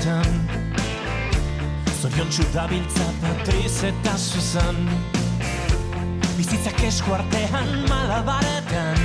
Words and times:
lekuetan 0.00 0.48
Zorion 2.00 2.28
txudabiltza 2.30 3.04
Patriz 3.20 3.82
eta 3.84 4.16
Susan 4.16 4.76
Bizitzak 6.38 6.80
esku 6.86 7.12
artean 7.12 7.84
malabaretan. 7.88 8.96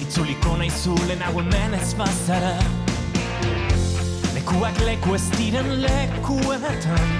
Itzuliko 0.00 0.56
nahi 0.56 0.70
zulen 0.70 1.20
hau 1.20 1.34
hemen 1.42 1.74
ez 1.76 1.92
bazara. 1.98 2.56
Lekuak 4.34 4.80
leku 4.86 5.14
ez 5.14 5.26
diren 5.36 5.68
lekuetan 5.82 7.12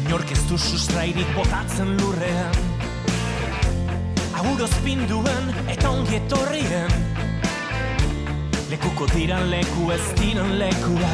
Inork 0.00 0.32
ez 0.32 0.40
du 0.48 0.56
sustrairik 0.56 1.28
botatzen 1.36 1.92
lurrean. 2.00 2.56
Aguroz 4.38 4.72
pinduen 4.80 5.52
eta 5.68 5.90
ongi 5.90 6.22
etorrien 6.22 7.17
Lekuko 8.78 9.06
diran 9.10 9.50
leku 9.50 9.90
ez 9.90 10.04
jola 10.14 11.10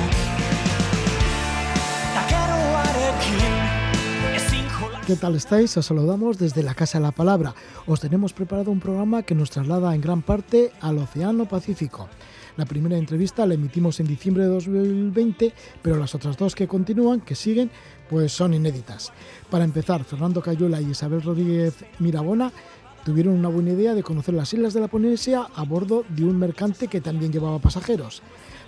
¿Qué 5.07 5.17
tal 5.17 5.35
estáis? 5.35 5.75
Os 5.79 5.87
saludamos 5.87 6.37
desde 6.37 6.63
la 6.63 6.75
Casa 6.75 6.99
de 6.99 7.05
la 7.05 7.13
Palabra. 7.13 7.55
Os 7.87 8.01
tenemos 8.01 8.35
preparado 8.35 8.71
un 8.71 8.81
programa 8.81 9.23
que 9.23 9.35
nos 9.35 9.49
traslada 9.49 9.95
en 9.95 10.03
gran 10.03 10.21
parte 10.21 10.73
al 10.83 10.99
Océano 10.99 11.47
Pacífico. 11.47 12.11
La 12.59 12.67
primera 12.67 12.99
entrevista 12.99 13.47
la 13.47 13.55
emitimos 13.55 13.99
en 13.99 14.09
diciembre 14.09 14.45
de 14.45 14.51
2020, 14.51 15.55
pero 15.81 15.97
las 15.97 16.15
otras 16.15 16.37
dos 16.37 16.55
que 16.55 16.69
continúan, 16.69 17.23
que 17.23 17.35
siguen, 17.35 17.71
pues 18.11 18.33
son 18.33 18.53
inéditas. 18.53 19.11
Para 19.51 19.65
empezar, 19.65 20.05
Fernando 20.05 20.43
Cayuela 20.43 20.83
y 20.83 20.91
Isabel 20.91 21.23
Rodríguez 21.23 21.75
Mirabona 21.99 22.53
tuvieron 23.05 23.35
una 23.35 23.49
buena 23.49 23.71
idea 23.71 23.95
de 23.95 24.03
conocer 24.03 24.35
las 24.35 24.53
islas 24.53 24.75
de 24.75 24.81
la 24.81 24.89
Polinesia 24.89 25.47
a 25.55 25.63
bordo 25.65 26.05
de 26.09 26.25
un 26.25 26.39
mercante 26.39 26.89
que 26.89 27.01
también 27.01 27.33
llevaba 27.33 27.59
pasajeros. 27.59 28.23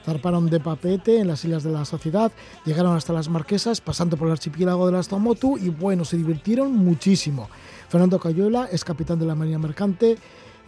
Zarparon 0.04 0.48
de 0.48 0.60
Papete 0.60 1.18
en 1.18 1.26
las 1.26 1.44
islas 1.44 1.64
de 1.64 1.72
la 1.72 1.84
Sociedad, 1.84 2.30
llegaron 2.64 2.96
hasta 2.96 3.12
las 3.12 3.28
Marquesas, 3.28 3.80
pasando 3.80 4.16
por 4.16 4.28
el 4.28 4.32
archipiélago 4.32 4.86
de 4.86 4.92
las 4.92 5.08
Tomotu 5.08 5.58
y 5.58 5.70
bueno, 5.70 6.04
se 6.04 6.16
divirtieron 6.16 6.72
muchísimo. 6.72 7.48
Fernando 7.88 8.20
Cayuela 8.20 8.68
es 8.70 8.84
capitán 8.84 9.18
de 9.18 9.26
la 9.26 9.34
Marina 9.34 9.58
Mercante 9.58 10.16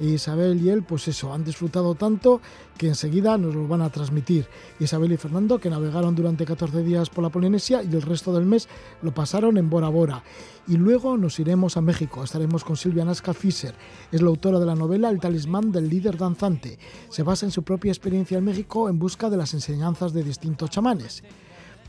Isabel 0.07 0.61
y 0.63 0.71
él, 0.71 0.83
pues 0.83 1.09
eso, 1.09 1.33
han 1.33 1.45
disfrutado 1.45 1.95
tanto 1.95 2.41
que 2.77 2.89
enseguida 2.89 3.37
nos 3.37 3.55
lo 3.55 3.67
van 3.67 3.83
a 3.83 3.91
transmitir. 3.91 4.47
Isabel 4.79 5.13
y 5.13 5.17
Fernando, 5.17 5.59
que 5.59 5.71
navegaron 5.71 6.15
durante 6.15 6.45
14 6.45 6.83
días 6.83 7.11
por 7.11 7.25
la 7.25 7.31
Polinesia 7.31 7.83
y 7.83 7.95
el 7.95 8.03
resto 8.03 8.33
del 8.33 8.47
mes 8.47 8.69
lo 9.03 9.13
pasaron 9.13 9.59
en 9.59 9.69
Bora 9.69 9.89
Bora. 9.89 10.23
Y 10.69 10.77
luego 10.77 11.17
nos 11.17 11.39
iremos 11.41 11.77
a 11.77 11.81
México, 11.81 12.23
estaremos 12.23 12.63
con 12.63 12.77
Silvia 12.77 13.05
Nasca 13.05 13.35
Fischer, 13.35 13.75
es 14.13 14.23
la 14.23 14.29
autora 14.29 14.61
de 14.61 14.67
la 14.67 14.75
novela 14.75 15.11
El 15.11 15.19
talismán 15.19 15.73
del 15.73 15.89
líder 15.89 16.17
danzante. 16.17 16.79
Se 17.09 17.23
basa 17.23 17.47
en 17.47 17.53
su 17.53 17.63
propia 17.63 17.91
experiencia 17.91 18.39
en 18.39 18.45
México 18.45 18.89
en 18.89 18.99
busca 18.99 19.31
de 19.31 19.37
las 19.37 19.55
enseñanzas 19.55 20.13
de 20.13 20.23
distintos 20.23 20.71
chamanes. 20.71 21.23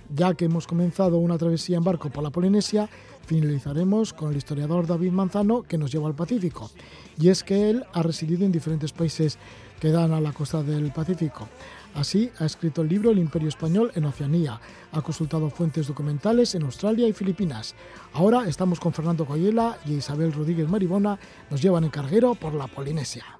Ya 0.09 0.33
que 0.33 0.45
hemos 0.45 0.65
comenzado 0.65 1.17
una 1.17 1.37
travesía 1.37 1.77
en 1.77 1.83
barco 1.83 2.09
por 2.09 2.23
la 2.23 2.31
Polinesia, 2.31 2.89
finalizaremos 3.27 4.11
con 4.11 4.31
el 4.31 4.37
historiador 4.37 4.87
David 4.87 5.11
Manzano 5.11 5.61
que 5.61 5.77
nos 5.77 5.91
lleva 5.91 6.07
al 6.07 6.15
Pacífico. 6.15 6.71
Y 7.19 7.29
es 7.29 7.43
que 7.43 7.69
él 7.69 7.85
ha 7.93 8.01
residido 8.01 8.43
en 8.43 8.51
diferentes 8.51 8.91
países 8.91 9.37
que 9.79 9.91
dan 9.91 10.11
a 10.11 10.19
la 10.19 10.33
costa 10.33 10.63
del 10.63 10.91
Pacífico. 10.91 11.47
Así, 11.95 12.31
ha 12.39 12.45
escrito 12.45 12.81
el 12.81 12.89
libro 12.89 13.11
El 13.11 13.19
Imperio 13.19 13.49
Español 13.49 13.91
en 13.95 14.05
Oceanía, 14.05 14.59
ha 14.91 15.01
consultado 15.01 15.49
fuentes 15.49 15.87
documentales 15.87 16.53
en 16.55 16.63
Australia 16.63 17.07
y 17.07 17.13
Filipinas. 17.13 17.75
Ahora 18.13 18.47
estamos 18.47 18.79
con 18.79 18.93
Fernando 18.93 19.25
Coyela 19.25 19.77
y 19.85 19.93
Isabel 19.93 20.33
Rodríguez 20.33 20.67
Maribona, 20.67 21.19
nos 21.49 21.61
llevan 21.61 21.83
en 21.83 21.89
carguero 21.89 22.35
por 22.35 22.53
la 22.53 22.67
Polinesia. 22.67 23.38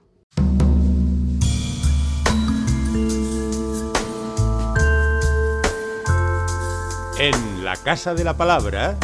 En 7.20 7.66
la 7.66 7.76
Casa 7.76 8.14
de 8.14 8.24
la 8.24 8.38
Palabra, 8.38 8.98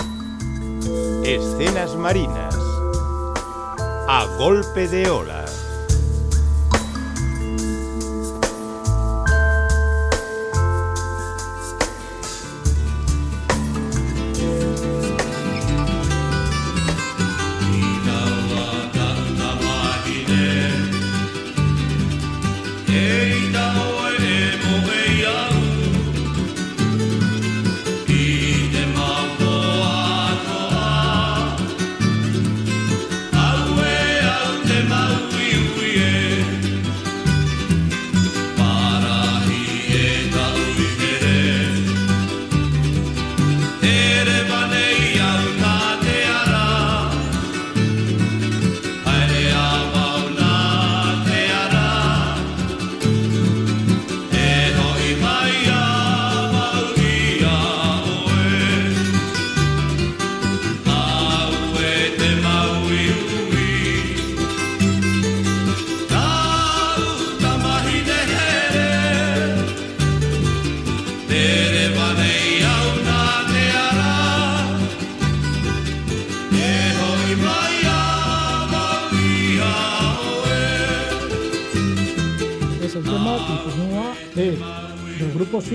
escenas 1.26 1.98
marinas, 1.98 2.56
a 4.08 4.26
golpe 4.38 4.88
de 4.88 5.10
ola. 5.10 5.45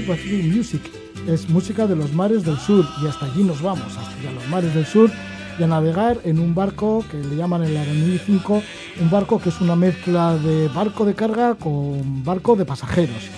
Sud 0.00 0.06
Pacific 0.06 0.56
Music. 0.56 0.83
Es 1.27 1.49
música 1.49 1.87
de 1.87 1.97
los 1.97 2.12
mares 2.12 2.44
del 2.44 2.59
sur 2.59 2.87
y 3.03 3.06
hasta 3.06 3.27
allí 3.27 3.44
nos 3.44 3.61
vamos, 3.61 3.97
hasta 3.97 4.33
los 4.33 4.49
mares 4.49 4.75
del 4.75 4.87
sur 4.87 5.11
y 5.59 5.62
a 5.62 5.66
navegar 5.66 6.19
en 6.25 6.38
un 6.38 6.55
barco 6.55 7.05
que 7.11 7.19
le 7.19 7.37
llaman 7.37 7.65
el 7.65 7.77
Aranui 7.77 8.19
5, 8.19 8.62
un 9.00 9.11
barco 9.11 9.38
que 9.38 9.50
es 9.50 9.61
una 9.61 9.77
mezcla 9.77 10.37
de 10.38 10.69
barco 10.69 11.05
de 11.05 11.15
carga 11.15 11.55
con 11.55 12.25
barco 12.25 12.56
de 12.56 12.65
pasajeros. 12.65 13.28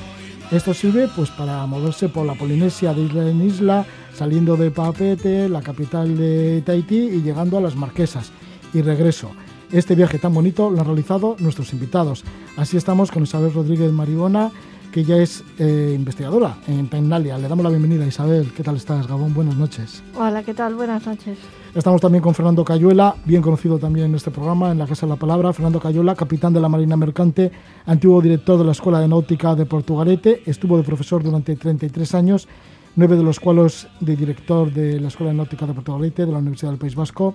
Esto 0.50 0.74
sirve 0.74 1.08
pues 1.16 1.30
para 1.30 1.66
moverse 1.66 2.08
por 2.08 2.26
la 2.26 2.34
Polinesia 2.34 2.92
de 2.92 3.02
isla 3.02 3.28
en 3.28 3.42
isla, 3.42 3.86
saliendo 4.14 4.56
de 4.56 4.70
Papete, 4.70 5.48
la 5.48 5.62
capital 5.62 6.16
de 6.16 6.62
Tahití, 6.64 7.08
y 7.08 7.22
llegando 7.22 7.58
a 7.58 7.60
las 7.60 7.74
Marquesas. 7.74 8.30
Y 8.74 8.82
regreso. 8.82 9.30
Este 9.72 9.94
viaje 9.94 10.18
tan 10.18 10.34
bonito 10.34 10.70
lo 10.70 10.80
han 10.80 10.86
realizado 10.86 11.36
nuestros 11.38 11.72
invitados. 11.72 12.24
Así 12.56 12.76
estamos 12.76 13.10
con 13.10 13.22
Isabel 13.22 13.52
Rodríguez 13.52 13.90
Maribona, 13.90 14.52
que 14.92 15.02
ya 15.02 15.16
es 15.16 15.42
eh, 15.58 15.92
investigadora 15.96 16.58
en 16.68 16.86
Pennalia. 16.86 17.38
Le 17.38 17.48
damos 17.48 17.64
la 17.64 17.70
bienvenida, 17.70 18.06
Isabel. 18.06 18.52
¿Qué 18.54 18.62
tal 18.62 18.76
estás, 18.76 19.08
Gabón? 19.08 19.32
Buenas 19.32 19.56
noches. 19.56 20.04
Hola, 20.14 20.42
¿qué 20.42 20.52
tal? 20.52 20.74
Buenas 20.74 21.06
noches. 21.06 21.38
Estamos 21.74 22.00
también 22.00 22.22
con 22.22 22.34
Fernando 22.34 22.62
Cayuela, 22.62 23.16
bien 23.24 23.40
conocido 23.40 23.78
también 23.78 24.06
en 24.06 24.14
este 24.14 24.30
programa, 24.30 24.70
en 24.70 24.78
la 24.78 24.86
Casa 24.86 25.06
de 25.06 25.10
la 25.10 25.16
Palabra. 25.16 25.52
Fernando 25.54 25.80
Cayuela, 25.80 26.14
capitán 26.14 26.52
de 26.52 26.60
la 26.60 26.68
Marina 26.68 26.96
Mercante, 26.96 27.50
antiguo 27.86 28.20
director 28.20 28.58
de 28.58 28.64
la 28.64 28.72
Escuela 28.72 29.00
de 29.00 29.08
Náutica 29.08 29.54
de 29.54 29.64
Portugalete, 29.64 30.42
estuvo 30.44 30.76
de 30.76 30.82
profesor 30.82 31.22
durante 31.24 31.56
33 31.56 32.14
años, 32.14 32.46
nueve 32.94 33.16
de 33.16 33.22
los 33.22 33.40
cuales 33.40 33.88
de 34.00 34.14
director 34.14 34.70
de 34.70 35.00
la 35.00 35.08
Escuela 35.08 35.32
de 35.32 35.38
Náutica 35.38 35.66
de 35.66 35.72
Portugalete 35.72 36.26
de 36.26 36.32
la 36.32 36.38
Universidad 36.38 36.70
del 36.70 36.78
País 36.78 36.94
Vasco, 36.94 37.34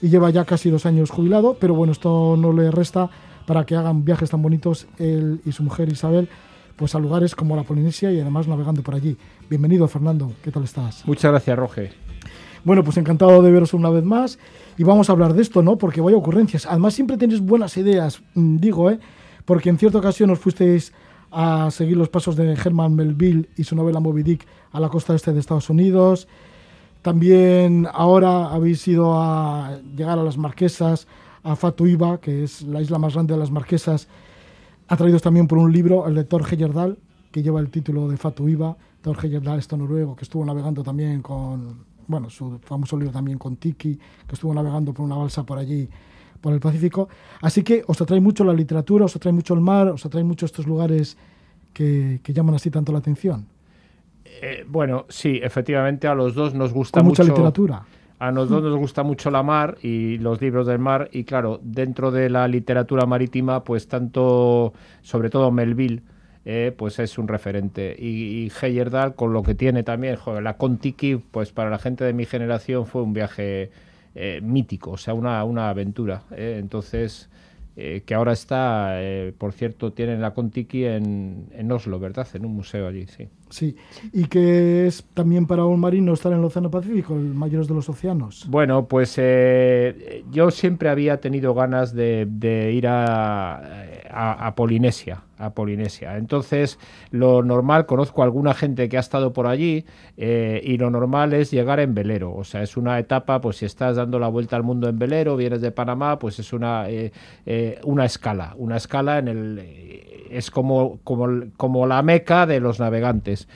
y 0.00 0.08
lleva 0.08 0.30
ya 0.30 0.46
casi 0.46 0.70
dos 0.70 0.86
años 0.86 1.10
jubilado, 1.10 1.58
pero 1.60 1.74
bueno, 1.74 1.92
esto 1.92 2.36
no 2.38 2.52
le 2.54 2.70
resta 2.70 3.10
para 3.44 3.66
que 3.66 3.76
hagan 3.76 4.04
viajes 4.04 4.30
tan 4.30 4.40
bonitos 4.40 4.86
él 4.98 5.40
y 5.44 5.52
su 5.52 5.62
mujer 5.62 5.90
Isabel, 5.90 6.28
pues 6.78 6.94
a 6.94 7.00
lugares 7.00 7.34
como 7.34 7.56
la 7.56 7.64
Polinesia 7.64 8.12
y 8.12 8.20
además 8.20 8.46
navegando 8.46 8.82
por 8.82 8.94
allí. 8.94 9.16
Bienvenido, 9.50 9.88
Fernando, 9.88 10.32
¿qué 10.42 10.52
tal 10.52 10.62
estás? 10.62 11.04
Muchas 11.06 11.32
gracias, 11.32 11.58
Roge. 11.58 11.90
Bueno, 12.62 12.84
pues 12.84 12.96
encantado 12.96 13.42
de 13.42 13.50
veros 13.50 13.74
una 13.74 13.90
vez 13.90 14.04
más 14.04 14.38
y 14.76 14.84
vamos 14.84 15.10
a 15.10 15.12
hablar 15.12 15.34
de 15.34 15.42
esto, 15.42 15.60
¿no? 15.60 15.76
Porque 15.76 16.00
vaya 16.00 16.16
ocurrencias. 16.16 16.66
Además, 16.66 16.94
siempre 16.94 17.16
tenéis 17.16 17.40
buenas 17.40 17.76
ideas, 17.76 18.22
mm, 18.34 18.58
digo, 18.58 18.90
¿eh? 18.90 19.00
Porque 19.44 19.70
en 19.70 19.78
cierta 19.78 19.98
ocasión 19.98 20.30
os 20.30 20.38
fuisteis 20.38 20.92
a 21.32 21.68
seguir 21.72 21.96
los 21.96 22.08
pasos 22.08 22.36
de 22.36 22.52
Herman 22.52 22.94
Melville 22.94 23.48
y 23.56 23.64
su 23.64 23.74
novela 23.74 23.98
Moby 23.98 24.22
Dick 24.22 24.46
a 24.70 24.78
la 24.78 24.88
costa 24.88 25.16
este 25.16 25.32
de 25.32 25.40
Estados 25.40 25.68
Unidos. 25.70 26.28
También 27.02 27.88
ahora 27.92 28.50
habéis 28.50 28.86
ido 28.86 29.20
a 29.20 29.78
llegar 29.96 30.18
a 30.18 30.22
las 30.22 30.38
Marquesas, 30.38 31.08
a 31.42 31.56
Fatuiva, 31.56 32.20
que 32.20 32.44
es 32.44 32.62
la 32.62 32.80
isla 32.80 32.98
más 32.98 33.14
grande 33.14 33.34
de 33.34 33.40
las 33.40 33.50
Marquesas, 33.50 34.08
atraídos 34.88 35.22
también 35.22 35.46
por 35.46 35.58
un 35.58 35.72
libro, 35.72 36.06
el 36.08 36.14
de 36.14 36.24
Thor 36.24 36.42
Heyerdahl, 36.50 36.98
que 37.30 37.42
lleva 37.42 37.60
el 37.60 37.70
título 37.70 38.08
de 38.08 38.16
Fatu 38.16 38.48
Iva. 38.48 38.76
Thor 39.02 39.16
Heyerdahl, 39.22 39.58
esto 39.58 39.76
noruego, 39.76 40.16
que 40.16 40.24
estuvo 40.24 40.44
navegando 40.44 40.82
también 40.82 41.22
con, 41.22 41.84
bueno, 42.06 42.28
su 42.30 42.58
famoso 42.58 42.96
libro 42.96 43.12
también 43.12 43.38
con 43.38 43.56
Tiki, 43.56 43.96
que 43.96 44.34
estuvo 44.34 44.52
navegando 44.52 44.92
por 44.92 45.04
una 45.04 45.14
balsa 45.16 45.44
por 45.44 45.58
allí, 45.58 45.88
por 46.40 46.52
el 46.52 46.60
Pacífico. 46.60 47.08
Así 47.42 47.62
que 47.62 47.84
os 47.86 48.00
atrae 48.00 48.20
mucho 48.20 48.44
la 48.44 48.52
literatura, 48.52 49.04
os 49.04 49.14
atrae 49.14 49.32
mucho 49.32 49.54
el 49.54 49.60
mar, 49.60 49.88
os 49.88 50.04
atrae 50.04 50.24
mucho 50.24 50.46
estos 50.46 50.66
lugares 50.66 51.16
que, 51.72 52.20
que 52.22 52.32
llaman 52.32 52.54
así 52.56 52.70
tanto 52.70 52.90
la 52.92 52.98
atención. 52.98 53.46
Eh, 54.24 54.64
bueno, 54.68 55.06
sí, 55.08 55.40
efectivamente 55.42 56.06
a 56.06 56.14
los 56.14 56.34
dos 56.34 56.54
nos 56.54 56.72
gusta 56.72 57.00
Con 57.00 57.08
mucha 57.08 57.22
mucho. 57.22 57.32
literatura. 57.34 57.84
A 58.18 58.32
los 58.32 58.48
dos 58.48 58.62
nos 58.64 58.76
gusta 58.76 59.04
mucho 59.04 59.30
la 59.30 59.42
mar 59.44 59.78
y 59.80 60.18
los 60.18 60.40
libros 60.40 60.66
del 60.66 60.80
mar 60.80 61.08
y 61.12 61.22
claro, 61.24 61.60
dentro 61.62 62.10
de 62.10 62.28
la 62.30 62.48
literatura 62.48 63.06
marítima, 63.06 63.62
pues 63.62 63.86
tanto, 63.86 64.72
sobre 65.02 65.30
todo 65.30 65.52
Melville, 65.52 66.02
eh, 66.44 66.74
pues 66.76 66.98
es 66.98 67.16
un 67.18 67.28
referente. 67.28 67.94
Y, 67.96 68.46
y 68.46 68.50
con 69.16 69.32
lo 69.32 69.42
que 69.44 69.54
tiene 69.54 69.84
también, 69.84 70.16
joder, 70.16 70.42
la 70.42 70.56
Contiki, 70.56 71.16
pues 71.16 71.52
para 71.52 71.70
la 71.70 71.78
gente 71.78 72.04
de 72.04 72.12
mi 72.12 72.24
generación 72.26 72.86
fue 72.86 73.02
un 73.02 73.12
viaje 73.12 73.70
eh, 74.16 74.40
mítico, 74.42 74.92
o 74.92 74.96
sea, 74.96 75.14
una, 75.14 75.44
una 75.44 75.68
aventura. 75.70 76.24
eh. 76.32 76.56
Entonces, 76.60 77.28
eh, 77.76 78.02
que 78.04 78.14
ahora 78.14 78.32
está, 78.32 78.98
por 79.38 79.52
cierto, 79.52 79.92
tienen 79.92 80.20
la 80.20 80.34
Contiki 80.34 80.84
en, 80.84 81.46
en 81.52 81.70
Oslo, 81.72 82.00
¿verdad? 82.00 82.26
En 82.34 82.44
un 82.46 82.54
museo 82.56 82.88
allí, 82.88 83.06
sí. 83.06 83.28
Sí, 83.50 83.76
y 84.12 84.24
que 84.26 84.86
es 84.86 85.04
también 85.14 85.46
para 85.46 85.64
un 85.64 85.80
marino 85.80 86.12
estar 86.12 86.30
en 86.32 86.38
el 86.38 86.44
Océano 86.44 86.70
Pacífico, 86.70 87.14
el 87.14 87.32
mayor 87.34 87.66
de 87.66 87.72
los 87.74 87.88
océanos. 87.88 88.46
Bueno, 88.48 88.86
pues 88.88 89.14
eh, 89.16 90.22
yo 90.30 90.50
siempre 90.50 90.90
había 90.90 91.20
tenido 91.20 91.54
ganas 91.54 91.94
de, 91.94 92.26
de 92.28 92.72
ir 92.72 92.86
a, 92.86 93.56
a- 94.10 94.46
a 94.46 94.54
Polinesia, 94.54 95.22
a 95.38 95.50
Polinesia. 95.54 96.18
Entonces, 96.18 96.78
lo 97.10 97.42
normal, 97.42 97.86
conozco 97.86 98.20
a 98.20 98.26
alguna 98.26 98.52
gente 98.52 98.88
que 98.90 98.98
ha 98.98 99.00
estado 99.00 99.32
por 99.32 99.46
allí 99.46 99.86
eh, 100.18 100.60
y 100.62 100.76
lo 100.76 100.90
normal 100.90 101.32
es 101.32 101.50
llegar 101.50 101.80
en 101.80 101.94
velero. 101.94 102.34
O 102.34 102.44
sea, 102.44 102.62
es 102.62 102.76
una 102.76 102.98
etapa, 102.98 103.40
pues 103.40 103.56
si 103.56 103.64
estás 103.64 103.96
dando 103.96 104.18
la 104.18 104.28
vuelta 104.28 104.56
al 104.56 104.62
mundo 104.62 104.88
en 104.90 104.98
velero, 104.98 105.36
vienes 105.36 105.62
de 105.62 105.70
Panamá, 105.70 106.18
pues 106.18 106.38
es 106.38 106.52
una, 106.52 106.90
eh, 106.90 107.12
eh, 107.46 107.80
una 107.84 108.04
escala, 108.04 108.54
una 108.58 108.76
escala 108.76 109.18
en 109.18 109.28
el... 109.28 109.62
es 110.30 110.50
como, 110.50 111.00
como, 111.04 111.28
como 111.56 111.86
la 111.86 112.02
meca 112.02 112.46
de 112.46 112.60
los 112.60 112.80
navegantes 112.80 113.48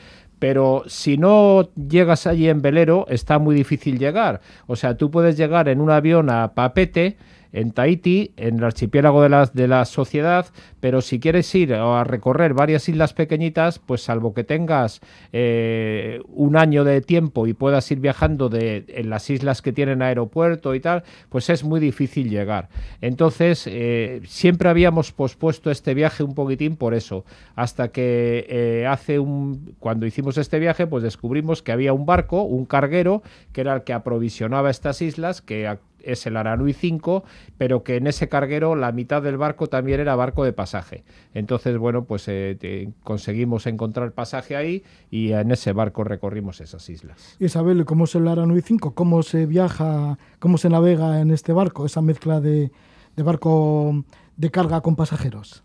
pero 0.42 0.82
si 0.88 1.18
no 1.18 1.68
llegas 1.76 2.26
allí 2.26 2.48
en 2.48 2.62
velero, 2.62 3.06
está 3.08 3.38
muy 3.38 3.54
difícil 3.54 3.96
llegar. 4.00 4.40
O 4.66 4.74
sea, 4.74 4.96
tú 4.96 5.08
puedes 5.08 5.36
llegar 5.36 5.68
en 5.68 5.80
un 5.80 5.88
avión 5.88 6.30
a 6.30 6.52
Papete, 6.54 7.16
en 7.52 7.72
Tahití, 7.72 8.32
en 8.36 8.58
el 8.58 8.64
archipiélago 8.64 9.22
de 9.22 9.28
la, 9.28 9.46
de 9.46 9.68
la 9.68 9.84
sociedad, 9.84 10.46
pero 10.80 11.00
si 11.00 11.20
quieres 11.20 11.54
ir 11.54 11.74
a 11.74 12.04
recorrer 12.04 12.54
varias 12.54 12.88
islas 12.88 13.12
pequeñitas, 13.14 13.78
pues 13.78 14.02
salvo 14.02 14.34
que 14.34 14.44
tengas 14.44 15.00
eh, 15.32 16.20
un 16.28 16.56
año 16.56 16.84
de 16.84 17.00
tiempo 17.00 17.46
y 17.46 17.52
puedas 17.52 17.90
ir 17.90 18.00
viajando 18.00 18.48
de, 18.48 18.84
en 18.88 19.10
las 19.10 19.30
islas 19.30 19.62
que 19.62 19.72
tienen 19.72 20.02
aeropuerto 20.02 20.74
y 20.74 20.80
tal, 20.80 21.04
pues 21.28 21.50
es 21.50 21.64
muy 21.64 21.80
difícil 21.80 22.30
llegar. 22.30 22.68
Entonces, 23.00 23.66
eh, 23.66 24.22
siempre 24.24 24.68
habíamos 24.68 25.12
pospuesto 25.12 25.70
este 25.70 25.94
viaje 25.94 26.22
un 26.22 26.34
poquitín 26.34 26.76
por 26.76 26.94
eso, 26.94 27.24
hasta 27.54 27.88
que 27.88 28.46
eh, 28.48 28.86
hace 28.86 29.18
un, 29.18 29.76
cuando 29.78 30.06
hicimos 30.06 30.38
este 30.38 30.58
viaje, 30.58 30.86
pues 30.86 31.02
descubrimos 31.02 31.62
que 31.62 31.72
había 31.72 31.92
un 31.92 32.06
barco, 32.06 32.42
un 32.42 32.64
carguero, 32.64 33.22
que 33.52 33.60
era 33.60 33.74
el 33.74 33.82
que 33.84 33.92
aprovisionaba 33.92 34.70
estas 34.70 35.02
islas, 35.02 35.42
que 35.42 35.66
es 36.04 36.26
el 36.26 36.36
Aranui 36.36 36.72
5, 36.72 37.24
pero 37.58 37.82
que 37.82 37.96
en 37.96 38.06
ese 38.06 38.28
carguero 38.28 38.74
la 38.74 38.92
mitad 38.92 39.22
del 39.22 39.36
barco 39.36 39.68
también 39.68 40.00
era 40.00 40.16
barco 40.16 40.44
de 40.44 40.52
pasaje. 40.52 41.04
Entonces, 41.34 41.78
bueno, 41.78 42.04
pues 42.04 42.24
eh, 42.28 42.90
conseguimos 43.04 43.66
encontrar 43.66 44.12
pasaje 44.12 44.56
ahí 44.56 44.82
y 45.10 45.32
en 45.32 45.50
ese 45.50 45.72
barco 45.72 46.04
recorrimos 46.04 46.60
esas 46.60 46.88
islas. 46.88 47.36
Isabel, 47.38 47.84
¿cómo 47.84 48.04
es 48.04 48.14
el 48.14 48.28
Aranui 48.28 48.62
5? 48.62 48.94
¿Cómo 48.94 49.22
se 49.22 49.46
viaja, 49.46 50.18
cómo 50.38 50.58
se 50.58 50.68
navega 50.68 51.20
en 51.20 51.30
este 51.30 51.52
barco? 51.52 51.86
Esa 51.86 52.02
mezcla 52.02 52.40
de, 52.40 52.70
de 53.16 53.22
barco 53.22 54.04
de 54.36 54.50
carga 54.50 54.80
con 54.80 54.96
pasajeros. 54.96 55.62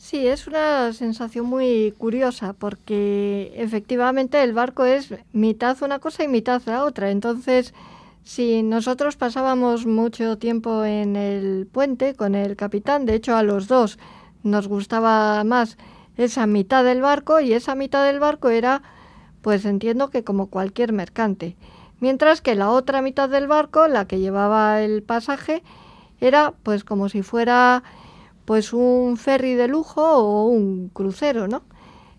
Sí, 0.00 0.26
es 0.26 0.46
una 0.46 0.94
sensación 0.94 1.44
muy 1.44 1.92
curiosa 1.98 2.54
porque 2.54 3.52
efectivamente 3.54 4.42
el 4.42 4.54
barco 4.54 4.86
es 4.86 5.14
mitad 5.32 5.76
una 5.82 5.98
cosa 5.98 6.24
y 6.24 6.28
mitad 6.28 6.62
la 6.64 6.84
otra. 6.84 7.10
Entonces, 7.10 7.74
si 8.24 8.62
nosotros 8.62 9.16
pasábamos 9.16 9.86
mucho 9.86 10.38
tiempo 10.38 10.84
en 10.84 11.16
el 11.16 11.66
puente 11.66 12.14
con 12.14 12.34
el 12.34 12.56
capitán, 12.56 13.06
de 13.06 13.14
hecho 13.14 13.36
a 13.36 13.42
los 13.42 13.66
dos 13.66 13.98
nos 14.42 14.68
gustaba 14.68 15.42
más 15.44 15.76
esa 16.16 16.46
mitad 16.46 16.84
del 16.84 17.00
barco 17.00 17.40
y 17.40 17.52
esa 17.52 17.74
mitad 17.74 18.04
del 18.04 18.20
barco 18.20 18.50
era, 18.50 18.82
pues 19.42 19.64
entiendo 19.64 20.10
que 20.10 20.24
como 20.24 20.48
cualquier 20.48 20.92
mercante. 20.92 21.56
Mientras 21.98 22.40
que 22.40 22.54
la 22.54 22.70
otra 22.70 23.02
mitad 23.02 23.28
del 23.28 23.46
barco, 23.46 23.86
la 23.88 24.06
que 24.06 24.20
llevaba 24.20 24.82
el 24.82 25.02
pasaje, 25.02 25.62
era 26.20 26.54
pues 26.62 26.84
como 26.84 27.08
si 27.08 27.22
fuera 27.22 27.82
pues 28.44 28.72
un 28.72 29.16
ferry 29.16 29.54
de 29.54 29.68
lujo 29.68 30.02
o 30.02 30.46
un 30.46 30.88
crucero, 30.88 31.48
¿no? 31.48 31.62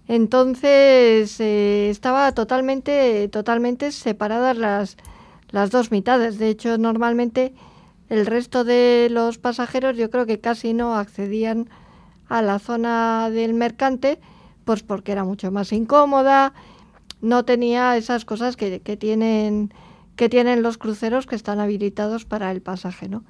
Entonces 0.08 1.40
eh, 1.40 1.90
estaba 1.90 2.32
totalmente, 2.34 3.28
totalmente 3.30 3.92
separadas 3.92 4.58
las, 4.58 4.98
las 5.52 5.72
dos 5.72 5.92
mitades. 5.92 6.38
De 6.38 6.50
hecho, 6.50 6.78
normalmente 6.78 7.54
el 8.10 8.26
resto 8.26 8.64
de 8.64 9.08
los 9.12 9.38
pasajeros 9.38 9.98
yo 9.98 10.10
creo 10.10 10.26
que 10.26 10.40
casi 10.40 10.74
no 10.74 10.96
accedían 10.96 11.70
a 12.28 12.42
la 12.42 12.60
zona 12.60 13.30
del 13.30 13.54
mercante, 13.54 14.20
pues 14.66 14.84
porque 14.84 15.12
era 15.12 15.24
mucho 15.24 15.52
más 15.52 15.72
incómoda, 15.74 16.54
no 17.22 17.46
tenía 17.46 17.98
esas 17.98 18.26
cosas 18.26 18.56
que, 18.56 18.80
que 18.80 18.98
tienen 18.98 19.74
que 20.16 20.30
tienen 20.30 20.62
los 20.62 20.78
cruceros 20.78 21.26
que 21.26 21.36
están 21.36 21.60
habilitados 21.60 22.26
para 22.26 22.52
el 22.52 22.62
pasaje, 22.62 23.10
¿no? 23.10 23.24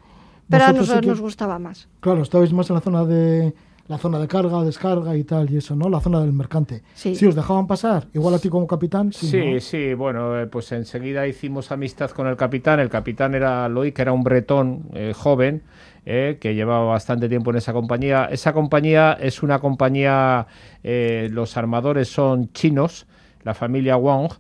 Pero 0.49 0.65
a 0.65 0.69
sí 0.69 0.73
nosotros 0.73 1.01
que- 1.01 1.07
nos 1.07 1.21
gustaba 1.21 1.57
más. 1.59 1.87
Claro, 2.01 2.21
estabais 2.21 2.51
más 2.51 2.69
en 2.69 2.75
la 2.75 2.81
zona 2.81 3.05
de 3.05 3.53
la 3.87 3.97
zona 3.97 4.19
de 4.19 4.27
carga, 4.27 4.63
descarga 4.63 5.15
y 5.17 5.23
tal, 5.23 5.49
y 5.51 5.57
eso, 5.57 5.75
¿no? 5.75 5.89
La 5.89 5.99
zona 5.99 6.21
del 6.21 6.31
mercante. 6.33 6.81
Sí. 6.93 7.13
os 7.25 7.35
dejaban 7.35 7.67
pasar, 7.67 8.07
igual 8.13 8.33
a 8.35 8.39
ti 8.39 8.49
como 8.49 8.65
capitán. 8.67 9.11
Sí, 9.11 9.27
Sí, 9.27 9.53
¿no? 9.53 9.59
sí, 9.59 9.93
bueno, 9.93 10.39
eh, 10.39 10.47
pues 10.47 10.71
enseguida 10.71 11.27
hicimos 11.27 11.71
amistad 11.71 12.09
con 12.11 12.27
el 12.27 12.35
capitán. 12.37 12.79
El 12.79 12.89
capitán 12.89 13.35
era 13.35 13.67
Loic, 13.67 13.95
que 13.95 14.01
era 14.01 14.13
un 14.13 14.23
bretón 14.23 14.83
eh, 14.93 15.13
joven, 15.15 15.63
eh, 16.05 16.37
que 16.39 16.55
llevaba 16.55 16.85
bastante 16.85 17.27
tiempo 17.27 17.51
en 17.51 17.57
esa 17.57 17.73
compañía. 17.73 18.25
Esa 18.31 18.53
compañía 18.53 19.17
es 19.19 19.43
una 19.43 19.59
compañía, 19.59 20.47
eh, 20.83 21.27
los 21.31 21.57
armadores 21.57 22.07
son 22.07 22.51
chinos, 22.53 23.07
la 23.43 23.53
familia 23.53 23.95
Wong, 23.97 24.31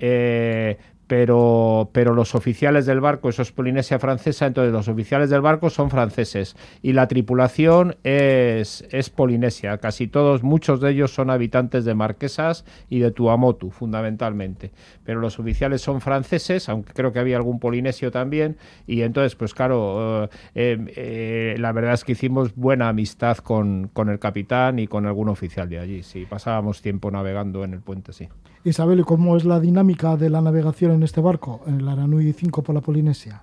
eh, 0.00 0.78
pero, 1.08 1.88
pero 1.92 2.14
los 2.14 2.34
oficiales 2.34 2.84
del 2.86 3.00
barco, 3.00 3.30
eso 3.30 3.40
es 3.40 3.50
Polinesia 3.50 3.98
francesa, 3.98 4.46
entonces 4.46 4.72
los 4.72 4.88
oficiales 4.88 5.30
del 5.30 5.40
barco 5.40 5.70
son 5.70 5.90
franceses 5.90 6.54
y 6.82 6.92
la 6.92 7.08
tripulación 7.08 7.96
es, 8.04 8.86
es 8.90 9.08
polinesia. 9.08 9.78
Casi 9.78 10.06
todos, 10.06 10.42
muchos 10.42 10.80
de 10.80 10.90
ellos 10.90 11.12
son 11.12 11.30
habitantes 11.30 11.86
de 11.86 11.94
Marquesas 11.94 12.66
y 12.90 12.98
de 12.98 13.10
Tuamotu, 13.10 13.70
fundamentalmente. 13.70 14.70
Pero 15.04 15.20
los 15.20 15.38
oficiales 15.38 15.80
son 15.80 16.02
franceses, 16.02 16.68
aunque 16.68 16.92
creo 16.92 17.10
que 17.10 17.18
había 17.18 17.38
algún 17.38 17.58
polinesio 17.58 18.10
también, 18.10 18.58
y 18.86 19.00
entonces, 19.00 19.34
pues 19.34 19.54
claro, 19.54 20.24
eh, 20.24 20.28
eh, 20.54 20.92
eh, 20.96 21.56
la 21.58 21.72
verdad 21.72 21.94
es 21.94 22.04
que 22.04 22.12
hicimos 22.12 22.54
buena 22.54 22.90
amistad 22.90 23.38
con, 23.38 23.88
con 23.94 24.10
el 24.10 24.18
capitán 24.18 24.78
y 24.78 24.86
con 24.86 25.06
algún 25.06 25.30
oficial 25.30 25.70
de 25.70 25.78
allí, 25.78 26.02
sí, 26.02 26.26
pasábamos 26.28 26.82
tiempo 26.82 27.10
navegando 27.10 27.64
en 27.64 27.72
el 27.72 27.80
puente, 27.80 28.12
sí. 28.12 28.28
Isabel, 28.64 29.00
¿y 29.00 29.04
¿cómo 29.04 29.36
es 29.36 29.44
la 29.44 29.60
dinámica 29.60 30.16
de 30.16 30.30
la 30.30 30.40
navegación 30.40 30.92
en 30.92 31.02
este 31.02 31.20
barco, 31.20 31.60
en 31.66 31.80
el 31.80 31.88
Aranui 31.88 32.32
5 32.32 32.62
por 32.62 32.74
la 32.74 32.80
Polinesia? 32.80 33.42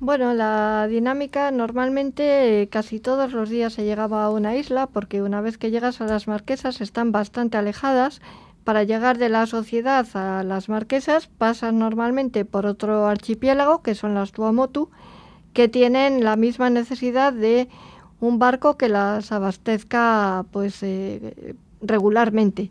Bueno, 0.00 0.34
la 0.34 0.88
dinámica 0.88 1.52
normalmente 1.52 2.62
eh, 2.62 2.68
casi 2.68 2.98
todos 2.98 3.32
los 3.32 3.48
días 3.48 3.74
se 3.74 3.84
llegaba 3.84 4.24
a 4.24 4.30
una 4.30 4.56
isla 4.56 4.88
porque 4.88 5.22
una 5.22 5.40
vez 5.40 5.58
que 5.58 5.70
llegas 5.70 6.00
a 6.00 6.06
las 6.06 6.26
marquesas 6.26 6.80
están 6.80 7.12
bastante 7.12 7.56
alejadas. 7.56 8.20
Para 8.64 8.82
llegar 8.82 9.18
de 9.18 9.28
la 9.28 9.46
sociedad 9.46 10.06
a 10.14 10.42
las 10.42 10.68
marquesas 10.68 11.28
pasas 11.28 11.72
normalmente 11.72 12.44
por 12.44 12.66
otro 12.66 13.06
archipiélago 13.06 13.82
que 13.82 13.94
son 13.94 14.14
las 14.14 14.32
Tuamotu 14.32 14.88
que 15.52 15.68
tienen 15.68 16.24
la 16.24 16.36
misma 16.36 16.68
necesidad 16.68 17.32
de 17.32 17.68
un 18.20 18.38
barco 18.38 18.76
que 18.76 18.88
las 18.88 19.30
abastezca 19.30 20.44
pues 20.50 20.82
eh, 20.82 21.54
regularmente. 21.80 22.70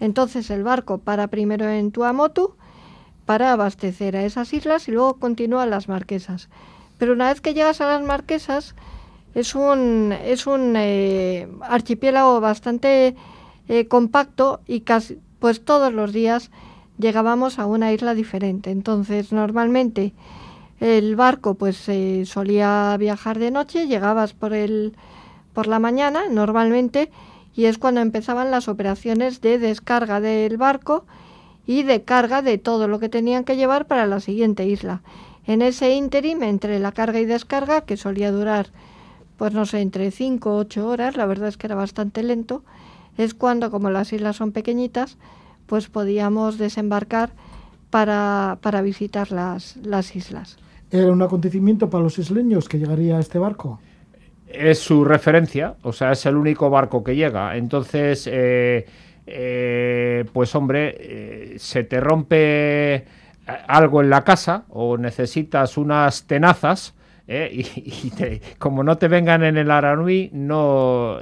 Entonces 0.00 0.50
el 0.50 0.62
barco 0.62 0.98
para 0.98 1.28
primero 1.28 1.68
en 1.68 1.92
Tuamotu 1.92 2.54
para 3.26 3.52
abastecer 3.52 4.16
a 4.16 4.24
esas 4.24 4.52
islas 4.52 4.88
y 4.88 4.92
luego 4.92 5.14
continúa 5.14 5.62
a 5.62 5.66
las 5.66 5.88
marquesas. 5.88 6.48
Pero 6.98 7.12
una 7.12 7.28
vez 7.28 7.40
que 7.40 7.54
llegas 7.54 7.80
a 7.80 7.86
las 7.86 8.02
marquesas 8.02 8.74
es 9.34 9.54
un, 9.54 10.12
es 10.24 10.46
un 10.46 10.74
eh, 10.76 11.48
archipiélago 11.62 12.40
bastante 12.40 13.16
eh, 13.68 13.86
compacto 13.88 14.60
y 14.66 14.80
casi 14.80 15.18
pues 15.38 15.64
todos 15.64 15.92
los 15.92 16.12
días 16.12 16.50
llegábamos 16.98 17.58
a 17.58 17.66
una 17.66 17.92
isla 17.92 18.14
diferente. 18.14 18.70
Entonces 18.70 19.32
normalmente 19.32 20.12
el 20.80 21.16
barco 21.16 21.54
pues 21.54 21.88
eh, 21.88 22.24
solía 22.26 22.96
viajar 22.98 23.38
de 23.38 23.50
noche, 23.50 23.86
llegabas 23.86 24.32
por 24.32 24.52
el 24.52 24.94
por 25.52 25.68
la 25.68 25.78
mañana 25.78 26.28
normalmente 26.28 27.10
y 27.54 27.66
es 27.66 27.78
cuando 27.78 28.00
empezaban 28.00 28.50
las 28.50 28.68
operaciones 28.68 29.40
de 29.40 29.58
descarga 29.58 30.20
del 30.20 30.56
barco 30.56 31.04
y 31.66 31.82
de 31.82 32.02
carga 32.02 32.42
de 32.42 32.58
todo 32.58 32.88
lo 32.88 32.98
que 32.98 33.08
tenían 33.08 33.44
que 33.44 33.56
llevar 33.56 33.86
para 33.86 34.06
la 34.06 34.20
siguiente 34.20 34.66
isla. 34.66 35.02
En 35.46 35.62
ese 35.62 35.94
ínterim, 35.94 36.42
entre 36.42 36.78
la 36.78 36.92
carga 36.92 37.20
y 37.20 37.26
descarga, 37.26 37.82
que 37.82 37.96
solía 37.96 38.32
durar, 38.32 38.68
pues 39.36 39.52
no 39.52 39.66
sé, 39.66 39.80
entre 39.80 40.10
5 40.10 40.50
o 40.50 40.58
8 40.58 40.86
horas, 40.86 41.16
la 41.16 41.26
verdad 41.26 41.48
es 41.48 41.56
que 41.56 41.66
era 41.66 41.74
bastante 41.74 42.22
lento, 42.22 42.64
es 43.16 43.34
cuando, 43.34 43.70
como 43.70 43.90
las 43.90 44.12
islas 44.12 44.36
son 44.36 44.52
pequeñitas, 44.52 45.16
pues 45.66 45.88
podíamos 45.88 46.58
desembarcar 46.58 47.30
para, 47.90 48.58
para 48.60 48.82
visitar 48.82 49.30
las, 49.32 49.76
las 49.76 50.16
islas. 50.16 50.58
¿Era 50.90 51.12
un 51.12 51.22
acontecimiento 51.22 51.90
para 51.90 52.04
los 52.04 52.18
isleños 52.18 52.68
que 52.68 52.78
llegaría 52.78 53.16
a 53.16 53.20
este 53.20 53.38
barco? 53.38 53.80
Es 54.56 54.78
su 54.78 55.04
referencia, 55.04 55.74
o 55.82 55.92
sea, 55.92 56.12
es 56.12 56.24
el 56.26 56.36
único 56.36 56.70
barco 56.70 57.02
que 57.02 57.16
llega. 57.16 57.56
Entonces, 57.56 58.28
eh, 58.30 58.86
eh, 59.26 60.24
pues 60.32 60.54
hombre, 60.54 60.96
eh, 60.98 61.54
se 61.58 61.84
te 61.84 62.00
rompe 62.00 63.04
algo 63.66 64.00
en 64.00 64.10
la 64.10 64.22
casa 64.22 64.64
o 64.70 64.96
necesitas 64.96 65.76
unas 65.76 66.26
tenazas, 66.26 66.94
y, 67.26 68.12
como 68.58 68.84
no 68.84 68.98
te 68.98 69.08
vengan 69.08 69.42
en 69.44 69.56
el 69.56 69.70
Aranui, 69.70 70.30
no, 70.32 71.18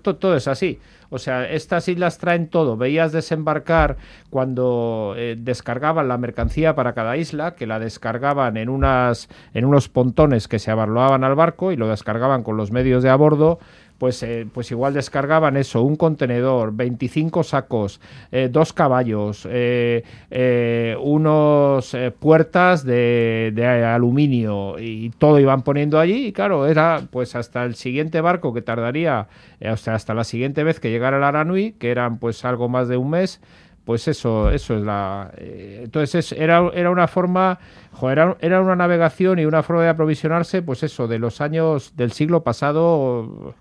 todo 0.00 0.36
es 0.36 0.48
así. 0.48 0.78
O 1.10 1.18
sea, 1.18 1.48
estas 1.48 1.88
islas 1.88 2.18
traen 2.18 2.48
todo. 2.48 2.76
Veías 2.76 3.12
desembarcar 3.12 3.96
cuando 4.30 5.14
eh, 5.16 5.36
descargaban 5.38 6.08
la 6.08 6.18
mercancía 6.18 6.74
para 6.74 6.94
cada 6.94 7.16
isla, 7.16 7.54
que 7.54 7.66
la 7.66 7.78
descargaban 7.78 8.56
en, 8.56 8.68
unas, 8.68 9.28
en 9.54 9.64
unos 9.64 9.88
pontones 9.88 10.48
que 10.48 10.58
se 10.58 10.70
abarloaban 10.70 11.24
al 11.24 11.34
barco 11.34 11.72
y 11.72 11.76
lo 11.76 11.88
descargaban 11.88 12.42
con 12.42 12.56
los 12.56 12.72
medios 12.72 13.02
de 13.02 13.10
a 13.10 13.16
bordo 13.16 13.58
pues, 13.98 14.22
eh, 14.22 14.46
pues 14.52 14.70
igual 14.70 14.94
descargaban 14.94 15.56
eso, 15.56 15.82
un 15.82 15.96
contenedor, 15.96 16.74
25 16.74 17.42
sacos, 17.42 18.00
eh, 18.30 18.48
dos 18.50 18.72
caballos, 18.72 19.48
eh, 19.50 20.96
unos 21.00 21.96
puertas 22.18 22.84
de, 22.84 23.52
de, 23.54 23.66
aluminio 23.66 24.78
y 24.78 25.10
todo 25.10 25.40
iban 25.40 25.62
poniendo 25.62 25.98
allí 25.98 26.26
y 26.26 26.32
claro, 26.32 26.66
era 26.66 27.02
pues 27.10 27.34
hasta 27.36 27.64
el 27.64 27.74
siguiente 27.74 28.20
barco 28.20 28.52
que 28.52 28.62
tardaría, 28.62 29.28
o 29.60 29.76
sea, 29.76 29.94
hasta 29.94 30.14
la 30.14 30.24
siguiente 30.24 30.64
vez 30.64 30.80
que 30.80 30.90
llegara 30.90 31.16
el 31.16 31.24
Aranui, 31.24 31.72
que 31.72 31.90
eran 31.90 32.18
pues 32.18 32.44
algo 32.44 32.68
más 32.68 32.88
de 32.88 32.96
un 32.96 33.10
mes, 33.10 33.40
pues 33.84 34.08
eso, 34.08 34.50
eso 34.50 34.76
es 34.76 34.82
la. 34.82 35.30
entonces 35.38 36.32
era, 36.32 36.70
era 36.74 36.90
una 36.90 37.06
forma, 37.06 37.60
era, 38.02 38.36
era, 38.40 38.60
una 38.60 38.74
navegación 38.74 39.38
y 39.38 39.46
una 39.46 39.62
forma 39.62 39.82
de 39.82 39.88
aprovisionarse, 39.88 40.60
pues 40.60 40.82
eso, 40.82 41.06
de 41.06 41.18
los 41.18 41.40
años 41.40 41.94
del 41.96 42.10
siglo 42.12 42.42
pasado 42.42 43.54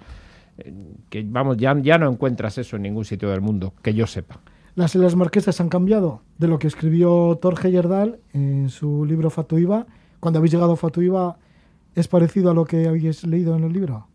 que 1.10 1.26
vamos, 1.28 1.58
ya, 1.58 1.78
ya 1.82 1.98
no 1.98 2.10
encuentras 2.10 2.58
eso 2.58 2.76
en 2.76 2.84
ningún 2.84 3.06
sitio 3.06 3.30
del 3.30 3.42
mundo, 3.42 3.74
que 3.82 3.94
yo 3.94 4.08
sepa. 4.08 4.40
Las 4.76 4.94
Islas 4.96 5.16
Marquesas 5.16 5.62
han 5.62 5.70
cambiado 5.70 6.22
de 6.38 6.48
lo 6.48 6.60
que 6.60 6.68
escribió 6.68 7.38
Torge 7.42 7.72
Yerdal 7.72 8.20
en 8.34 8.70
su 8.70 9.06
libro 9.06 9.30
Fatuiva. 9.30 9.86
Cuando 10.20 10.40
habéis 10.40 10.52
llegado 10.52 10.74
a 10.74 10.78
Fatuiva, 10.78 11.38
¿es 11.96 12.08
parecido 12.08 12.52
a 12.52 12.54
lo 12.54 12.66
que 12.66 12.88
habéis 12.88 13.24
leído 13.26 13.56
en 13.56 13.64
el 13.64 13.72
libro? 13.72 14.08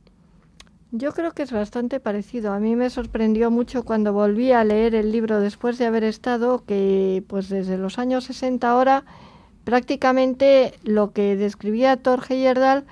Yo 0.93 1.13
creo 1.13 1.33
que 1.33 1.45
es 1.45 1.53
bastante 1.53 2.01
parecido. 2.01 2.53
A 2.53 2.59
mí 2.59 2.77
me 2.77 2.91
sorprendió 2.91 3.51
mucho 3.51 3.85
cuando 3.85 4.13
volví 4.13 4.53
a 4.53 4.65
leer 4.65 4.95
el 4.95 5.13
libro 5.13 5.41
después 5.41 5.79
de 5.79 5.87
haber 5.87 6.05
estado 6.05 6.65
que, 6.67 7.23
pues 7.29 7.49
desde 7.49 7.79
los 7.79 7.99
años 7.99 8.25
60 8.25 8.69
ahora, 8.69 9.05
prácticamente 9.65 10.75
lo 10.83 11.13
que 11.13 11.37
describía 11.37 11.97
Torge 11.97 12.39
Yerdal 12.39 12.85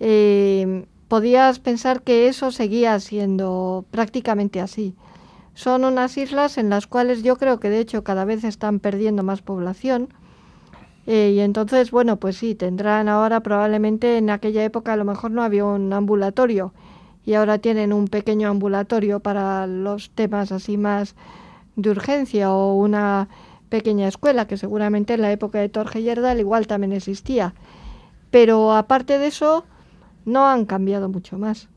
eh, 0.00 0.86
podías 1.08 1.58
pensar 1.58 2.02
que 2.02 2.28
eso 2.28 2.50
seguía 2.50 2.98
siendo 3.00 3.84
prácticamente 3.90 4.60
así. 4.60 4.94
Son 5.54 5.84
unas 5.84 6.16
islas 6.18 6.58
en 6.58 6.68
las 6.68 6.86
cuales 6.86 7.22
yo 7.22 7.36
creo 7.36 7.60
que 7.60 7.70
de 7.70 7.80
hecho 7.80 8.04
cada 8.04 8.24
vez 8.24 8.44
están 8.44 8.80
perdiendo 8.80 9.22
más 9.22 9.42
población. 9.42 10.08
Eh, 11.06 11.32
y 11.36 11.40
entonces, 11.40 11.90
bueno, 11.90 12.16
pues 12.16 12.36
sí, 12.36 12.54
tendrán 12.54 13.08
ahora 13.08 13.40
probablemente 13.40 14.18
en 14.18 14.28
aquella 14.28 14.64
época 14.64 14.92
a 14.92 14.96
lo 14.96 15.04
mejor 15.04 15.30
no 15.30 15.42
había 15.42 15.64
un 15.64 15.92
ambulatorio 15.92 16.72
y 17.24 17.34
ahora 17.34 17.58
tienen 17.58 17.92
un 17.92 18.08
pequeño 18.08 18.48
ambulatorio 18.48 19.20
para 19.20 19.66
los 19.66 20.10
temas 20.10 20.52
así 20.52 20.76
más 20.76 21.14
de 21.76 21.90
urgencia 21.90 22.52
o 22.52 22.74
una 22.74 23.28
pequeña 23.68 24.08
escuela 24.08 24.46
que 24.46 24.56
seguramente 24.56 25.14
en 25.14 25.22
la 25.22 25.32
época 25.32 25.58
de 25.58 25.68
Torge 25.68 26.02
Yerdal 26.02 26.40
igual 26.40 26.66
también 26.66 26.92
existía. 26.92 27.54
Pero 28.30 28.74
aparte 28.74 29.18
de 29.18 29.28
eso, 29.28 29.64
no 30.26 30.46
han 30.46 30.66
cambiado 30.66 31.08
mucho 31.08 31.38
más. 31.38 31.68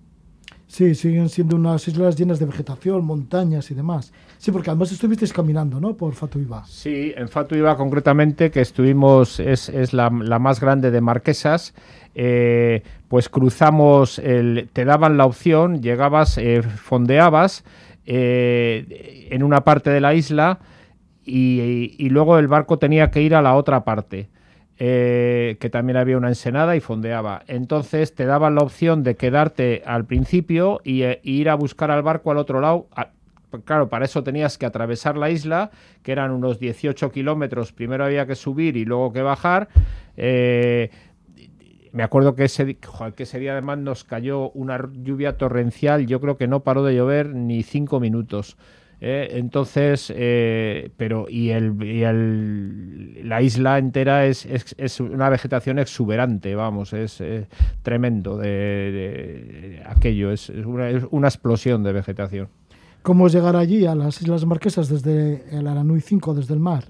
Sí, 0.68 0.94
siguen 0.94 1.29
siendo 1.29 1.56
unas 1.56 1.88
islas 1.88 2.15
llenas 2.15 2.38
de 2.38 2.46
vegetación, 2.46 3.03
montañas 3.03 3.72
y 3.72 3.74
demás. 3.74 4.13
Sí, 4.38 4.51
porque 4.51 4.70
además 4.70 4.91
estuvisteis 4.91 5.34
caminando, 5.34 5.79
¿no? 5.79 5.96
Por 5.96 6.13
Fatuiva. 6.13 6.63
Sí, 6.65 7.12
en 7.15 7.27
Fatuiva 7.27 7.75
concretamente, 7.75 8.51
que 8.51 8.62
estuvimos, 8.62 9.39
es, 9.39 9.70
es 9.70 9.94
la, 9.94 10.12
más 10.12 10.60
grande 10.60 10.91
de 10.91 11.01
Marquesas, 11.01 11.74
eh, 12.13 12.84
pues 13.08 13.29
cruzamos, 13.29 14.20
el, 14.20 14.70
te 14.72 14.86
daban 14.86 15.18
la 15.18 15.25
opción, 15.25 15.82
llegabas, 15.82 16.38
eh, 16.38 16.62
fondeabas 16.62 17.63
eh, 18.06 19.27
en 19.32 19.41
una 19.41 19.62
parte 19.63 19.89
de 19.89 20.01
la 20.01 20.13
isla 20.13 20.60
y, 21.25 21.96
y 21.98 22.10
luego 22.10 22.38
el 22.38 22.48
barco 22.48 22.77
tenía 22.77 23.10
que 23.10 23.24
ir 23.24 23.34
a 23.34 23.41
la 23.41 23.56
otra 23.56 23.84
parte. 23.84 24.29
Eh, 24.81 25.57
que 25.59 25.69
también 25.69 25.98
había 25.98 26.17
una 26.17 26.29
ensenada 26.29 26.74
y 26.77 26.79
fondeaba. 26.79 27.43
Entonces 27.48 28.15
te 28.15 28.25
daban 28.25 28.55
la 28.55 28.62
opción 28.62 29.03
de 29.03 29.17
quedarte 29.17 29.83
al 29.86 30.05
principio 30.05 30.79
y, 30.86 31.01
eh, 31.01 31.19
ir 31.21 31.50
a 31.50 31.55
buscar 31.55 31.91
al 31.91 32.01
barco 32.01 32.31
al 32.31 32.38
otro 32.38 32.62
lado. 32.62 32.88
claro, 33.65 33.89
para 33.89 34.05
eso 34.05 34.24
tenías 34.24 34.57
que 34.57 34.65
atravesar 34.65 35.17
la 35.17 35.31
isla, 35.31 35.71
que 36.01 36.13
eran 36.13 36.31
unos 36.31 36.59
18 36.59 37.12
kilómetros. 37.12 37.74
Primero 37.74 38.05
había 38.05 38.25
que 38.25 38.36
subir 38.36 38.77
y 38.77 38.86
luego 38.86 39.12
que 39.12 39.21
bajar. 39.21 39.67
Eh, 40.15 40.91
me 41.91 42.03
acuerdo 42.03 42.36
que 42.36 42.45
ese, 42.45 42.77
que 42.77 43.24
ese 43.24 43.39
día 43.39 43.51
además 43.51 43.79
nos 43.79 44.05
cayó 44.05 44.50
una 44.51 44.89
lluvia 44.93 45.38
torrencial. 45.38 46.07
Yo 46.07 46.21
creo 46.21 46.38
que 46.38 46.48
no 46.48 46.62
paró 46.62 46.86
de 46.86 46.95
llover 46.95 47.36
ni 47.36 47.63
cinco 47.63 48.00
minutos. 48.00 48.55
Eh, 49.01 49.29
entonces, 49.34 50.12
eh, 50.13 50.91
pero 50.98 51.27
y, 51.29 51.50
el, 51.50 51.82
y 51.82 52.03
el, 52.03 53.27
la 53.27 53.41
isla 53.41 53.77
entera 53.77 54.25
es, 54.25 54.46
es, 54.46 55.00
una 55.00 55.29
vegetación 55.29 55.79
exuberante, 55.79 56.53
vamos, 56.56 56.91
es, 56.91 57.24
tremendo 57.82 58.38
de, 58.38 59.82
aquello, 59.86 60.32
es, 60.32 60.50
una, 60.50 60.89
es, 60.89 61.03
una, 61.12 61.29
explosión 61.29 61.82
de 61.84 61.94
vegetación. 61.94 62.50
¿Cómo 63.01 63.27
es 63.27 63.34
llegar 63.34 63.56
allí 63.56 63.86
a 63.86 63.96
las 63.96 64.22
Islas 64.22 64.46
Marquesas 64.46 64.89
desde 64.89 65.46
el 65.58 65.68
Aranui 65.68 66.01
5, 66.01 66.34
desde 66.34 66.53
el 66.53 66.60
mar? 66.60 66.84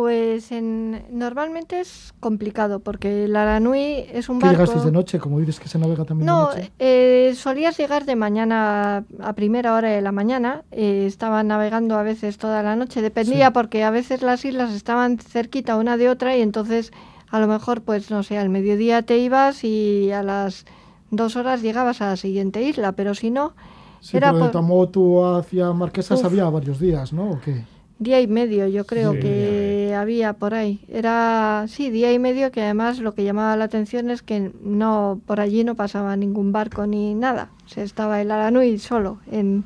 Pues 0.00 0.50
en, 0.50 1.04
normalmente 1.10 1.78
es 1.78 2.14
complicado 2.20 2.80
porque 2.80 3.26
el 3.26 3.36
Aranui 3.36 4.06
es 4.10 4.30
un 4.30 4.38
barco... 4.38 4.54
llegasteis 4.54 4.82
de 4.82 4.92
noche? 4.92 5.18
Como 5.18 5.38
dices 5.38 5.60
que 5.60 5.68
se 5.68 5.78
navega 5.78 6.06
también 6.06 6.24
de 6.24 6.32
noche. 6.32 6.62
No, 6.62 6.68
eh, 6.78 7.34
solías 7.36 7.76
llegar 7.76 8.06
de 8.06 8.16
mañana 8.16 9.04
a 9.20 9.32
primera 9.34 9.74
hora 9.74 9.90
de 9.90 10.00
la 10.00 10.10
mañana. 10.10 10.64
Eh, 10.70 11.04
estaba 11.04 11.42
navegando 11.42 11.98
a 11.98 12.02
veces 12.02 12.38
toda 12.38 12.62
la 12.62 12.76
noche. 12.76 13.02
Dependía 13.02 13.52
porque 13.52 13.84
a 13.84 13.90
veces 13.90 14.22
las 14.22 14.42
islas 14.46 14.72
estaban 14.72 15.18
cerquita 15.18 15.76
una 15.76 15.98
de 15.98 16.08
otra 16.08 16.34
y 16.34 16.40
entonces 16.40 16.92
a 17.28 17.38
lo 17.38 17.46
mejor, 17.46 17.82
pues 17.82 18.10
no 18.10 18.22
sé, 18.22 18.38
al 18.38 18.48
mediodía 18.48 19.02
te 19.02 19.18
ibas 19.18 19.64
y 19.64 20.12
a 20.12 20.22
las 20.22 20.64
dos 21.10 21.36
horas 21.36 21.60
llegabas 21.60 22.00
a 22.00 22.06
la 22.06 22.16
siguiente 22.16 22.62
isla. 22.62 22.92
Pero 22.92 23.14
si 23.14 23.30
no... 23.30 23.52
Sí, 24.00 24.16
era 24.16 24.32
pero 24.32 24.46
de 24.46 24.50
Tamotu 24.50 25.22
hacia 25.26 25.74
Marquesas 25.74 26.24
había 26.24 26.48
varios 26.48 26.80
días, 26.80 27.12
¿no? 27.12 27.32
¿O 27.32 27.40
qué? 27.44 27.64
Día 28.00 28.20
y 28.20 28.26
medio 28.26 28.66
yo 28.66 28.86
creo 28.86 29.12
que 29.12 29.94
había 29.96 30.32
por 30.32 30.54
ahí. 30.54 30.80
Era, 30.88 31.66
sí, 31.68 31.90
día 31.90 32.12
y 32.12 32.18
medio 32.18 32.50
que 32.50 32.62
además 32.62 32.98
lo 32.98 33.14
que 33.14 33.24
llamaba 33.24 33.56
la 33.56 33.64
atención 33.64 34.10
es 34.10 34.22
que 34.22 34.50
no 34.62 35.20
por 35.26 35.38
allí 35.38 35.62
no 35.62 35.76
pasaba 35.76 36.16
ningún 36.16 36.50
barco 36.50 36.86
ni 36.86 37.14
nada. 37.14 37.50
Se 37.66 37.82
estaba 37.82 38.20
el 38.20 38.30
Aranui 38.30 38.78
solo. 38.78 39.18
En, 39.30 39.64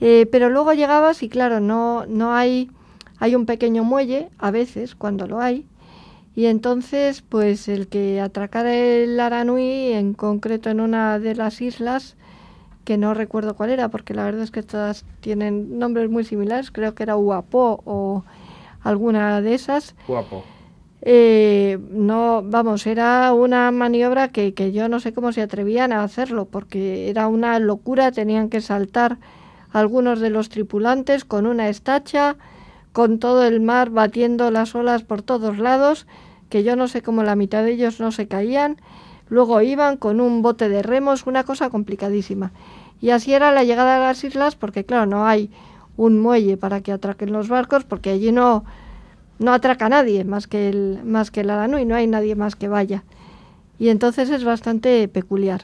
eh, 0.00 0.26
pero 0.30 0.50
luego 0.50 0.72
llegabas 0.72 1.22
y 1.22 1.28
claro, 1.28 1.60
no, 1.60 2.04
no 2.06 2.34
hay, 2.34 2.70
hay 3.18 3.36
un 3.36 3.46
pequeño 3.46 3.84
muelle, 3.84 4.28
a 4.38 4.50
veces, 4.50 4.96
cuando 4.96 5.28
lo 5.28 5.40
hay, 5.40 5.64
y 6.34 6.46
entonces 6.46 7.22
pues 7.22 7.68
el 7.68 7.86
que 7.86 8.20
atracara 8.20 8.74
el 8.74 9.18
Aranui, 9.20 9.92
en 9.92 10.12
concreto 10.14 10.70
en 10.70 10.80
una 10.80 11.20
de 11.20 11.36
las 11.36 11.60
islas, 11.60 12.16
que 12.84 12.96
no 12.96 13.14
recuerdo 13.14 13.54
cuál 13.54 13.70
era, 13.70 13.88
porque 13.88 14.14
la 14.14 14.24
verdad 14.24 14.42
es 14.42 14.50
que 14.50 14.62
todas 14.62 15.04
tienen 15.20 15.78
nombres 15.78 16.10
muy 16.10 16.24
similares, 16.24 16.70
creo 16.70 16.94
que 16.94 17.02
era 17.02 17.16
Uapo 17.16 17.82
o 17.84 18.24
alguna 18.82 19.40
de 19.40 19.54
esas. 19.54 19.94
Uapo. 20.06 20.44
Eh, 21.02 21.78
no, 21.90 22.42
vamos, 22.42 22.86
era 22.86 23.32
una 23.34 23.70
maniobra 23.70 24.28
que, 24.28 24.54
que 24.54 24.72
yo 24.72 24.88
no 24.88 25.00
sé 25.00 25.12
cómo 25.12 25.32
se 25.32 25.42
atrevían 25.42 25.92
a 25.92 26.02
hacerlo, 26.02 26.46
porque 26.46 27.10
era 27.10 27.28
una 27.28 27.58
locura, 27.58 28.12
tenían 28.12 28.48
que 28.48 28.60
saltar 28.60 29.18
algunos 29.70 30.20
de 30.20 30.30
los 30.30 30.48
tripulantes 30.48 31.24
con 31.24 31.46
una 31.46 31.68
estacha, 31.68 32.36
con 32.92 33.18
todo 33.18 33.44
el 33.44 33.60
mar 33.60 33.90
batiendo 33.90 34.50
las 34.50 34.74
olas 34.74 35.02
por 35.02 35.20
todos 35.20 35.58
lados, 35.58 36.06
que 36.48 36.62
yo 36.62 36.76
no 36.76 36.88
sé 36.88 37.02
cómo 37.02 37.22
la 37.22 37.34
mitad 37.34 37.64
de 37.64 37.72
ellos 37.72 37.98
no 37.98 38.12
se 38.12 38.28
caían, 38.28 38.76
luego 39.28 39.60
iban 39.62 39.96
con 39.96 40.20
un 40.20 40.42
bote 40.42 40.68
de 40.68 40.82
remos, 40.82 41.26
una 41.26 41.44
cosa 41.44 41.70
complicadísima. 41.70 42.52
Y 43.00 43.10
así 43.10 43.34
era 43.34 43.52
la 43.52 43.64
llegada 43.64 43.96
a 43.96 44.00
las 44.00 44.24
islas, 44.24 44.56
porque 44.56 44.84
claro, 44.84 45.06
no 45.06 45.26
hay 45.26 45.50
un 45.96 46.20
muelle 46.20 46.56
para 46.56 46.80
que 46.80 46.92
atraquen 46.92 47.32
los 47.32 47.48
barcos, 47.48 47.84
porque 47.84 48.10
allí 48.10 48.32
no, 48.32 48.64
no 49.38 49.52
atraca 49.52 49.88
nadie 49.88 50.24
más 50.24 50.46
que 50.46 50.68
el, 50.68 51.00
más 51.04 51.30
que 51.30 51.40
el 51.40 51.48
no 51.48 51.94
hay 51.94 52.06
nadie 52.06 52.34
más 52.34 52.56
que 52.56 52.68
vaya. 52.68 53.04
Y 53.78 53.88
entonces 53.88 54.30
es 54.30 54.44
bastante 54.44 55.08
peculiar. 55.08 55.62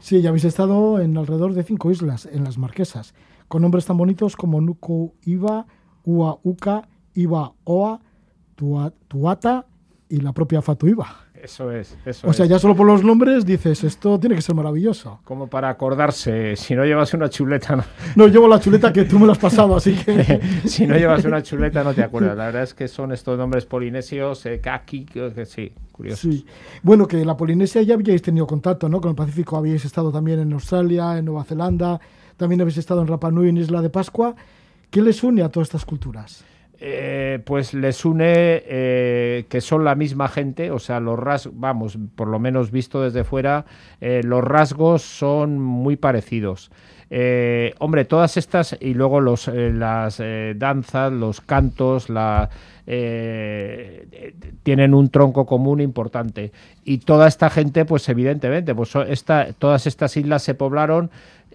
Sí, 0.00 0.22
ya 0.22 0.28
habéis 0.28 0.44
estado 0.44 1.00
en 1.00 1.16
alrededor 1.16 1.54
de 1.54 1.64
cinco 1.64 1.90
islas, 1.90 2.26
en 2.30 2.44
las 2.44 2.56
Marquesas, 2.56 3.14
con 3.48 3.62
nombres 3.62 3.84
tan 3.84 3.96
bonitos 3.96 4.36
como 4.36 4.60
Nuku 4.60 5.12
Iba, 5.24 5.66
Ua 6.04 6.38
Uca, 6.44 6.88
Iba 7.14 7.52
Oa, 7.64 8.00
Tuata 9.08 9.66
y 10.08 10.20
la 10.20 10.32
propia 10.32 10.62
Fatuiba. 10.62 11.27
Eso 11.42 11.70
es, 11.70 11.96
eso 12.04 12.28
O 12.28 12.32
sea, 12.32 12.46
ya 12.46 12.58
solo 12.58 12.74
por 12.74 12.86
los 12.86 13.04
nombres 13.04 13.46
dices, 13.46 13.84
esto 13.84 14.18
tiene 14.18 14.34
que 14.34 14.42
ser 14.42 14.54
maravilloso. 14.54 15.20
Como 15.24 15.46
para 15.46 15.68
acordarse, 15.68 16.56
si 16.56 16.74
no 16.74 16.84
llevas 16.84 17.14
una 17.14 17.28
chuleta... 17.28 17.76
No, 17.76 17.84
no 18.16 18.26
llevo 18.28 18.48
la 18.48 18.60
chuleta 18.60 18.92
que 18.92 19.04
tú 19.04 19.18
me 19.18 19.26
la 19.26 19.32
has 19.32 19.38
pasado, 19.38 19.76
así 19.76 19.94
que... 19.94 20.40
si 20.66 20.86
no 20.86 20.96
llevas 20.96 21.24
una 21.24 21.42
chuleta 21.42 21.84
no 21.84 21.94
te 21.94 22.02
acuerdas. 22.02 22.36
La 22.36 22.46
verdad 22.46 22.62
es 22.62 22.74
que 22.74 22.88
son 22.88 23.12
estos 23.12 23.38
nombres 23.38 23.66
polinesios, 23.66 24.44
eh, 24.46 24.60
kaki, 24.60 25.04
que 25.04 25.46
sí, 25.46 25.72
curiosos. 25.92 26.20
Sí. 26.20 26.46
Bueno, 26.82 27.06
que 27.06 27.24
la 27.24 27.36
Polinesia 27.36 27.82
ya 27.82 27.94
habíais 27.94 28.22
tenido 28.22 28.46
contacto, 28.46 28.88
¿no? 28.88 29.00
Con 29.00 29.10
el 29.10 29.16
Pacífico 29.16 29.56
habíais 29.56 29.84
estado 29.84 30.12
también 30.12 30.40
en 30.40 30.52
Australia, 30.52 31.18
en 31.18 31.24
Nueva 31.24 31.44
Zelanda, 31.44 32.00
también 32.36 32.60
habéis 32.60 32.78
estado 32.78 33.02
en 33.02 33.08
Rapa 33.08 33.30
Nui, 33.30 33.48
en 33.48 33.56
Isla 33.56 33.82
de 33.82 33.90
Pascua. 33.90 34.34
¿Qué 34.90 35.02
les 35.02 35.22
une 35.22 35.42
a 35.42 35.48
todas 35.50 35.68
estas 35.68 35.84
culturas? 35.84 36.44
Eh, 36.80 37.40
pues 37.44 37.74
les 37.74 38.04
une 38.04 38.62
eh, 38.64 39.46
que 39.48 39.60
son 39.60 39.84
la 39.84 39.96
misma 39.96 40.28
gente, 40.28 40.70
o 40.70 40.78
sea, 40.78 41.00
los 41.00 41.18
rasgos, 41.18 41.58
vamos, 41.58 41.98
por 42.14 42.28
lo 42.28 42.38
menos 42.38 42.70
visto 42.70 43.02
desde 43.02 43.24
fuera, 43.24 43.64
eh, 44.00 44.20
los 44.22 44.44
rasgos 44.44 45.02
son 45.02 45.58
muy 45.58 45.96
parecidos. 45.96 46.70
hombre, 47.80 48.04
todas 48.04 48.36
estas 48.36 48.76
y 48.80 48.94
luego 48.94 49.20
los, 49.20 49.48
las 49.48 50.22
danzas, 50.56 51.12
los 51.12 51.40
cantos, 51.40 52.10
la, 52.10 52.48
tienen 54.62 54.94
un 54.94 55.08
tronco 55.10 55.46
común 55.46 55.80
importante. 55.80 56.52
Y 56.84 56.98
toda 56.98 57.26
esta 57.26 57.50
gente, 57.50 57.86
pues 57.86 58.08
evidentemente, 58.08 58.74
pues 58.74 58.94
esta, 59.08 59.52
todas 59.58 59.86
estas 59.86 60.16
islas 60.16 60.42
se 60.42 60.54
poblaron 60.54 61.10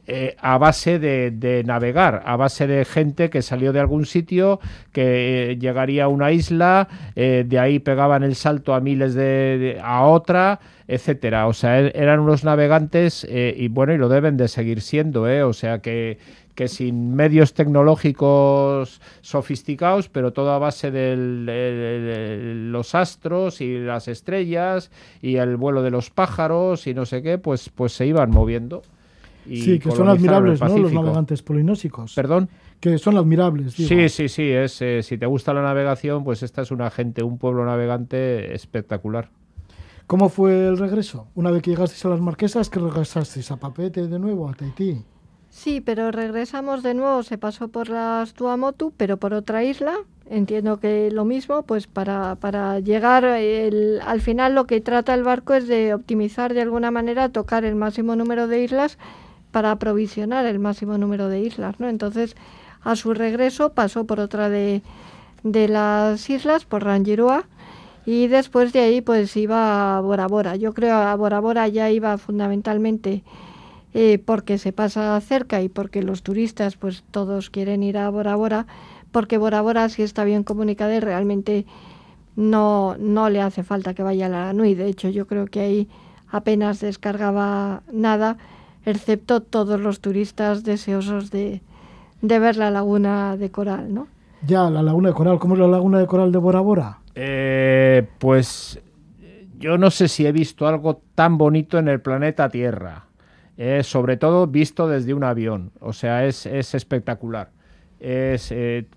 eh, 0.06 0.36
a 0.40 0.58
base 0.58 1.00
de, 1.00 1.64
navegar, 1.66 2.24
a 2.26 2.36
base 2.36 2.68
de 2.68 2.84
gente 2.84 3.30
que 3.30 3.42
salió 3.42 3.72
de 3.72 3.80
algún 3.80 4.06
sitio, 4.06 4.60
que 4.92 5.52
eh, 5.52 5.58
llegaría 5.58 6.06
a 6.06 6.08
una 6.10 6.34
isla, 6.34 6.90
eh, 7.16 7.46
de 7.48 7.58
ahí 7.58 7.80
pegaban 7.80 8.24
el 8.24 8.36
salto 8.36 8.74
a 8.74 8.82
miles 8.82 9.14
de, 9.14 9.80
a 9.82 10.04
otra, 10.04 10.60
etcétera. 10.90 11.48
O 11.48 11.54
sea, 11.54 11.80
er, 11.80 11.94
eran 11.96 12.20
unos 12.20 12.44
navegantes 12.44 13.26
y 13.30 13.68
bueno, 13.70 13.94
y 13.94 13.98
lo 13.98 14.10
deben 14.10 14.36
de 14.36 14.50
seguir 14.50 14.82
siendo, 14.82 15.24
o 15.48 15.54
sea 15.54 15.80
que 15.80 16.18
que 16.54 16.68
sin 16.68 17.16
medios 17.16 17.56
tecnológicos 17.56 19.02
sofisticados, 19.22 20.10
pero 20.10 20.34
todo 20.34 20.52
a 20.52 20.60
base 20.60 20.92
de 20.92 21.16
los 22.70 22.94
astros 22.94 23.60
y 23.60 23.80
las 23.80 24.08
estrellas 24.08 24.92
y 25.20 25.38
el 25.38 25.58
vuelo 25.58 25.82
de 25.82 25.90
los 25.90 26.12
pájaros 26.12 26.86
y 26.86 26.94
no 26.94 27.08
sé 27.08 27.24
qué, 27.24 27.40
pues, 27.40 27.70
pues 27.70 27.94
se 27.94 28.06
iban 28.06 28.30
moviendo 28.30 28.84
sí, 29.46 29.80
que 29.80 29.92
son 29.92 30.10
admirables, 30.10 30.62
¿no? 30.62 30.78
Los 30.78 30.94
navegantes 30.94 31.42
polinésicos. 31.42 32.14
¿Perdón? 32.16 32.50
Que 32.80 32.98
son 32.98 33.18
admirables. 33.18 33.74
Sí, 33.74 34.10
sí, 34.10 34.30
sí. 34.30 34.50
Es, 34.50 34.82
eh, 34.82 35.02
si 35.04 35.18
te 35.18 35.26
gusta 35.26 35.54
la 35.54 35.62
navegación, 35.62 36.24
pues 36.24 36.44
esta 36.44 36.62
es 36.62 36.72
una 36.72 36.90
gente, 36.92 37.24
un 37.24 37.38
pueblo 37.38 37.66
navegante 37.66 38.54
espectacular. 38.54 39.30
¿Cómo 40.08 40.30
fue 40.30 40.68
el 40.68 40.78
regreso? 40.78 41.28
Una 41.36 41.50
vez 41.50 41.62
que 41.62 41.72
llegasteis 41.72 42.06
a 42.06 42.10
las 42.10 42.20
Marquesas, 42.20 42.70
que 42.70 42.80
regresasteis 42.80 43.50
a 43.52 43.58
Papete 43.58 44.08
de 44.08 44.20
nuevo, 44.20 44.50
a 44.50 44.54
Tahití. 44.54 45.02
Sí, 45.50 45.82
pero 45.82 46.12
regresamos 46.12 46.84
de 46.84 46.94
nuevo, 46.94 47.24
se 47.24 47.38
pasó 47.38 47.68
por 47.68 47.88
las 47.88 48.34
Tuamotu, 48.34 48.92
pero 48.98 49.18
por 49.18 49.34
otra 49.34 49.64
isla. 49.64 49.94
Entiendo 50.30 50.80
que 50.80 51.12
lo 51.12 51.26
mismo, 51.26 51.64
pues 51.64 51.86
para, 51.86 52.36
para 52.36 52.80
llegar, 52.80 53.24
al 53.24 54.22
final 54.22 54.56
lo 54.56 54.66
que 54.66 54.82
trata 54.82 55.14
el 55.14 55.24
barco 55.24 55.54
es 55.54 55.68
de 55.68 55.94
optimizar 55.94 56.54
de 56.54 56.62
alguna 56.62 56.92
manera, 56.92 57.30
tocar 57.30 57.66
el 57.66 57.76
máximo 57.76 58.16
número 58.16 58.48
de 58.48 58.64
islas 58.64 58.98
para 59.54 59.70
aprovisionar 59.70 60.48
el 60.48 60.58
máximo 60.58 60.98
número 60.98 61.30
de 61.30 61.42
islas, 61.42 61.80
¿no? 61.80 61.88
Entonces, 61.88 62.36
a 62.82 62.96
su 62.96 63.14
regreso 63.14 63.72
pasó 63.74 64.06
por 64.06 64.20
otra 64.20 64.50
de, 64.50 64.82
de 65.44 65.68
las 65.68 66.28
islas, 66.28 66.66
por 66.66 66.84
Rangiroa, 66.84 67.46
y 68.06 68.28
después 68.28 68.74
de 68.74 68.80
ahí 68.80 69.02
pues 69.02 69.38
iba 69.38 69.96
a 69.96 70.02
Bora 70.02 70.28
Bora. 70.28 70.56
Yo 70.56 70.74
creo 70.74 70.96
a 70.96 71.16
Bora 71.16 71.40
Bora 71.40 71.68
ya 71.68 71.92
iba 71.92 72.18
fundamentalmente 72.18 73.24
eh, 73.94 74.18
porque 74.18 74.58
se 74.58 74.74
pasa 74.74 75.22
cerca 75.22 75.62
y 75.62 75.70
porque 75.70 76.02
los 76.02 76.24
turistas 76.24 76.76
pues 76.76 77.04
todos 77.12 77.52
quieren 77.52 77.84
ir 77.84 78.00
a 78.00 78.10
Bora 78.10 78.36
Bora, 78.36 78.66
porque 79.12 79.38
Bora 79.38 79.62
Bora 79.62 79.88
sí 79.88 80.02
está 80.02 80.24
bien 80.24 80.44
comunicada 80.44 80.96
y 80.96 81.00
realmente 81.00 81.68
no, 82.36 82.96
no 82.98 83.30
le 83.30 83.40
hace 83.40 83.62
falta 83.62 83.94
que 83.94 84.02
vaya 84.02 84.26
a 84.26 84.30
la 84.30 84.54
Nui. 84.54 84.74
De 84.74 84.88
hecho, 84.88 85.10
yo 85.10 85.28
creo 85.28 85.46
que 85.46 85.60
ahí 85.60 85.90
apenas 86.32 86.80
descargaba 86.80 87.84
nada 87.92 88.38
excepto 88.86 89.42
todos 89.42 89.80
los 89.80 90.00
turistas 90.00 90.64
deseosos 90.64 91.32
de, 91.32 91.62
ver 92.22 92.58
la 92.58 92.72
laguna 92.72 93.38
de 93.38 93.52
coral, 93.52 93.94
¿no? 93.94 94.08
Ya, 94.46 94.70
la 94.70 94.82
laguna 94.82 95.10
de 95.10 95.16
coral. 95.16 95.40
¿Cómo 95.40 95.54
es 95.54 95.60
la 95.60 95.68
laguna 95.68 96.00
de 96.00 96.08
coral 96.08 96.32
de 96.32 96.38
Bora 96.38 96.60
Bora? 96.60 97.00
Eh, 97.16 98.08
pues 98.20 98.82
yo 99.58 99.78
no 99.78 99.90
sé 99.92 100.08
si 100.08 100.26
he 100.26 100.32
visto 100.32 100.68
algo 100.68 101.02
tan 101.16 101.38
bonito 101.38 101.78
en 101.78 101.88
el 101.88 102.02
planeta 102.02 102.50
Tierra. 102.50 103.06
Eh, 103.56 103.84
sobre 103.84 104.18
todo 104.18 104.48
visto 104.48 104.88
desde 104.88 105.14
un 105.14 105.24
avión. 105.24 105.72
O 105.80 105.94
sea, 105.94 106.26
es, 106.26 106.46
espectacular. 106.46 107.52
Es, 108.00 108.52
eh, 108.52 108.88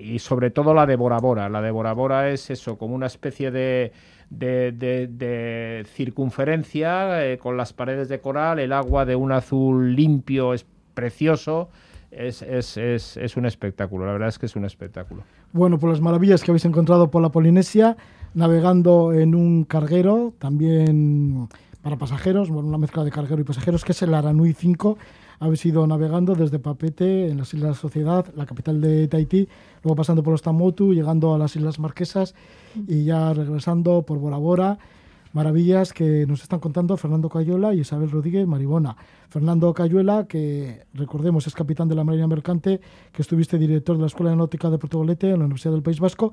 y 0.00 0.18
sobre 0.18 0.50
todo 0.50 0.74
la 0.74 0.86
de 0.86 0.96
Bora 0.96 1.18
Bora. 1.18 1.48
La 1.48 1.60
de 1.60 1.70
Bora 1.70 1.92
Bora 1.92 2.30
es 2.30 2.50
eso, 2.50 2.78
como 2.78 2.94
una 2.94 3.06
especie 3.06 3.50
de, 3.50 3.92
de, 4.38 5.86
circunferencia 5.94 7.24
eh, 7.26 7.38
con 7.38 7.56
las 7.56 7.72
paredes 7.72 8.08
de 8.08 8.20
coral, 8.20 8.58
el 8.58 8.72
agua 8.72 9.04
de 9.04 9.16
un 9.16 9.32
azul 9.32 9.94
limpio, 9.94 10.54
es 10.54 10.66
precioso. 10.94 11.68
Es, 12.10 12.42
es, 12.42 12.76
es, 12.76 13.16
es, 13.16 13.36
un 13.38 13.46
espectáculo, 13.46 14.04
la 14.04 14.12
verdad 14.12 14.28
es 14.28 14.38
que 14.38 14.44
es 14.44 14.54
un 14.54 14.66
espectáculo. 14.66 15.22
Bueno, 15.52 15.78
por 15.78 15.88
las 15.88 16.02
maravillas 16.02 16.42
que 16.42 16.50
habéis 16.50 16.66
encontrado 16.66 17.10
por 17.10 17.22
la 17.22 17.30
Polinesia, 17.30 17.96
navegando 18.34 19.14
en 19.14 19.34
un 19.34 19.64
carguero, 19.64 20.34
también 20.38 21.48
para 21.80 21.96
pasajeros, 21.96 22.50
bueno, 22.50 22.68
una 22.68 22.76
mezcla 22.76 23.02
de 23.02 23.10
carguero 23.10 23.40
y 23.40 23.44
pasajeros, 23.44 23.82
que 23.84 23.92
es 23.92 24.02
el 24.02 24.12
Aranui 24.12 24.52
5, 24.52 24.98
habéis 25.42 25.66
ido 25.66 25.84
navegando 25.88 26.36
desde 26.36 26.60
Papete, 26.60 27.28
en 27.28 27.38
las 27.38 27.52
Islas 27.52 27.76
Sociedad, 27.76 28.24
la 28.36 28.46
capital 28.46 28.80
de 28.80 29.08
Tahití, 29.08 29.48
luego 29.82 29.96
pasando 29.96 30.22
por 30.22 30.30
los 30.30 30.42
Tamotu, 30.42 30.94
llegando 30.94 31.34
a 31.34 31.38
las 31.38 31.56
Islas 31.56 31.80
Marquesas 31.80 32.36
y 32.86 33.04
ya 33.04 33.34
regresando 33.34 34.02
por 34.02 34.18
Bora 34.18 34.36
Bora. 34.36 34.78
Maravillas 35.32 35.92
que 35.92 36.26
nos 36.26 36.42
están 36.42 36.60
contando 36.60 36.96
Fernando 36.96 37.28
Cayuela 37.28 37.74
y 37.74 37.80
Isabel 37.80 38.10
Rodríguez 38.10 38.46
Maribona. 38.46 38.96
Fernando 39.30 39.74
Cayuela, 39.74 40.26
que 40.28 40.84
recordemos 40.94 41.46
es 41.48 41.54
capitán 41.54 41.88
de 41.88 41.96
la 41.96 42.04
Marina 42.04 42.28
Mercante, 42.28 42.80
que 43.10 43.22
estuviste 43.22 43.58
director 43.58 43.96
de 43.96 44.02
la 44.02 44.06
Escuela 44.06 44.36
Náutica 44.36 44.70
de 44.70 44.78
Portugalete 44.78 45.26
en 45.30 45.38
la 45.38 45.44
Universidad 45.46 45.72
del 45.72 45.82
País 45.82 45.98
Vasco 45.98 46.32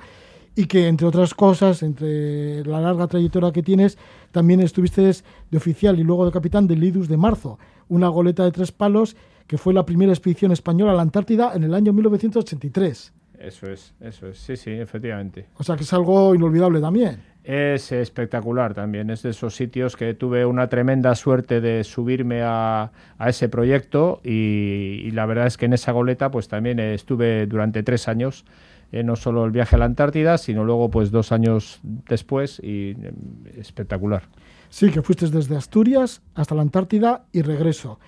y 0.56 0.66
que, 0.66 0.88
entre 0.88 1.08
otras 1.08 1.34
cosas, 1.34 1.84
entre 1.84 2.64
la 2.66 2.82
larga 2.82 3.08
trayectoria 3.08 3.52
que 3.52 3.64
tienes, 3.64 3.98
también 4.32 4.60
estuviste 4.60 5.02
de 5.02 5.58
oficial 5.58 6.00
y 6.00 6.04
luego 6.04 6.26
de 6.26 6.32
capitán 6.32 6.68
del 6.68 6.80
Lidus 6.80 7.08
de 7.08 7.18
Marzo, 7.18 7.60
una 7.88 8.08
goleta 8.08 8.44
de 8.44 8.52
tres 8.52 8.72
palos 8.72 9.16
que 9.48 9.58
fue 9.58 9.74
la 9.74 9.86
primera 9.86 10.12
expedición 10.12 10.52
española 10.52 10.92
a 10.92 10.96
la 10.96 11.02
Antártida 11.02 11.54
en 11.56 11.64
el 11.64 11.74
año 11.74 11.92
1983. 11.92 13.14
Eso 13.40 13.72
es, 13.72 13.94
eso 14.02 14.28
es, 14.28 14.38
sí, 14.38 14.58
sí, 14.58 14.72
efectivamente. 14.72 15.48
O 15.58 15.64
sea 15.64 15.78
que 15.78 15.84
es 15.84 15.94
algo 15.94 16.36
inolvidable 16.36 16.82
también. 16.82 17.22
Es 17.44 17.92
espectacular 17.94 18.74
también, 18.74 19.10
es 19.10 19.24
de 19.24 19.30
esos 19.30 19.56
sitios 19.56 19.96
que 19.96 20.14
tuve 20.14 20.46
una 20.46 20.68
tremenda 20.68 21.16
suerte 21.16 21.62
de 21.62 21.84
subirme 21.86 22.42
a, 22.44 22.92
ese 23.26 23.48
proyecto 23.48 24.20
y, 24.24 25.10
la 25.14 25.26
verdad 25.26 25.48
es 25.48 25.58
que 25.58 25.66
en 25.66 25.74
esa 25.74 25.94
goleta 25.94 26.30
pues 26.30 26.48
también 26.50 26.80
estuve 26.80 27.48
durante 27.48 27.82
tres 27.82 28.08
años, 28.08 28.46
eh, 28.92 29.04
no 29.04 29.16
solo 29.16 29.46
el 29.46 29.52
viaje 29.52 29.76
a 29.76 29.80
la 29.80 29.86
Antártida, 29.86 30.38
sino 30.38 30.64
luego 30.64 30.90
pues 30.90 31.12
dos 31.12 31.32
años 31.32 31.80
después 31.84 32.60
y 32.64 32.92
em, 32.92 33.16
espectacular. 33.58 34.24
Sí, 34.70 34.92
que 34.92 35.02
fuiste 35.02 35.28
desde 35.30 35.56
Asturias 35.56 36.22
hasta 36.36 36.56
la 36.56 36.62
Antártida 36.62 37.26
y 37.32 37.42
regreso. 37.42 38.00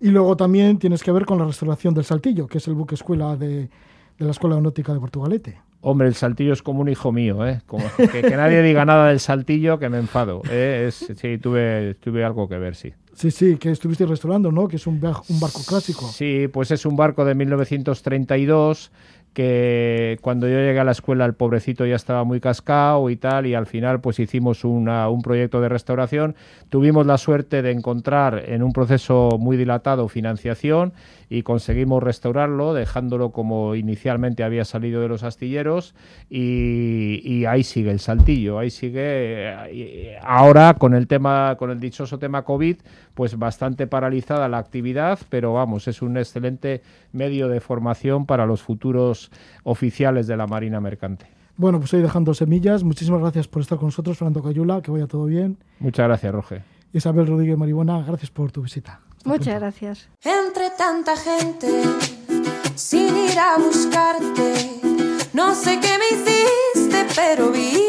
Y 0.00 0.08
luego 0.08 0.36
también 0.36 0.78
tienes 0.78 1.02
que 1.02 1.12
ver 1.12 1.26
con 1.26 1.38
la 1.38 1.44
restauración 1.44 1.92
del 1.94 2.04
Saltillo, 2.04 2.46
que 2.46 2.58
es 2.58 2.68
el 2.68 2.74
buque 2.74 2.94
escuela 2.94 3.36
de, 3.36 3.68
la 4.18 4.30
Escuela 4.30 4.60
Náutica 4.60 4.94
de 4.94 5.00
Portugalete. 5.00 5.58
Hombre, 5.82 6.08
el 6.08 6.14
Saltillo 6.14 6.52
es 6.52 6.62
como 6.62 6.80
un 6.80 6.88
hijo 6.88 7.10
mío, 7.10 7.46
¿eh? 7.46 7.62
que, 8.12 8.30
nadie 8.36 8.62
diga 8.62 8.84
nada 8.84 9.08
del 9.08 9.20
Saltillo 9.20 9.78
que 9.78 9.88
me 9.88 9.98
enfado. 9.98 10.42
¿eh? 10.50 10.90
sí, 10.92 11.38
tuve, 11.38 11.94
tuve 11.94 12.22
algo 12.22 12.48
que 12.48 12.58
ver, 12.58 12.76
sí. 12.76 12.92
Sí, 13.14 13.30
sí, 13.30 13.56
que 13.56 13.70
estuviste 13.70 14.06
restaurando, 14.06 14.52
¿no? 14.52 14.68
Que 14.68 14.76
es 14.76 14.86
un, 14.86 14.94
un 14.94 15.40
barco 15.40 15.60
clásico. 15.66 16.06
Sí, 16.06 16.48
pues 16.52 16.70
es 16.70 16.86
un 16.86 16.96
barco 16.96 17.24
de 17.24 17.34
1932 17.34 18.90
que 19.32 20.18
cuando 20.22 20.48
yo 20.48 20.56
llegué 20.56 20.80
a 20.80 20.84
la 20.84 20.92
escuela 20.92 21.24
el 21.24 21.34
pobrecito 21.34 21.86
ya 21.86 21.96
estaba 21.96 22.24
muy 22.24 22.40
cascado 22.40 23.10
y 23.10 23.16
tal, 23.16 23.46
y 23.46 23.54
al 23.54 23.66
final 23.66 24.00
pues 24.00 24.18
hicimos 24.18 24.64
una, 24.64 25.08
un 25.08 25.22
proyecto 25.22 25.60
de 25.60 25.68
restauración. 25.68 26.34
Tuvimos 26.68 27.06
la 27.06 27.18
suerte 27.18 27.62
de 27.62 27.70
encontrar 27.70 28.44
en 28.46 28.62
un 28.62 28.72
proceso 28.72 29.30
muy 29.38 29.56
dilatado 29.56 30.08
financiación 30.08 30.92
y 31.30 31.44
conseguimos 31.44 32.02
restaurarlo, 32.02 32.74
dejándolo 32.74 33.30
como 33.30 33.76
inicialmente 33.76 34.42
había 34.42 34.64
salido 34.64 35.00
de 35.00 35.08
los 35.08 35.22
astilleros 35.22 35.94
y, 36.28 37.44
ahí 37.46 37.62
sigue 37.62 37.92
el 37.92 38.00
saltillo, 38.00 38.58
ahí 38.58 38.68
sigue 38.68 39.00
eh, 39.02 40.18
ahora 40.22 40.74
con 40.74 40.92
el 40.92 41.06
tema, 41.06 41.54
con 41.56 41.70
el 41.70 41.78
dichoso 41.78 42.18
tema 42.18 42.42
COVID, 42.42 42.76
pues 43.14 43.38
bastante 43.38 43.86
paralizada 43.86 44.48
la 44.48 44.58
actividad, 44.58 45.20
pero 45.30 45.54
vamos, 45.54 45.86
es 45.86 46.02
un 46.02 46.16
excelente 46.16 46.82
medio 47.12 47.48
de 47.48 47.60
formación 47.60 48.26
para 48.26 48.44
los 48.44 48.60
futuros 48.60 49.30
oficiales 49.62 50.26
de 50.26 50.36
la 50.36 50.48
Marina 50.48 50.80
Mercante. 50.80 51.26
Bueno, 51.56 51.78
pues 51.78 51.88
estoy 51.88 52.02
dejando 52.02 52.34
semillas. 52.34 52.82
Muchísimas 52.82 53.20
gracias 53.20 53.46
por 53.46 53.62
estar 53.62 53.78
con 53.78 53.88
nosotros, 53.88 54.16
Fernando 54.16 54.42
Cayula. 54.42 54.80
Que 54.80 54.90
vaya 54.90 55.06
todo 55.06 55.26
bien. 55.26 55.58
Muchas 55.78 56.06
gracias, 56.06 56.32
Roge. 56.32 56.62
Isabel 56.92 57.26
Rodríguez 57.26 57.58
Maribona, 57.58 58.02
gracias 58.02 58.30
por 58.30 58.50
tu 58.50 58.62
visita. 58.62 59.00
Muchas 59.24 59.60
gracias. 59.60 60.08
Entre 60.22 60.70
tanta 60.70 61.16
gente, 61.16 61.82
sin 62.74 63.16
ir 63.16 63.38
a 63.38 63.58
buscarte, 63.58 64.80
no 65.32 65.54
sé 65.54 65.78
qué 65.80 65.98
me 65.98 66.06
hiciste, 66.16 67.06
pero 67.14 67.50
vivo 67.50 67.79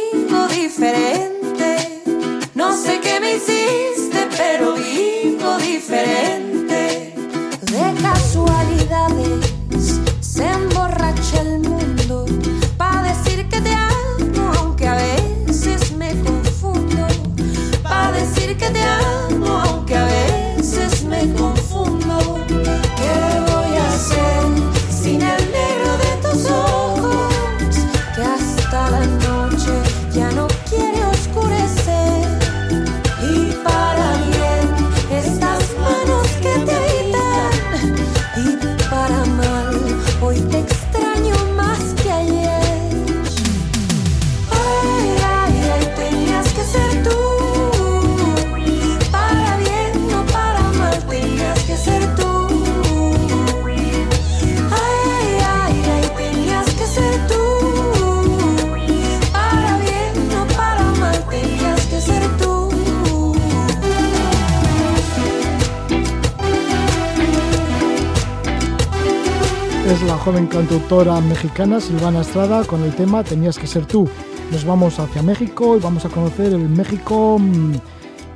cantautora 70.91 71.21
mexicana 71.21 71.79
Silvana 71.79 72.19
Estrada 72.19 72.65
con 72.65 72.83
el 72.83 72.93
tema 72.93 73.23
Tenías 73.23 73.57
que 73.57 73.65
ser 73.65 73.85
tú. 73.85 74.09
Nos 74.51 74.65
vamos 74.65 74.99
hacia 74.99 75.21
México 75.21 75.77
y 75.77 75.79
vamos 75.79 76.03
a 76.03 76.09
conocer 76.09 76.47
el 76.47 76.67
México, 76.67 77.37
mm, 77.39 77.75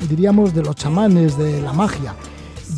diríamos, 0.08 0.54
de 0.54 0.64
los 0.64 0.74
chamanes, 0.78 1.38
de 1.38 1.60
la 1.60 1.74
magia. 1.74 2.16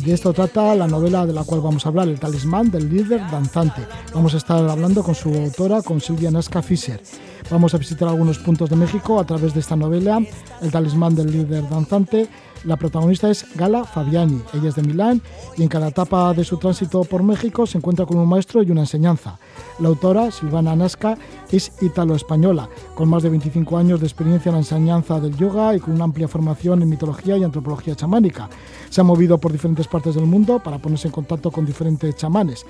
De 0.04 0.12
esto 0.12 0.32
trata 0.32 0.74
la 0.74 0.88
novela 0.88 1.24
de 1.26 1.32
la 1.32 1.44
cual 1.44 1.60
vamos 1.60 1.86
a 1.86 1.90
hablar, 1.90 2.08
El 2.08 2.18
talismán 2.18 2.72
del 2.72 2.88
líder 2.88 3.20
danzante. 3.30 3.82
Vamos 4.12 4.34
a 4.34 4.38
estar 4.38 4.68
hablando 4.68 5.04
con 5.04 5.14
su 5.14 5.32
autora, 5.32 5.80
con 5.82 6.00
Silvia 6.00 6.32
Nazca 6.32 6.60
Fischer. 6.60 7.00
Vamos 7.48 7.72
a 7.72 7.78
visitar 7.78 8.08
algunos 8.08 8.38
puntos 8.38 8.68
de 8.68 8.74
México 8.74 9.20
a 9.20 9.24
través 9.24 9.54
de 9.54 9.60
esta 9.60 9.76
novela, 9.76 10.20
El 10.60 10.72
talismán 10.72 11.14
del 11.14 11.30
líder 11.30 11.68
danzante, 11.68 12.28
la 12.64 12.76
protagonista 12.76 13.30
es 13.30 13.46
Gala 13.54 13.84
Fabiani, 13.84 14.42
ella 14.52 14.70
es 14.70 14.74
de 14.74 14.82
Milán 14.82 15.22
y 15.56 15.62
en 15.62 15.68
cada 15.68 15.88
etapa 15.88 16.34
de 16.34 16.42
su 16.44 16.56
tránsito 16.56 17.04
por 17.04 17.22
México 17.22 17.66
se 17.66 17.78
encuentra 17.78 18.04
con 18.04 18.18
un 18.18 18.28
maestro 18.28 18.62
y 18.62 18.70
una 18.72 18.80
enseñanza. 18.80 19.38
La 19.78 19.88
autora, 19.88 20.30
Silvana 20.32 20.74
Nasca, 20.74 21.16
es 21.52 21.72
italo-española, 21.80 22.68
con 22.96 23.08
más 23.08 23.22
de 23.22 23.30
25 23.30 23.78
años 23.78 24.00
de 24.00 24.06
experiencia 24.06 24.50
en 24.50 24.54
la 24.54 24.60
enseñanza 24.60 25.20
del 25.20 25.36
yoga 25.36 25.76
y 25.76 25.80
con 25.80 25.94
una 25.94 26.04
amplia 26.04 26.26
formación 26.26 26.82
en 26.82 26.88
mitología 26.88 27.36
y 27.36 27.44
antropología 27.44 27.94
chamánica. 27.94 28.48
Se 28.90 29.00
ha 29.00 29.04
movido 29.04 29.38
por 29.38 29.52
diferentes 29.52 29.86
partes 29.86 30.16
del 30.16 30.26
mundo 30.26 30.58
para 30.58 30.78
ponerse 30.78 31.06
en 31.06 31.12
contacto 31.12 31.52
con 31.52 31.64
diferentes 31.64 32.16
chamanes 32.16 32.66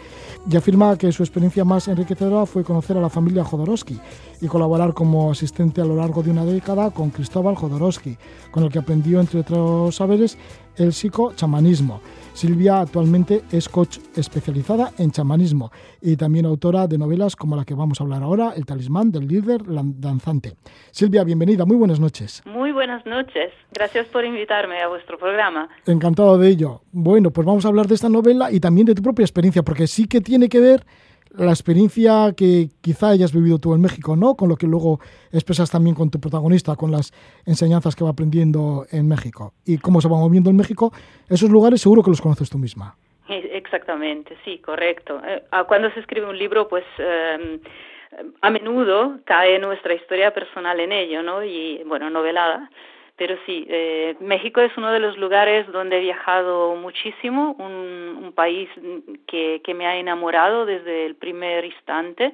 y 0.50 0.56
afirma 0.56 0.98
que 0.98 1.10
su 1.10 1.22
experiencia 1.22 1.64
más 1.64 1.88
enriquecedora 1.88 2.44
fue 2.44 2.62
conocer 2.62 2.98
a 2.98 3.00
la 3.00 3.08
familia 3.08 3.44
Jodorowsky 3.44 3.98
y 4.40 4.46
colaborar 4.46 4.92
como 4.92 5.30
asistente 5.30 5.80
a 5.80 5.84
lo 5.84 5.96
largo 5.96 6.22
de 6.22 6.30
una 6.30 6.44
década 6.44 6.90
con 6.90 7.10
Cristóbal 7.10 7.56
Jodorowsky, 7.56 8.18
con 8.50 8.64
el 8.64 8.70
que 8.70 8.80
aprendió, 8.80 9.20
entre 9.20 9.40
otros 9.40 9.96
saberes, 9.96 10.36
el 10.78 10.92
psicochamanismo. 10.92 12.00
Silvia 12.32 12.80
actualmente 12.80 13.42
es 13.50 13.68
coach 13.68 13.98
especializada 14.14 14.92
en 14.98 15.10
chamanismo 15.10 15.72
y 16.00 16.16
también 16.16 16.46
autora 16.46 16.86
de 16.86 16.96
novelas 16.96 17.34
como 17.34 17.56
la 17.56 17.64
que 17.64 17.74
vamos 17.74 18.00
a 18.00 18.04
hablar 18.04 18.22
ahora, 18.22 18.52
El 18.56 18.64
talismán 18.64 19.10
del 19.10 19.26
líder 19.26 19.62
danzante. 19.66 20.54
Silvia, 20.92 21.24
bienvenida, 21.24 21.64
muy 21.64 21.76
buenas 21.76 21.98
noches. 21.98 22.42
Muy 22.46 22.70
buenas 22.70 23.04
noches, 23.06 23.52
gracias 23.72 24.06
por 24.06 24.24
invitarme 24.24 24.80
a 24.80 24.86
vuestro 24.86 25.18
programa. 25.18 25.68
Encantado 25.84 26.38
de 26.38 26.48
ello. 26.48 26.82
Bueno, 26.92 27.32
pues 27.32 27.44
vamos 27.44 27.64
a 27.64 27.68
hablar 27.68 27.88
de 27.88 27.96
esta 27.96 28.08
novela 28.08 28.52
y 28.52 28.60
también 28.60 28.86
de 28.86 28.94
tu 28.94 29.02
propia 29.02 29.24
experiencia, 29.24 29.64
porque 29.64 29.88
sí 29.88 30.06
que 30.06 30.20
tiene 30.20 30.48
que 30.48 30.60
ver 30.60 30.86
la 31.38 31.52
experiencia 31.52 32.32
que 32.36 32.68
quizá 32.80 33.10
hayas 33.10 33.32
vivido 33.32 33.58
tú 33.58 33.74
en 33.74 33.80
México, 33.80 34.16
¿no? 34.16 34.34
Con 34.34 34.48
lo 34.48 34.56
que 34.56 34.66
luego 34.66 35.00
expresas 35.32 35.70
también 35.70 35.94
con 35.94 36.10
tu 36.10 36.20
protagonista, 36.20 36.76
con 36.76 36.90
las 36.90 37.12
enseñanzas 37.46 37.94
que 37.94 38.04
va 38.04 38.10
aprendiendo 38.10 38.86
en 38.90 39.08
México. 39.08 39.52
Y 39.64 39.78
cómo 39.78 40.00
se 40.00 40.08
va 40.08 40.16
moviendo 40.16 40.50
en 40.50 40.56
México, 40.56 40.92
esos 41.28 41.50
lugares 41.50 41.80
seguro 41.80 42.02
que 42.02 42.10
los 42.10 42.20
conoces 42.20 42.50
tú 42.50 42.58
misma. 42.58 42.96
Exactamente, 43.28 44.36
sí, 44.44 44.58
correcto. 44.58 45.20
Eh, 45.24 45.42
ah, 45.50 45.64
cuando 45.64 45.90
se 45.90 46.00
escribe 46.00 46.26
un 46.26 46.38
libro, 46.38 46.68
pues 46.68 46.84
em, 46.98 47.60
a 48.40 48.50
menudo 48.50 49.18
cae 49.24 49.58
nuestra 49.58 49.94
historia 49.94 50.32
personal 50.32 50.80
en 50.80 50.92
ello, 50.92 51.22
¿no? 51.22 51.44
Y, 51.44 51.82
bueno, 51.84 52.08
novelada. 52.08 52.70
Pero 53.18 53.36
sí, 53.44 53.66
eh, 53.68 54.16
México 54.20 54.60
es 54.60 54.74
uno 54.78 54.92
de 54.92 55.00
los 55.00 55.18
lugares 55.18 55.70
donde 55.72 55.98
he 55.98 56.00
viajado 56.00 56.76
muchísimo, 56.76 57.56
un, 57.58 58.32
país 58.34 58.70
que, 59.26 59.74
me 59.74 59.86
ha 59.88 59.96
enamorado 59.96 60.64
desde 60.64 61.04
el 61.04 61.16
primer 61.16 61.64
instante, 61.64 62.32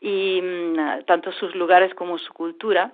y 0.00 0.42
mm, 0.42 1.04
tanto 1.06 1.30
sus 1.30 1.54
lugares 1.54 1.94
como 1.94 2.18
su 2.18 2.32
cultura. 2.32 2.90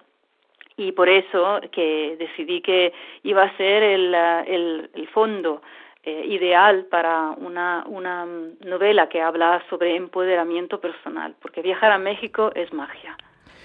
Y 0.77 0.93
por 0.93 1.09
eso 1.09 1.61
que 1.71 2.17
decidí 2.19 2.61
que 2.61 2.93
iba 3.23 3.45
a 3.45 3.57
ser 3.57 3.83
el, 3.83 4.15
el, 4.15 4.91
el 4.95 5.09
fondo 5.09 5.63
eh, 6.05 6.27
ideal 6.27 6.87
para 6.91 7.31
una, 7.31 7.85
una 7.87 8.27
novela 8.61 9.09
que 9.09 9.23
habla 9.23 9.63
sobre 9.71 9.97
empoderamiento 9.97 10.81
personal, 10.81 11.35
porque 11.41 11.63
viajar 11.63 11.93
a 11.93 11.99
México 11.99 12.51
es 12.55 12.73
magia. 12.73 13.17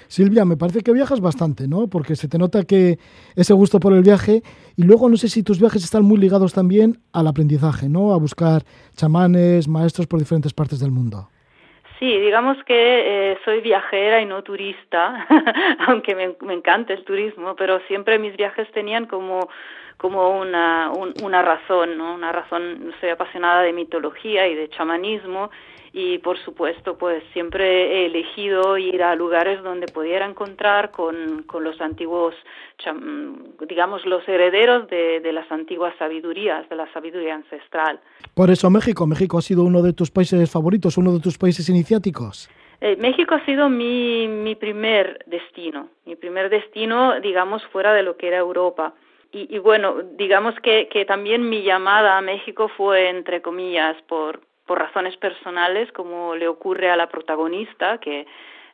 Silvia, 0.08 0.46
me 0.46 0.58
parece 0.58 0.82
que 0.82 0.94
viajas 0.94 1.22
bastante, 1.22 1.68
¿no? 1.68 1.88
Porque 1.88 2.16
se 2.16 2.28
te 2.28 2.38
nota 2.38 2.64
que 2.64 2.98
ese 3.36 3.54
gusto 3.54 3.80
por 3.80 3.94
el 3.94 4.04
viaje 4.04 4.42
y 4.76 4.84
luego 4.84 5.10
no 5.10 5.18
sé 5.18 5.28
si 5.30 5.44
tus 5.44 5.60
viajes 5.60 5.84
están 5.84 6.04
muy 6.04 6.18
ligados 6.18 6.54
también 6.54 6.98
al 7.14 7.28
aprendizaje, 7.28 7.90
¿no? 7.90 8.14
A 8.14 8.18
buscar 8.18 8.64
chamanes, 8.96 9.68
maestros 9.68 10.08
por 10.08 10.20
diferentes 10.20 10.54
partes 10.54 10.80
del 10.80 10.92
mundo. 10.92 11.30
Sí, 12.00 12.06
digamos 12.06 12.58
que 12.66 13.32
eh, 13.32 13.38
soy 13.44 13.62
viajera 13.62 14.22
y 14.22 14.26
no 14.26 14.44
turista, 14.44 15.26
aunque 15.88 16.14
me, 16.14 16.36
me 16.42 16.54
encanta 16.54 16.94
el 16.94 17.04
turismo, 17.04 17.56
pero 17.56 17.80
siempre 17.88 18.20
mis 18.20 18.38
viajes 18.38 18.72
tenían 18.72 19.08
como 19.08 19.50
como 19.98 20.40
una, 20.40 20.92
una 21.24 21.42
razón, 21.42 21.98
¿no? 21.98 22.14
Una 22.14 22.32
razón, 22.32 22.94
soy 23.00 23.10
apasionada 23.10 23.62
de 23.64 23.74
mitología 23.74 24.48
y 24.48 24.56
de 24.56 24.70
chamanismo 24.70 25.50
y 25.94 26.20
por 26.20 26.38
supuesto 26.38 26.96
pues 26.98 27.24
siempre 27.34 27.66
he 27.66 28.06
elegido 28.06 28.78
ir 28.78 29.02
a 29.02 29.16
lugares 29.16 29.64
donde 29.64 29.88
pudiera 29.88 30.28
encontrar 30.28 30.92
con, 30.92 31.44
con 31.44 31.64
los 31.64 31.82
antiguos, 31.82 32.36
digamos, 33.68 34.06
los 34.06 34.28
herederos 34.28 34.88
de, 34.90 35.20
de, 35.22 35.34
las 35.34 35.52
antiguas 35.52 35.96
sabidurías, 35.98 36.70
de 36.70 36.76
la 36.76 36.92
sabiduría 36.94 37.34
ancestral. 37.34 38.00
Por 38.36 38.52
eso 38.52 38.70
México, 38.70 39.08
México 39.08 39.40
ha 39.40 39.42
sido 39.42 39.64
uno 39.64 39.82
de 39.82 39.94
tus 39.94 40.12
países 40.12 40.52
favoritos, 40.52 40.98
uno 40.98 41.14
de 41.14 41.20
tus 41.20 41.38
países 41.40 41.68
iniciáticos. 41.68 42.48
Eh, 42.80 42.96
México 42.98 43.34
ha 43.34 43.44
sido 43.46 43.70
mi, 43.70 44.28
mi 44.28 44.54
primer 44.54 45.24
destino, 45.26 45.90
mi 46.06 46.16
primer 46.16 46.50
destino, 46.50 47.20
digamos, 47.22 47.66
fuera 47.72 47.94
de 47.94 48.04
lo 48.04 48.18
que 48.18 48.28
era 48.28 48.38
Europa. 48.38 48.94
Y, 49.38 49.56
y 49.56 49.60
bueno, 49.60 50.02
digamos 50.18 50.56
que, 50.62 50.88
que 50.88 51.06
también 51.06 51.48
mi 51.48 51.62
llamada 51.62 52.18
a 52.18 52.22
México 52.22 52.70
fue, 52.70 53.10
entre 53.10 53.44
comillas, 53.44 53.96
por, 54.08 54.42
por 54.66 54.80
razones 54.80 55.16
personales, 55.18 55.92
como 55.92 56.36
le 56.36 56.48
ocurre 56.48 56.90
a 56.90 56.96
la 56.96 57.08
protagonista, 57.08 58.00
que 58.00 58.26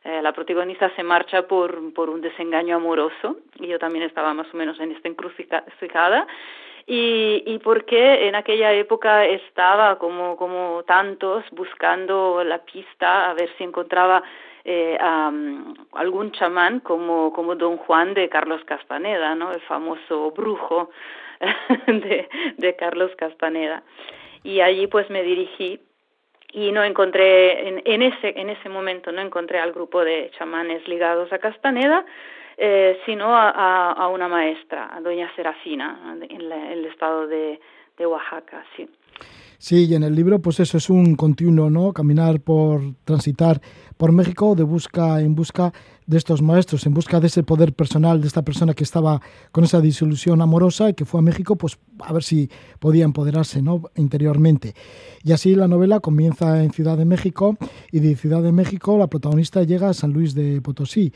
eh, 0.04 0.22
la 0.22 0.32
protagonista 0.32 0.90
se 0.96 1.02
marcha 1.02 1.46
por, 1.46 1.92
por 1.92 2.08
un 2.08 2.22
desengaño 2.22 2.76
amoroso, 2.76 3.36
y 3.60 3.66
yo 3.66 3.78
también 3.78 4.04
estaba 4.06 4.32
más 4.32 4.46
o 4.54 4.56
menos 4.56 4.80
en 4.80 4.92
esta 4.92 5.08
encrucijada, 5.08 6.26
y, 6.86 7.42
y 7.46 7.58
porque 7.58 8.26
en 8.26 8.34
aquella 8.34 8.72
época 8.72 9.26
estaba 9.26 9.98
como, 9.98 10.36
como 10.36 10.82
tantos 10.86 11.44
buscando 11.50 12.42
la 12.42 12.58
pista 12.64 13.30
a 13.30 13.34
ver 13.34 13.50
si 13.58 13.64
encontraba 13.64 14.22
eh, 14.64 14.96
a, 15.00 15.30
algún 15.92 16.32
chamán 16.32 16.80
como, 16.80 17.32
como 17.32 17.54
Don 17.54 17.76
Juan 17.76 18.14
de 18.14 18.28
Carlos 18.28 18.62
Castaneda, 18.64 19.34
¿no? 19.34 19.52
el 19.52 19.60
famoso 19.62 20.30
brujo 20.30 20.90
de, 21.86 22.28
de 22.56 22.76
Carlos 22.76 23.10
Castaneda. 23.16 23.82
Y 24.42 24.60
allí 24.60 24.86
pues 24.86 25.08
me 25.10 25.22
dirigí 25.22 25.80
y 26.54 26.70
no 26.72 26.84
encontré 26.84 27.68
en, 27.68 27.82
en, 27.84 28.02
ese 28.02 28.40
en 28.40 28.48
ese 28.48 28.68
momento 28.68 29.10
no 29.10 29.20
encontré 29.20 29.58
al 29.58 29.72
grupo 29.72 30.04
de 30.04 30.30
chamanes 30.38 30.86
ligados 30.86 31.32
a 31.32 31.38
Castaneda 31.38 32.06
eh, 32.56 33.00
sino 33.04 33.36
a, 33.36 33.90
a, 33.90 34.08
una 34.08 34.28
maestra 34.28 34.88
a 34.94 35.00
doña 35.00 35.28
Serafina 35.34 36.16
en, 36.22 36.52
el 36.52 36.84
estado 36.86 37.26
de, 37.26 37.58
de 37.98 38.06
Oaxaca 38.06 38.64
sí 38.76 38.88
Sí, 39.58 39.86
y 39.88 39.94
en 39.94 40.02
el 40.02 40.14
libro, 40.14 40.40
pues 40.40 40.60
eso 40.60 40.76
es 40.76 40.90
un 40.90 41.16
continuo, 41.16 41.70
¿no? 41.70 41.94
Caminar 41.94 42.40
por, 42.40 42.82
transitar 43.04 43.62
por 43.96 44.12
México 44.12 44.54
de 44.54 44.62
busca 44.62 45.20
en 45.20 45.34
busca 45.34 45.72
de 46.06 46.18
estos 46.18 46.42
maestros, 46.42 46.86
en 46.86 46.94
busca 46.94 47.20
de 47.20 47.28
ese 47.28 47.42
poder 47.42 47.72
personal 47.72 48.20
de 48.20 48.26
esta 48.26 48.42
persona 48.42 48.74
que 48.74 48.84
estaba 48.84 49.22
con 49.52 49.64
esa 49.64 49.80
disolución 49.80 50.42
amorosa 50.42 50.90
y 50.90 50.94
que 50.94 51.04
fue 51.04 51.20
a 51.20 51.22
México, 51.22 51.56
pues 51.56 51.78
a 52.00 52.12
ver 52.12 52.22
si 52.22 52.50
podía 52.78 53.04
empoderarse, 53.04 53.62
¿no? 53.62 53.82
Interiormente. 53.96 54.74
Y 55.22 55.32
así 55.32 55.54
la 55.54 55.68
novela 55.68 56.00
comienza 56.00 56.62
en 56.62 56.72
Ciudad 56.72 56.98
de 56.98 57.04
México 57.04 57.56
y 57.90 58.00
de 58.00 58.16
Ciudad 58.16 58.42
de 58.42 58.52
México 58.52 58.98
la 58.98 59.06
protagonista 59.06 59.62
llega 59.62 59.88
a 59.88 59.94
San 59.94 60.12
Luis 60.12 60.34
de 60.34 60.60
Potosí 60.60 61.12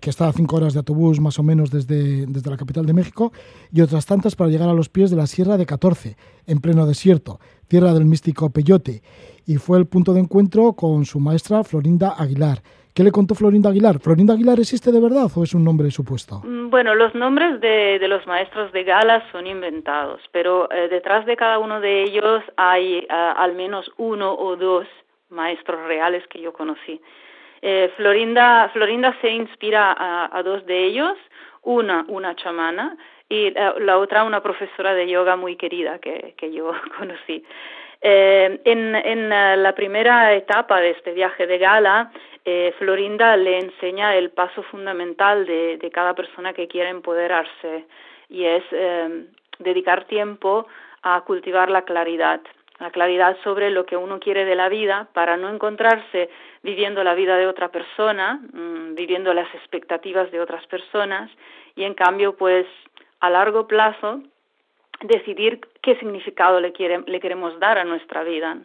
que 0.00 0.10
está 0.10 0.28
a 0.28 0.32
cinco 0.32 0.56
horas 0.56 0.72
de 0.72 0.78
autobús 0.78 1.20
más 1.20 1.38
o 1.38 1.42
menos 1.42 1.70
desde, 1.70 2.26
desde 2.26 2.50
la 2.50 2.56
capital 2.56 2.86
de 2.86 2.92
México, 2.92 3.32
y 3.72 3.80
otras 3.80 4.06
tantas 4.06 4.36
para 4.36 4.50
llegar 4.50 4.68
a 4.68 4.74
los 4.74 4.88
pies 4.88 5.10
de 5.10 5.16
la 5.16 5.26
Sierra 5.26 5.56
de 5.56 5.66
14, 5.66 6.16
en 6.46 6.60
pleno 6.60 6.86
desierto, 6.86 7.38
tierra 7.68 7.92
del 7.92 8.04
místico 8.04 8.50
Peyote, 8.50 9.02
y 9.46 9.56
fue 9.56 9.78
el 9.78 9.86
punto 9.86 10.12
de 10.12 10.20
encuentro 10.20 10.74
con 10.74 11.04
su 11.04 11.20
maestra 11.20 11.64
Florinda 11.64 12.14
Aguilar. 12.16 12.58
¿Qué 12.94 13.02
le 13.02 13.10
contó 13.10 13.34
Florinda 13.34 13.70
Aguilar? 13.70 13.98
¿Florinda 13.98 14.34
Aguilar 14.34 14.60
existe 14.60 14.92
de 14.92 15.00
verdad 15.00 15.26
o 15.34 15.42
es 15.42 15.52
un 15.52 15.64
nombre 15.64 15.90
supuesto? 15.90 16.42
Mm, 16.44 16.70
bueno, 16.70 16.94
los 16.94 17.12
nombres 17.16 17.60
de, 17.60 17.98
de 17.98 18.06
los 18.06 18.24
maestros 18.28 18.70
de 18.70 18.84
Gala 18.84 19.24
son 19.32 19.48
inventados, 19.48 20.20
pero 20.30 20.70
eh, 20.70 20.88
detrás 20.88 21.26
de 21.26 21.34
cada 21.36 21.58
uno 21.58 21.80
de 21.80 22.04
ellos 22.04 22.44
hay 22.56 22.98
uh, 23.10 23.36
al 23.36 23.56
menos 23.56 23.90
uno 23.96 24.32
o 24.32 24.54
dos 24.54 24.86
maestros 25.28 25.84
reales 25.88 26.22
que 26.28 26.40
yo 26.40 26.52
conocí. 26.52 27.00
Eh, 27.66 27.90
Florinda, 27.96 28.68
Florinda 28.74 29.16
se 29.22 29.30
inspira 29.30 29.96
a, 29.98 30.42
dos 30.42 30.66
de 30.66 30.84
ellos, 30.84 31.16
una, 31.62 32.04
una 32.08 32.36
chamana 32.36 32.94
y 33.26 33.52
la, 33.52 33.96
otra 33.96 34.24
una 34.24 34.42
profesora 34.42 34.92
de 34.92 35.08
yoga 35.08 35.36
muy 35.36 35.56
querida 35.56 35.98
que, 35.98 36.34
que 36.36 36.52
yo 36.52 36.72
conocí. 36.98 37.42
Eh, 38.02 38.60
en, 38.66 38.94
en 38.94 39.30
la 39.30 39.74
primera 39.74 40.34
etapa 40.34 40.78
de 40.78 40.90
este 40.90 41.12
viaje 41.12 41.46
de 41.46 41.56
gala, 41.56 42.12
eh, 42.44 42.74
Florinda 42.78 43.34
le 43.38 43.60
enseña 43.60 44.14
el 44.14 44.28
paso 44.28 44.62
fundamental 44.64 45.46
de, 45.46 45.78
de, 45.78 45.90
cada 45.90 46.12
persona 46.12 46.52
que 46.52 46.68
quiere 46.68 46.90
empoderarse 46.90 47.86
y 48.28 48.44
es 48.44 48.62
eh, 48.72 49.24
dedicar 49.58 50.04
tiempo 50.04 50.66
a 51.02 51.22
cultivar 51.22 51.70
la 51.70 51.86
claridad 51.86 52.42
la 52.78 52.90
claridad 52.90 53.36
sobre 53.44 53.70
lo 53.70 53.86
que 53.86 53.96
uno 53.96 54.18
quiere 54.18 54.44
de 54.44 54.56
la 54.56 54.68
vida 54.68 55.08
para 55.12 55.36
no 55.36 55.48
encontrarse 55.48 56.28
viviendo 56.62 57.04
la 57.04 57.14
vida 57.14 57.36
de 57.36 57.46
otra 57.46 57.68
persona, 57.68 58.40
mm, 58.52 58.94
viviendo 58.94 59.32
las 59.32 59.52
expectativas 59.54 60.30
de 60.32 60.40
otras 60.40 60.66
personas 60.66 61.30
y 61.76 61.84
en 61.84 61.94
cambio 61.94 62.36
pues 62.36 62.66
a 63.20 63.30
largo 63.30 63.66
plazo 63.66 64.22
decidir 65.00 65.60
qué 65.82 65.96
significado 65.96 66.60
le, 66.60 66.72
le 67.06 67.20
queremos 67.20 67.58
dar 67.60 67.78
a 67.78 67.84
nuestra 67.84 68.24
vida, 68.24 68.58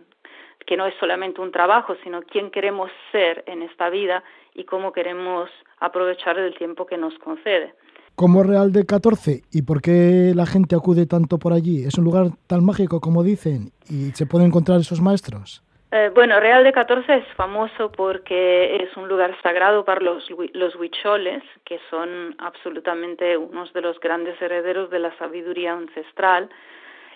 que 0.65 0.77
no 0.77 0.85
es 0.85 0.95
solamente 0.99 1.41
un 1.41 1.51
trabajo, 1.51 1.95
sino 2.03 2.21
quién 2.21 2.51
queremos 2.51 2.91
ser 3.11 3.43
en 3.47 3.61
esta 3.63 3.89
vida 3.89 4.23
y 4.53 4.63
cómo 4.63 4.91
queremos 4.91 5.49
aprovechar 5.79 6.37
el 6.37 6.55
tiempo 6.55 6.85
que 6.85 6.97
nos 6.97 7.17
concede. 7.19 7.73
¿Cómo 8.15 8.43
Real 8.43 8.71
de 8.71 8.85
14 8.85 9.43
y 9.51 9.61
por 9.61 9.81
qué 9.81 10.33
la 10.35 10.45
gente 10.45 10.75
acude 10.75 11.05
tanto 11.05 11.37
por 11.37 11.53
allí? 11.53 11.85
¿Es 11.85 11.97
un 11.97 12.03
lugar 12.03 12.27
tan 12.47 12.65
mágico 12.65 12.99
como 12.99 13.23
dicen 13.23 13.71
y 13.89 14.11
se 14.11 14.25
pueden 14.25 14.47
encontrar 14.47 14.79
esos 14.79 15.01
maestros? 15.01 15.63
Eh, 15.91 16.11
bueno, 16.13 16.39
Real 16.39 16.63
de 16.63 16.71
14 16.71 17.15
es 17.15 17.27
famoso 17.35 17.91
porque 17.91 18.75
es 18.75 18.95
un 18.95 19.07
lugar 19.07 19.35
sagrado 19.41 19.85
para 19.85 20.01
los, 20.01 20.29
los 20.53 20.75
huicholes, 20.75 21.41
que 21.65 21.79
son 21.89 22.35
absolutamente 22.37 23.35
unos 23.37 23.73
de 23.73 23.81
los 23.81 23.99
grandes 23.99 24.39
herederos 24.39 24.91
de 24.91 24.99
la 24.99 25.17
sabiduría 25.17 25.73
ancestral, 25.73 26.49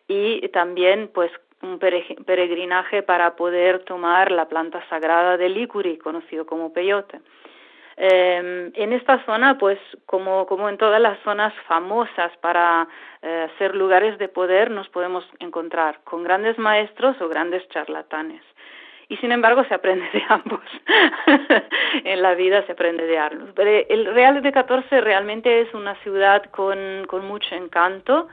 y 0.07 0.47
también 0.49 1.09
pues 1.13 1.31
un 1.61 1.79
peregrinaje 1.79 3.03
para 3.03 3.35
poder 3.35 3.83
tomar 3.85 4.31
la 4.31 4.49
planta 4.49 4.83
sagrada 4.89 5.37
del 5.37 5.53
Licuri, 5.53 5.97
conocido 5.97 6.45
como 6.45 6.73
peyote. 6.73 7.19
Eh, 7.97 8.71
en 8.73 8.93
esta 8.93 9.23
zona, 9.25 9.57
pues 9.57 9.79
como, 10.05 10.45
como 10.45 10.69
en 10.69 10.77
todas 10.77 11.01
las 11.01 11.19
zonas 11.19 11.53
famosas 11.67 12.35
para 12.41 12.87
eh, 13.21 13.47
ser 13.57 13.75
lugares 13.75 14.17
de 14.17 14.27
poder, 14.27 14.71
nos 14.71 14.89
podemos 14.89 15.23
encontrar 15.39 15.99
con 16.03 16.23
grandes 16.23 16.57
maestros 16.57 17.19
o 17.21 17.29
grandes 17.29 17.67
charlatanes. 17.69 18.41
Y 19.09 19.17
sin 19.17 19.31
embargo 19.31 19.63
se 19.65 19.75
aprende 19.75 20.09
de 20.11 20.23
ambos. 20.29 20.61
en 22.03 22.21
la 22.21 22.33
vida 22.33 22.65
se 22.65 22.71
aprende 22.71 23.05
de 23.05 23.17
ambos. 23.17 23.49
Pero 23.55 23.85
el 23.89 24.05
Real 24.13 24.41
de 24.41 24.51
14 24.51 25.01
realmente 25.01 25.61
es 25.61 25.73
una 25.73 25.95
ciudad 25.95 26.43
con, 26.45 27.05
con 27.07 27.25
mucho 27.25 27.53
encanto, 27.53 28.27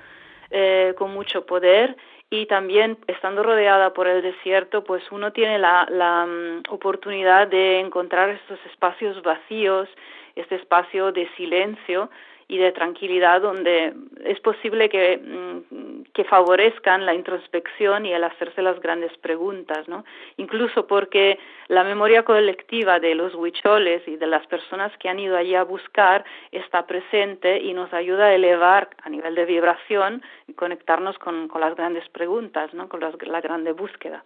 eh, 0.51 0.95
con 0.97 1.13
mucho 1.13 1.45
poder 1.45 1.97
y 2.31 2.47
también 2.47 2.97
estando 3.09 3.43
rodeada 3.43 3.93
por 3.93 4.07
el 4.07 4.23
desierto, 4.23 4.85
pues 4.85 5.03
uno 5.11 5.33
tiene 5.33 5.59
la, 5.59 5.87
la 5.91 6.25
um, 6.25 6.63
oportunidad 6.69 7.49
de 7.49 7.81
encontrar 7.81 8.31
estos 8.31 8.59
espacios 8.67 9.21
vacíos, 9.23 9.89
este 10.37 10.55
espacio 10.55 11.11
de 11.11 11.29
silencio 11.37 12.09
y 12.51 12.59
de 12.59 12.73
tranquilidad 12.73 13.41
donde 13.41 13.95
es 14.25 14.41
posible 14.41 14.89
que, 14.89 15.19
mm, 15.19 16.03
que 16.13 16.25
favorezcan 16.25 17.07
la 17.07 17.15
introspección 17.15 18.07
y 18.07 18.13
el 18.13 18.25
hacerse 18.25 18.61
las 18.61 18.81
grandes 18.81 19.17
preguntas, 19.19 19.87
¿no? 19.87 20.05
Incluso 20.37 20.89
porque 20.89 21.39
la 21.69 21.85
memoria 21.85 22.25
colectiva 22.25 22.99
de 22.99 23.15
los 23.15 23.37
huicholes 23.37 24.03
y 24.09 24.17
de 24.17 24.27
las 24.27 24.45
personas 24.49 24.91
que 24.99 25.09
han 25.09 25.21
ido 25.21 25.37
allí 25.37 25.55
a 25.55 25.63
buscar 25.63 26.25
está 26.51 26.89
presente 26.89 27.61
y 27.61 27.73
nos 27.73 27.93
ayuda 27.93 28.25
a 28.27 28.35
elevar 28.35 28.91
a 29.05 29.09
nivel 29.09 29.37
de 29.37 29.45
vibración 29.45 30.21
y 30.49 30.55
conectarnos 30.55 31.17
con, 31.19 31.47
con 31.47 31.61
las 31.61 31.77
grandes 31.77 32.09
preguntas, 32.09 32.75
¿no? 32.75 32.89
Con 32.89 32.99
las, 32.99 33.15
la 33.25 33.41
grande 33.41 33.71
búsqueda. 33.71 34.25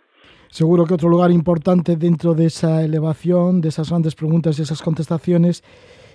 Seguro 0.49 0.87
que 0.87 0.95
otro 0.95 1.11
lugar 1.11 1.31
importante 1.31 1.97
dentro 1.97 2.33
de 2.33 2.47
esa 2.47 2.83
elevación, 2.83 3.61
de 3.61 3.69
esas 3.69 3.91
grandes 3.91 4.15
preguntas 4.15 4.59
y 4.59 4.63
esas 4.63 4.81
contestaciones, 4.81 5.63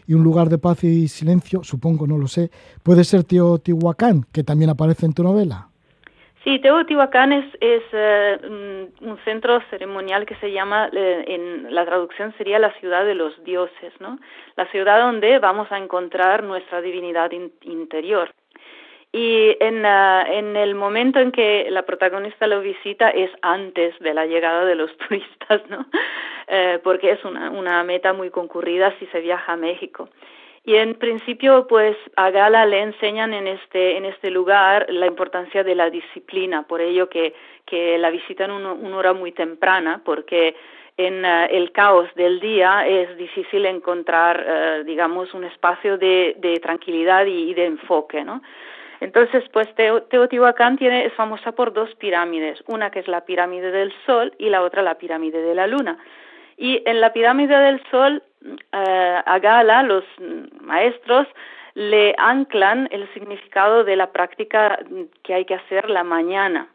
y 0.09 0.15
un 0.15 0.23
lugar 0.23 0.49
de 0.49 0.57
paz 0.57 0.83
y 0.83 1.07
silencio, 1.07 1.63
supongo, 1.63 2.07
no 2.07 2.17
lo 2.17 2.27
sé, 2.27 2.49
puede 2.81 3.03
ser 3.03 3.25
Teotihuacán, 3.25 4.25
que 4.33 4.43
también 4.43 4.71
aparece 4.71 5.05
en 5.05 5.13
tu 5.13 5.21
novela. 5.21 5.67
Sí, 6.43 6.57
Teotihuacán 6.57 7.31
es, 7.31 7.45
es 7.61 7.83
eh, 7.91 8.89
un 9.01 9.17
centro 9.23 9.61
ceremonial 9.69 10.25
que 10.25 10.33
se 10.37 10.51
llama, 10.51 10.89
eh, 10.91 11.25
en 11.27 11.75
la 11.75 11.85
traducción 11.85 12.33
sería 12.39 12.57
la 12.57 12.73
ciudad 12.79 13.05
de 13.05 13.13
los 13.13 13.43
dioses, 13.43 13.93
¿no? 13.99 14.17
La 14.55 14.65
ciudad 14.71 14.99
donde 14.99 15.37
vamos 15.37 15.71
a 15.71 15.77
encontrar 15.77 16.43
nuestra 16.43 16.81
divinidad 16.81 17.29
interior. 17.61 18.31
Y 19.11 19.57
en, 19.59 19.83
uh, 19.83 20.31
en 20.31 20.55
el 20.55 20.75
momento 20.75 21.19
en 21.19 21.31
que 21.31 21.67
la 21.71 21.81
protagonista 21.81 22.45
lo 22.45 22.61
visita 22.61 23.09
es 23.09 23.31
antes 23.41 23.97
de 23.99 24.13
la 24.13 24.27
llegada 24.27 24.65
de 24.65 24.75
los 24.75 24.95
turistas, 25.07 25.61
¿no? 25.69 25.85
Eh, 26.47 26.79
porque 26.83 27.11
es 27.11 27.23
una, 27.25 27.49
una 27.51 27.83
meta 27.83 28.13
muy 28.13 28.29
concurrida 28.29 28.93
si 28.99 29.05
se 29.07 29.19
viaja 29.21 29.53
a 29.53 29.57
México. 29.57 30.09
Y 30.65 30.75
en 30.75 30.95
principio, 30.95 31.65
pues 31.67 31.97
a 32.15 32.29
Gala 32.31 32.65
le 32.65 32.81
enseñan 32.81 33.33
en 33.33 33.47
este, 33.47 33.97
en 33.97 34.05
este 34.05 34.29
lugar 34.29 34.85
la 34.89 35.07
importancia 35.07 35.63
de 35.63 35.73
la 35.73 35.89
disciplina, 35.89 36.63
por 36.63 36.81
ello 36.81 37.09
que, 37.09 37.33
que 37.65 37.97
la 37.97 38.11
visitan 38.11 38.51
una, 38.51 38.73
una 38.73 38.97
hora 38.97 39.13
muy 39.13 39.31
temprana, 39.31 40.01
porque 40.03 40.55
en 40.97 41.23
uh, 41.23 41.47
el 41.49 41.71
caos 41.71 42.13
del 42.15 42.39
día 42.39 42.85
es 42.85 43.17
difícil 43.17 43.65
encontrar, 43.65 44.45
uh, 44.45 44.83
digamos, 44.83 45.33
un 45.33 45.45
espacio 45.45 45.97
de, 45.97 46.35
de 46.37 46.59
tranquilidad 46.59 47.25
y 47.25 47.53
de 47.53 47.65
enfoque, 47.65 48.23
¿no? 48.23 48.41
Entonces, 49.01 49.43
pues 49.53 49.67
Teotihuacán 49.75 50.77
tiene, 50.77 51.05
es 51.05 51.13
famosa 51.13 51.53
por 51.53 51.73
dos 51.73 51.93
pirámides, 51.95 52.61
una 52.67 52.91
que 52.91 52.99
es 52.99 53.07
la 53.07 53.25
pirámide 53.25 53.71
del 53.71 53.93
Sol 54.05 54.33
y 54.37 54.49
la 54.49 54.61
otra 54.61 54.81
la 54.81 54.95
pirámide 54.95 55.41
de 55.41 55.55
la 55.55 55.67
Luna. 55.67 55.97
Y 56.57 56.83
en 56.85 56.99
la 56.99 57.13
pirámide 57.13 57.57
del 57.57 57.81
Sol, 57.89 58.21
eh, 58.43 59.21
a 59.25 59.39
Gala, 59.39 59.83
los 59.83 60.03
maestros 60.61 61.27
le 61.75 62.13
anclan 62.17 62.89
el 62.91 63.07
significado 63.13 63.85
de 63.85 63.95
la 63.95 64.11
práctica 64.11 64.79
que 65.23 65.33
hay 65.33 65.45
que 65.45 65.55
hacer 65.55 65.89
la 65.89 66.03
mañana, 66.03 66.67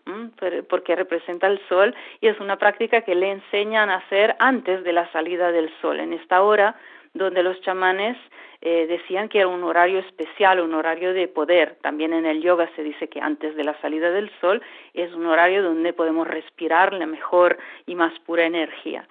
porque 0.70 0.96
representa 0.96 1.46
el 1.46 1.60
sol 1.68 1.94
y 2.20 2.28
es 2.28 2.40
una 2.40 2.56
práctica 2.56 3.02
que 3.02 3.14
le 3.14 3.32
enseñan 3.32 3.90
a 3.90 3.96
hacer 3.96 4.36
antes 4.38 4.82
de 4.82 4.92
la 4.92 5.10
salida 5.12 5.52
del 5.52 5.70
sol, 5.82 6.00
en 6.00 6.14
esta 6.14 6.42
hora 6.42 6.76
donde 7.14 7.42
los 7.42 7.60
chamanes 7.62 8.16
eh, 8.60 8.86
decían 8.86 9.28
que 9.28 9.38
era 9.38 9.48
un 9.48 9.62
horario 9.62 10.00
especial, 10.00 10.60
un 10.60 10.74
horario 10.74 11.14
de 11.14 11.28
poder. 11.28 11.76
También 11.80 12.12
en 12.12 12.26
el 12.26 12.42
yoga 12.42 12.68
se 12.76 12.82
dice 12.82 13.08
que 13.08 13.20
antes 13.20 13.54
de 13.56 13.64
la 13.64 13.80
salida 13.80 14.10
del 14.10 14.30
sol 14.40 14.62
es 14.94 15.12
un 15.14 15.26
horario 15.26 15.62
donde 15.62 15.92
podemos 15.92 16.26
respirar 16.26 16.92
la 16.92 17.06
mejor 17.06 17.58
y 17.86 17.94
más 17.94 18.18
pura 18.20 18.44
energía. 18.44 19.06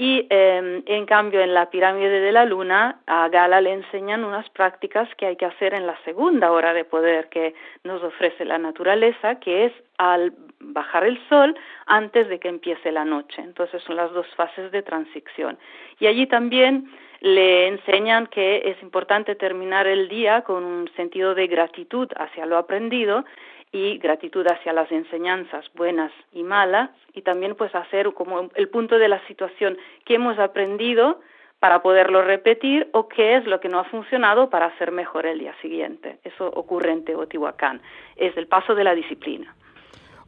Y 0.00 0.28
em, 0.30 0.84
en 0.86 1.06
cambio 1.06 1.40
en 1.40 1.54
la 1.54 1.70
pirámide 1.70 2.20
de 2.20 2.30
la 2.30 2.44
luna 2.44 3.00
a 3.08 3.28
Gala 3.30 3.60
le 3.60 3.72
enseñan 3.72 4.24
unas 4.24 4.48
prácticas 4.50 5.12
que 5.16 5.26
hay 5.26 5.34
que 5.34 5.44
hacer 5.44 5.74
en 5.74 5.88
la 5.88 5.98
segunda 6.04 6.52
hora 6.52 6.72
de 6.72 6.84
poder 6.84 7.28
que 7.30 7.52
nos 7.82 8.00
ofrece 8.04 8.44
la 8.44 8.58
naturaleza, 8.58 9.40
que 9.40 9.64
es 9.64 9.72
al 9.96 10.34
bajar 10.60 11.02
el 11.02 11.18
sol 11.28 11.58
antes 11.86 12.28
de 12.28 12.38
que 12.38 12.46
empiece 12.46 12.92
la 12.92 13.04
noche. 13.04 13.42
Entonces 13.42 13.82
son 13.82 13.96
las 13.96 14.12
dos 14.12 14.28
fases 14.36 14.70
de 14.70 14.82
transición. 14.82 15.58
Y 15.98 16.06
allí 16.06 16.28
también 16.28 16.88
le 17.20 17.68
enseñan 17.68 18.26
que 18.26 18.70
es 18.70 18.82
importante 18.82 19.34
terminar 19.34 19.86
el 19.86 20.08
día 20.08 20.42
con 20.42 20.64
un 20.64 20.90
sentido 20.96 21.34
de 21.34 21.46
gratitud 21.46 22.08
hacia 22.16 22.46
lo 22.46 22.56
aprendido 22.56 23.24
y 23.72 23.98
gratitud 23.98 24.46
hacia 24.46 24.72
las 24.72 24.90
enseñanzas 24.90 25.66
buenas 25.74 26.12
y 26.32 26.42
malas 26.42 26.90
y 27.12 27.22
también 27.22 27.54
pues 27.54 27.74
hacer 27.74 28.12
como 28.14 28.48
el 28.54 28.68
punto 28.68 28.98
de 28.98 29.08
la 29.08 29.24
situación 29.26 29.76
que 30.04 30.14
hemos 30.14 30.38
aprendido 30.38 31.20
para 31.60 31.82
poderlo 31.82 32.22
repetir 32.22 32.88
o 32.92 33.08
qué 33.08 33.36
es 33.36 33.44
lo 33.46 33.60
que 33.60 33.68
no 33.68 33.80
ha 33.80 33.84
funcionado 33.84 34.48
para 34.48 34.66
hacer 34.66 34.92
mejor 34.92 35.26
el 35.26 35.40
día 35.40 35.54
siguiente. 35.60 36.18
Eso 36.22 36.46
ocurre 36.46 36.92
en 36.92 37.04
Teotihuacán. 37.04 37.82
Es 38.16 38.36
el 38.36 38.46
paso 38.46 38.74
de 38.74 38.84
la 38.84 38.94
disciplina. 38.94 39.54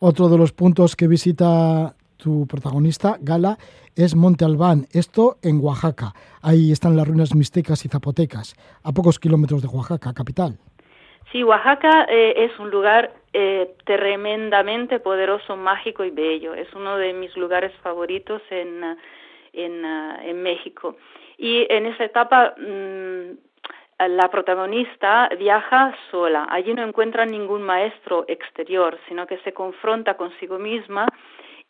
Otro 0.00 0.29
de 0.29 0.38
los 0.38 0.53
puntos 0.53 0.96
que 0.96 1.07
visita 1.07 1.94
tu 2.22 2.46
protagonista, 2.46 3.16
Gala, 3.20 3.56
es 3.96 4.14
Monte 4.14 4.44
Albán, 4.44 4.87
esto 4.92 5.37
en 5.42 5.59
Oaxaca. 5.61 6.12
Ahí 6.42 6.72
están 6.72 6.96
las 6.96 7.09
ruinas 7.09 7.35
mixtecas 7.35 7.85
y 7.85 7.88
zapotecas, 7.88 8.54
a 8.85 8.92
pocos 8.92 9.18
kilómetros 9.18 9.62
de 9.62 9.68
Oaxaca, 9.68 10.12
capital. 10.14 10.59
Sí, 11.33 11.42
Oaxaca 11.42 12.06
eh, 12.09 12.35
es 12.37 12.59
un 12.59 12.70
lugar 12.70 13.12
eh, 13.33 13.74
tremendamente 13.85 15.00
poderoso, 15.00 15.56
mágico 15.56 16.04
y 16.04 16.11
bello. 16.11 16.54
Es 16.54 16.72
uno 16.74 16.96
de 16.96 17.12
mis 17.12 17.37
lugares 17.37 17.72
favoritos 17.83 18.42
en, 18.50 18.96
en, 19.52 19.85
en 19.85 20.42
México. 20.42 20.96
Y 21.38 21.66
en 21.70 21.87
esa 21.87 22.04
etapa 22.04 22.54
mm, 22.59 24.09
la 24.09 24.28
protagonista 24.28 25.28
viaja 25.38 25.94
sola. 26.11 26.46
Allí 26.50 26.74
no 26.74 26.83
encuentra 26.83 27.26
ningún 27.26 27.62
maestro 27.62 28.24
exterior, 28.28 28.98
sino 29.09 29.26
que 29.26 29.38
se 29.38 29.52
confronta 29.52 30.16
consigo 30.16 30.59
misma 30.59 31.06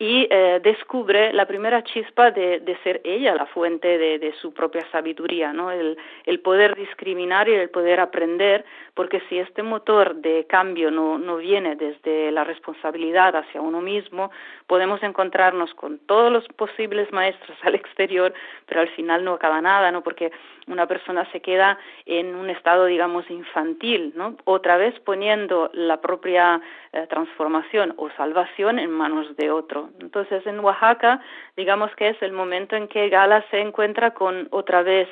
y 0.00 0.26
eh, 0.30 0.60
descubre 0.62 1.30
la 1.34 1.44
primera 1.44 1.84
chispa 1.84 2.30
de, 2.30 2.60
de, 2.60 2.74
ser 2.78 3.02
ella 3.04 3.34
la 3.34 3.44
fuente 3.44 3.98
de, 3.98 4.18
de 4.18 4.32
su 4.40 4.54
propia 4.54 4.80
sabiduría, 4.90 5.52
¿no? 5.52 5.70
El, 5.70 5.98
el, 6.24 6.40
poder 6.40 6.74
discriminar 6.74 7.50
y 7.50 7.52
el 7.52 7.68
poder 7.68 8.00
aprender, 8.00 8.64
porque 8.94 9.20
si 9.28 9.38
este 9.38 9.62
motor 9.62 10.14
de 10.14 10.46
cambio 10.48 10.90
no, 10.90 11.18
no 11.18 11.36
viene 11.36 11.76
desde 11.76 12.30
la 12.30 12.44
responsabilidad 12.44 13.36
hacia 13.36 13.60
uno 13.60 13.82
mismo, 13.82 14.30
podemos 14.66 15.02
encontrarnos 15.02 15.74
con 15.74 15.98
todos 15.98 16.32
los 16.32 16.48
posibles 16.48 17.12
maestros 17.12 17.58
al 17.62 17.74
exterior, 17.74 18.32
pero 18.64 18.80
al 18.80 18.88
final 18.88 19.22
no 19.22 19.34
acaba 19.34 19.60
nada, 19.60 19.92
¿no? 19.92 20.02
Porque 20.02 20.32
una 20.66 20.86
persona 20.86 21.30
se 21.30 21.42
queda 21.42 21.78
en 22.06 22.34
un 22.34 22.48
estado, 22.48 22.86
digamos, 22.86 23.30
infantil, 23.30 24.14
¿no? 24.16 24.36
Otra 24.44 24.78
vez 24.78 24.98
poniendo 25.00 25.68
la 25.74 26.00
propia 26.00 26.62
eh, 26.92 27.06
transformación 27.08 27.92
o 27.98 28.08
salvación 28.16 28.78
en 28.78 28.90
manos 28.90 29.36
de 29.36 29.50
otro. 29.50 29.89
Entonces, 30.00 30.46
en 30.46 30.60
Oaxaca, 30.60 31.20
digamos 31.56 31.94
que 31.96 32.08
es 32.08 32.22
el 32.22 32.32
momento 32.32 32.76
en 32.76 32.88
que 32.88 33.08
Gala 33.08 33.44
se 33.50 33.60
encuentra 33.60 34.12
con 34.12 34.48
otra 34.50 34.82
vez 34.82 35.08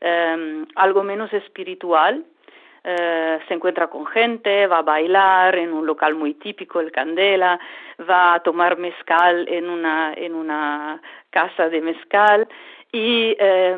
eh, 0.00 0.64
algo 0.74 1.02
menos 1.02 1.32
espiritual, 1.32 2.24
eh, 2.84 3.38
se 3.46 3.54
encuentra 3.54 3.86
con 3.86 4.06
gente, 4.06 4.66
va 4.66 4.78
a 4.78 4.82
bailar 4.82 5.54
en 5.56 5.72
un 5.72 5.86
local 5.86 6.14
muy 6.14 6.34
típico, 6.34 6.80
el 6.80 6.90
Candela, 6.90 7.60
va 8.08 8.34
a 8.34 8.40
tomar 8.40 8.76
mezcal 8.76 9.46
en 9.48 9.70
una, 9.70 10.12
en 10.14 10.34
una 10.34 11.00
casa 11.30 11.68
de 11.68 11.80
mezcal 11.80 12.48
y 12.90 13.36
eh, 13.38 13.76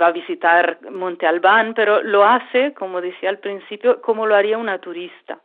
va 0.00 0.08
a 0.08 0.12
visitar 0.12 0.78
Monte 0.90 1.26
Albán, 1.26 1.72
pero 1.74 2.02
lo 2.02 2.24
hace, 2.24 2.74
como 2.74 3.00
decía 3.00 3.30
al 3.30 3.38
principio, 3.38 4.00
como 4.02 4.26
lo 4.26 4.34
haría 4.34 4.58
una 4.58 4.78
turista. 4.78 5.38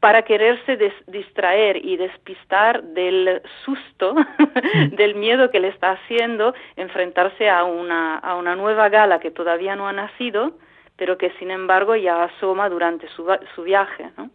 Para 0.00 0.22
quererse 0.22 0.76
distraer 1.06 1.84
y 1.84 1.96
despistar 1.96 2.82
del 2.82 3.42
susto, 3.64 4.14
del 4.92 5.14
miedo 5.14 5.50
que 5.50 5.60
le 5.60 5.68
está 5.68 5.92
haciendo 5.92 6.54
enfrentarse 6.76 7.48
a 7.48 7.64
una, 7.64 8.18
a 8.18 8.36
una 8.36 8.54
nueva 8.56 8.88
gala 8.88 9.20
que 9.20 9.30
todavía 9.30 9.74
no 9.74 9.88
ha 9.88 9.92
nacido, 9.92 10.52
pero 10.96 11.16
que 11.18 11.30
sin 11.38 11.50
embargo 11.50 11.96
ya 11.96 12.24
asoma 12.24 12.68
durante 12.68 13.08
su, 13.08 13.26
su 13.54 13.62
viaje. 13.62 14.10
¿no? 14.16 14.30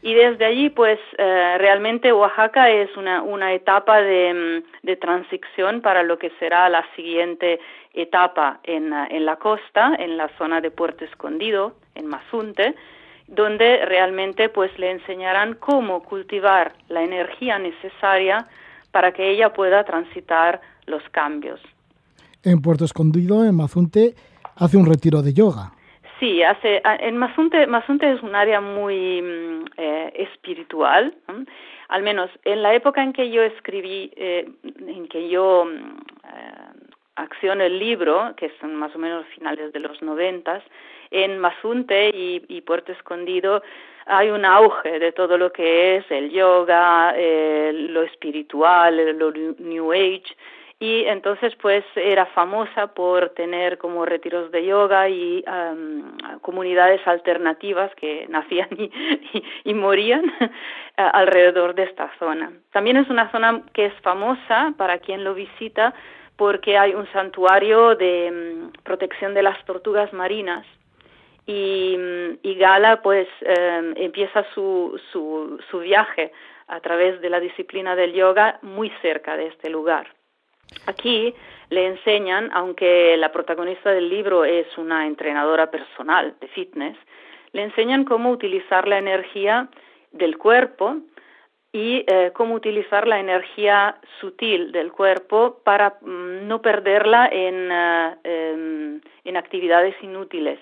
Y 0.00 0.14
desde 0.14 0.44
allí, 0.44 0.70
pues 0.70 0.98
eh, 1.18 1.56
realmente 1.58 2.12
Oaxaca 2.12 2.70
es 2.70 2.96
una, 2.96 3.22
una 3.22 3.52
etapa 3.52 4.00
de, 4.00 4.62
mm, 4.62 4.86
de, 4.86 4.96
transición 4.96 5.80
para 5.80 6.02
lo 6.02 6.18
que 6.18 6.30
será 6.38 6.68
la 6.68 6.86
siguiente 6.94 7.58
etapa 7.94 8.60
en, 8.62 8.92
en 8.92 9.26
la 9.26 9.36
costa, 9.36 9.96
en 9.98 10.16
la 10.16 10.28
zona 10.38 10.60
de 10.60 10.70
Puerto 10.70 11.04
Escondido, 11.04 11.74
en 11.94 12.06
Mazunte, 12.06 12.74
donde 13.28 13.84
realmente 13.84 14.48
pues 14.48 14.76
le 14.78 14.90
enseñarán 14.90 15.54
cómo 15.54 16.02
cultivar 16.02 16.72
la 16.88 17.02
energía 17.02 17.58
necesaria 17.58 18.46
para 18.90 19.12
que 19.12 19.30
ella 19.30 19.52
pueda 19.52 19.84
transitar 19.84 20.60
los 20.86 21.02
cambios. 21.10 21.60
En 22.42 22.62
Puerto 22.62 22.84
Escondido, 22.84 23.44
en 23.44 23.54
Mazunte, 23.54 24.14
hace 24.56 24.76
un 24.76 24.86
retiro 24.86 25.22
de 25.22 25.34
yoga. 25.34 25.72
Sí, 26.18 26.42
hace, 26.42 26.82
en 26.84 27.16
Mazunte, 27.16 27.66
Mazunte 27.66 28.10
es 28.10 28.22
un 28.22 28.34
área 28.34 28.60
muy 28.60 29.22
mm, 29.22 29.64
eh, 29.76 30.12
espiritual, 30.16 31.14
al 31.88 32.02
menos 32.02 32.30
en 32.44 32.62
la 32.62 32.74
época 32.74 33.02
en 33.02 33.12
que 33.12 33.30
yo 33.30 33.42
escribí, 33.42 34.10
eh, 34.16 34.50
en 34.64 35.06
que 35.06 35.28
yo 35.28 35.66
mm, 35.66 35.98
eh, 36.24 36.88
acciono 37.14 37.62
el 37.62 37.78
libro, 37.78 38.34
que 38.36 38.50
son 38.60 38.74
más 38.74 38.94
o 38.96 38.98
menos 38.98 39.26
finales 39.26 39.72
de 39.72 39.78
los 39.78 40.02
noventas, 40.02 40.62
en 41.10 41.38
Mazunte 41.38 42.10
y, 42.10 42.60
Puerto 42.62 42.92
Escondido 42.92 43.62
hay 44.06 44.30
un 44.30 44.44
auge 44.44 44.98
de 44.98 45.12
todo 45.12 45.36
lo 45.36 45.52
que 45.52 45.96
es 45.96 46.10
el 46.10 46.30
yoga, 46.30 47.12
eh, 47.16 47.72
lo 47.90 48.02
espiritual, 48.02 49.18
lo 49.18 49.30
New 49.30 49.92
Age, 49.92 50.34
y 50.80 51.04
entonces 51.06 51.56
pues 51.56 51.84
era 51.96 52.26
famosa 52.26 52.86
por 52.94 53.30
tener 53.30 53.78
como 53.78 54.04
retiros 54.04 54.52
de 54.52 54.64
yoga 54.64 55.08
y 55.08 55.44
um, 55.46 56.16
comunidades 56.40 57.04
alternativas 57.06 57.92
que 57.96 58.26
nacían 58.30 58.68
y, 58.78 58.90
y, 59.64 59.74
morían 59.74 60.32
alrededor 60.96 61.74
de 61.74 61.84
esta 61.84 62.10
zona. 62.18 62.52
También 62.72 62.96
es 62.96 63.10
una 63.10 63.30
zona 63.32 63.62
que 63.72 63.86
es 63.86 63.94
famosa 64.02 64.72
para 64.76 64.98
quien 64.98 65.24
lo 65.24 65.34
visita 65.34 65.94
porque 66.36 66.78
hay 66.78 66.94
un 66.94 67.10
santuario 67.12 67.96
de 67.96 68.30
um, 68.30 68.72
protección 68.84 69.34
de 69.34 69.42
las 69.42 69.62
tortugas 69.64 70.12
marinas 70.12 70.64
y, 71.48 72.54
Gala 72.58 73.00
pues 73.02 73.26
eh, 73.40 73.94
empieza 73.96 74.44
su, 74.52 75.00
su, 75.12 75.58
su 75.70 75.78
viaje 75.78 76.32
a 76.66 76.80
través 76.80 77.20
de 77.20 77.30
la 77.30 77.40
disciplina 77.40 77.96
del 77.96 78.12
yoga 78.12 78.58
muy 78.62 78.90
cerca 79.00 79.36
de 79.36 79.46
este 79.46 79.70
lugar. 79.70 80.08
Aquí 80.86 81.34
le 81.70 81.86
enseñan, 81.86 82.50
aunque 82.52 83.16
la 83.16 83.32
protagonista 83.32 83.90
del 83.92 84.10
libro 84.10 84.44
es 84.44 84.66
una 84.76 85.06
entrenadora 85.06 85.70
personal 85.70 86.34
de 86.40 86.48
fitness, 86.48 86.96
le 87.52 87.62
enseñan 87.62 88.04
cómo 88.04 88.30
utilizar 88.30 88.86
la 88.86 88.98
energía 88.98 89.68
del 90.12 90.36
cuerpo 90.36 90.96
y 91.72 92.04
eh, 92.06 92.32
cómo 92.34 92.54
utilizar 92.54 93.06
la 93.08 93.20
energía 93.20 93.96
sutil 94.20 94.72
del 94.72 94.92
cuerpo 94.92 95.60
para 95.64 95.96
mm, 96.02 96.46
no 96.46 96.60
perderla 96.60 97.28
en, 97.32 97.70
uh, 97.70 99.00
en 99.24 99.36
actividades 99.36 99.94
inútiles 100.02 100.58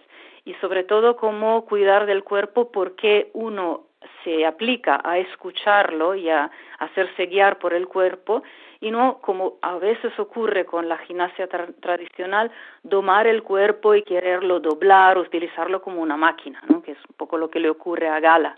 y 0.46 0.54
sobre 0.54 0.84
todo 0.84 1.16
cómo 1.16 1.66
cuidar 1.66 2.06
del 2.06 2.24
cuerpo 2.24 2.70
porque 2.70 3.30
uno 3.34 3.82
se 4.22 4.46
aplica 4.46 5.00
a 5.04 5.18
escucharlo 5.18 6.14
y 6.14 6.30
a 6.30 6.50
hacerse 6.78 7.26
guiar 7.26 7.58
por 7.58 7.74
el 7.74 7.88
cuerpo 7.88 8.42
y 8.80 8.92
no 8.92 9.18
como 9.18 9.54
a 9.60 9.76
veces 9.76 10.16
ocurre 10.18 10.64
con 10.64 10.88
la 10.88 10.98
gimnasia 10.98 11.48
tra 11.48 11.66
tradicional, 11.80 12.52
domar 12.84 13.26
el 13.26 13.42
cuerpo 13.42 13.94
y 13.94 14.02
quererlo 14.02 14.60
doblar, 14.60 15.18
utilizarlo 15.18 15.82
como 15.82 16.00
una 16.00 16.16
máquina, 16.16 16.62
¿no? 16.68 16.80
que 16.80 16.92
es 16.92 16.98
un 17.08 17.16
poco 17.16 17.38
lo 17.38 17.50
que 17.50 17.58
le 17.58 17.68
ocurre 17.68 18.08
a 18.08 18.20
Gala. 18.20 18.56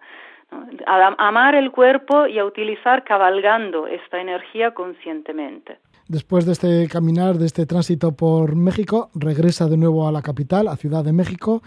A 0.86 1.14
amar 1.18 1.54
el 1.54 1.70
cuerpo 1.70 2.26
y 2.26 2.38
a 2.38 2.44
utilizar 2.44 3.04
cabalgando 3.04 3.86
esta 3.86 4.20
energía 4.20 4.72
conscientemente. 4.72 5.78
Después 6.08 6.46
de 6.46 6.52
este 6.52 6.88
caminar, 6.88 7.38
de 7.38 7.46
este 7.46 7.66
tránsito 7.66 8.12
por 8.12 8.56
México, 8.56 9.10
regresa 9.14 9.68
de 9.68 9.76
nuevo 9.76 10.08
a 10.08 10.12
la 10.12 10.22
capital, 10.22 10.68
a 10.68 10.76
Ciudad 10.76 11.04
de 11.04 11.12
México, 11.12 11.62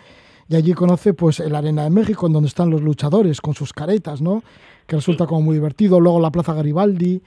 y 0.50 0.56
allí 0.56 0.74
conoce 0.74 1.14
pues 1.14 1.40
el 1.40 1.56
Arena 1.56 1.84
de 1.84 1.92
México, 1.92 2.28
en 2.28 2.34
donde 2.34 2.48
están 2.48 2.70
los 2.70 2.82
luchadores 2.82 3.40
con 3.40 3.54
sus 3.54 3.72
caretas, 3.72 4.22
¿no? 4.22 4.44
Que 4.86 4.98
resulta 4.98 5.26
como 5.26 5.42
muy 5.42 5.56
divertido. 5.56 6.00
Luego 6.00 6.20
la 6.20 6.32
Plaza 6.32 6.54
Garibaldi 6.54 7.22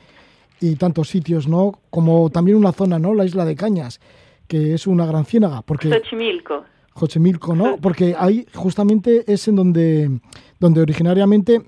y 0.61 0.77
tantos 0.77 1.09
sitios, 1.09 1.49
¿no? 1.49 1.79
Como 1.89 2.29
también 2.29 2.59
una 2.59 2.73
zona, 2.73 2.99
¿no? 2.99 3.15
La 3.15 3.25
isla 3.25 3.47
de 3.47 3.57
Cañas, 3.57 4.01
que 4.47 4.75
es 4.75 4.87
una 4.87 5.07
gran 5.07 5.25
ciénaga. 5.25 5.63
Porque... 5.63 5.89
Xochimilco. 5.89 6.65
Xochimilco, 6.95 7.55
¿no? 7.55 7.79
Porque 7.79 8.15
ahí 8.19 8.47
justamente 8.55 9.25
es 9.33 9.49
en 9.49 9.57
donde, 9.57 10.21
donde 10.61 10.83
originariamente 10.83 11.63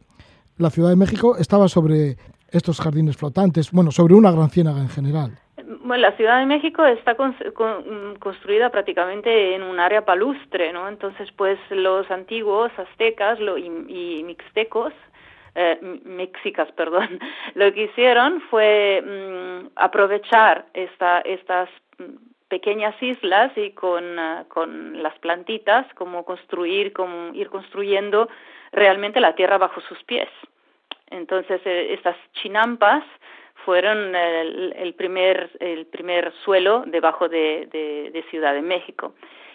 la 0.58 0.70
Ciudad 0.70 0.90
de 0.90 0.96
México 0.96 1.36
estaba 1.38 1.68
sobre 1.68 2.18
estos 2.50 2.80
jardines 2.80 3.16
flotantes, 3.16 3.70
bueno, 3.72 3.90
sobre 3.90 4.14
una 4.14 4.30
gran 4.30 4.50
ciénaga 4.50 4.80
en 4.80 4.88
general. 4.88 5.38
Bueno, 5.86 6.02
la 6.02 6.16
Ciudad 6.16 6.38
de 6.40 6.46
México 6.46 6.84
está 6.84 7.16
construida 7.16 8.70
prácticamente 8.70 9.54
en 9.54 9.62
un 9.62 9.80
área 9.80 10.04
palustre, 10.04 10.72
¿no? 10.72 10.88
Entonces, 10.88 11.30
pues 11.36 11.58
los 11.70 12.10
antiguos 12.10 12.70
aztecas 12.76 13.38
y, 13.40 14.22
mixtecos, 14.24 14.92
eh, 15.54 15.78
mexicas, 16.04 16.70
perdón, 16.76 17.18
lo 17.54 17.72
que 17.72 17.84
hicieron 17.84 18.40
fue 18.50 19.02
mm, 19.02 19.68
aprovechar 19.76 20.66
esta, 20.74 21.20
estas 21.20 21.68
pequeñas 22.48 22.94
islas 23.02 23.52
y 23.56 23.74
ah, 24.18 24.44
con 24.48 25.02
las 25.02 25.18
plantitas, 25.18 25.86
como 25.94 26.24
construir, 26.24 26.92
como 26.92 27.34
ir 27.34 27.48
construyendo 27.48 28.28
realmente 28.72 29.20
la 29.20 29.34
tierra 29.34 29.58
bajo 29.58 29.80
sus 29.80 30.02
pies. 30.04 30.28
Entonces, 31.10 31.60
eh, 31.64 31.94
estas 31.94 32.16
chinampas 32.34 33.04
fueron 33.64 34.14
el, 34.14 34.94
primer, 34.96 35.50
el 35.58 35.86
primer 35.86 36.32
suelo 36.44 36.84
debajo 36.86 37.28
de, 37.28 37.68
de, 38.12 38.24
Ciudad 38.30 38.54
de 38.54 38.62
México. 38.62 39.14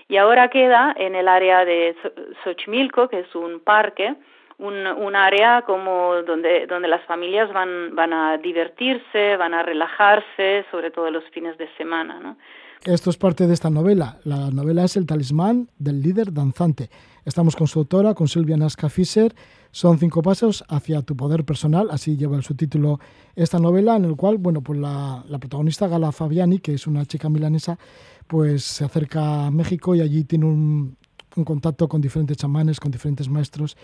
Y 0.10 0.18
ahora 0.18 0.50
queda 0.50 0.94
en 0.98 1.16
el 1.16 1.30
área 1.30 1.64
de 1.64 1.96
Xochimilco, 2.44 3.08
que 3.08 3.20
es 3.20 3.34
un 3.36 3.62
parque, 3.62 4.14
un, 4.58 4.86
un, 4.86 5.16
área 5.16 5.62
como 5.62 6.16
donde, 6.24 6.68
donde 6.68 6.90
las 6.90 7.04
familias 7.06 7.52
van, 7.54 7.96
van 7.96 8.12
a 8.12 8.38
divertirse, 8.38 9.38
van 9.38 9.54
a 9.54 9.64
relajarse, 9.64 10.66
sobre 10.70 10.92
todo 10.92 11.10
los 11.10 11.24
fines 11.30 11.58
de 11.58 11.70
semana. 11.78 12.20
¿no? 12.20 12.36
Esto 12.84 13.12
es 13.12 13.18
parte 13.18 13.46
de 13.46 13.54
esta 13.54 13.70
novela. 13.70 14.18
La 14.24 14.50
novela 14.50 14.84
es 14.84 14.98
El 14.98 15.06
talismán 15.06 15.70
del 15.78 16.02
líder 16.02 16.34
danzante. 16.34 16.90
Estamos 17.26 17.56
con 17.56 17.68
su 17.68 17.80
autora, 17.80 18.16
con 18.16 18.28
Silvia 18.28 18.58
Nasca 18.58 18.90
Fischer. 18.90 19.34
Son 19.72 19.98
cinco 19.98 20.22
pasos 20.22 20.64
hacia 20.68 21.02
tu 21.02 21.16
poder 21.16 21.46
personal, 21.46 21.90
así 21.92 22.18
lleva 22.18 22.36
el 22.36 22.44
subtítulo 22.44 23.00
esta 23.36 23.58
novela, 23.60 23.96
en 23.96 24.06
el 24.06 24.16
cual, 24.16 24.38
bueno, 24.38 24.62
pues 24.62 24.80
la, 24.80 25.24
protagonista 25.40 25.88
Gala 25.88 26.12
Fabiani, 26.12 26.60
que 26.60 26.74
es 26.74 26.88
una 26.88 27.06
chica 27.06 27.30
milanesa, 27.30 27.80
pues 28.28 28.64
se 28.64 28.84
acerca 28.84 29.48
a 29.48 29.52
México 29.52 29.96
y 29.96 30.02
allí 30.02 30.26
tiene 30.26 30.46
un, 30.46 30.98
un 31.36 31.44
contacto 31.46 31.88
con 31.88 32.02
diferentes 32.02 32.38
chamanes, 32.38 32.80
con 32.80 32.92
diferentes 32.92 33.30
maestros 33.30 33.78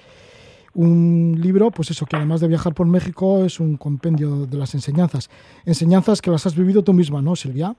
un 0.74 1.40
libro, 1.42 1.72
pues 1.72 1.90
eso, 1.90 2.06
que 2.06 2.18
además 2.18 2.40
de 2.40 2.48
viajar 2.48 2.76
por 2.76 2.86
México 2.86 3.44
es 3.44 3.60
un 3.60 3.78
compendio 3.78 4.46
de 4.46 4.58
las 4.58 4.76
enseñanzas. 4.76 5.28
Enseñanzas 5.66 6.22
que 6.22 6.30
las 6.30 6.46
has 6.46 6.56
vivido 6.56 6.84
tú 6.84 6.94
misma, 6.94 7.20
¿no, 7.20 7.36
Silvia? 7.36 7.76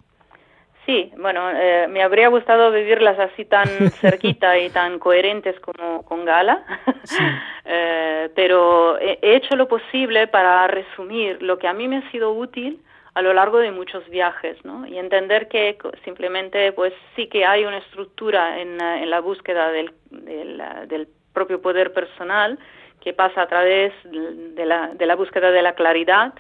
Sí, 0.89 1.13
bueno, 1.19 1.51
eh, 1.51 1.87
me 1.87 2.03
habría 2.03 2.29
gustado 2.29 2.73
vivirlas 2.73 3.19
así 3.19 3.45
tan 3.45 3.69
cerquita 4.01 4.57
y 4.57 4.71
tan 4.71 4.99
coherentes 4.99 5.61
como 5.61 6.03
con 6.03 6.25
Gala, 6.25 6.65
eh, 7.67 8.31
pero 8.35 8.99
he, 8.99 9.19
hecho 9.21 9.55
lo 9.55 9.69
posible 9.69 10.29
para 10.29 10.67
resumir 10.67 11.43
lo 11.43 11.59
que 11.59 11.69
a 11.69 11.75
mí 11.75 11.89
me 11.89 11.99
ha 11.99 12.11
sido 12.11 12.33
útil 12.33 12.81
a 13.13 13.21
lo 13.21 13.35
largo 13.35 13.59
de 13.59 13.71
muchos 13.71 14.09
viajes, 14.09 14.57
¿no? 14.65 14.87
Y 14.87 14.97
entender 14.97 15.49
que 15.49 15.77
simplemente, 16.05 16.73
pues 16.73 16.95
sí 17.15 17.27
que 17.27 17.45
hay 17.45 17.67
una 17.67 17.79
estructura 17.79 18.59
en, 18.59 18.81
eh, 18.81 19.03
en 19.03 19.11
la 19.11 19.21
búsqueda 19.21 19.71
del, 19.71 19.93
del, 20.11 20.63
del, 20.87 21.07
propio 21.35 21.61
poder 21.61 21.93
personal 21.93 22.59
que 23.03 23.13
pasa 23.13 23.43
a 23.43 23.47
través 23.47 23.93
de 24.05 24.65
la, 24.65 24.89
de 24.95 25.05
la 25.05 25.17
búsqueda 25.17 25.51
de 25.51 25.61
la 25.61 25.75
claridad, 25.75 26.33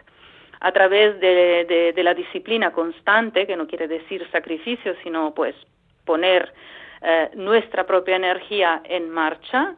a 0.60 0.72
través 0.72 1.20
de, 1.20 1.92
la 1.96 2.14
disciplina 2.14 2.72
constante, 2.72 3.46
que 3.46 3.56
no 3.56 3.66
quiere 3.66 3.88
decir 3.88 4.26
sacrificio, 4.30 4.94
sino 5.02 5.34
pues 5.34 5.54
poner 6.04 6.52
eh, 7.02 7.30
nuestra 7.34 7.86
propia 7.86 8.16
energía 8.16 8.80
en 8.84 9.10
marcha, 9.10 9.74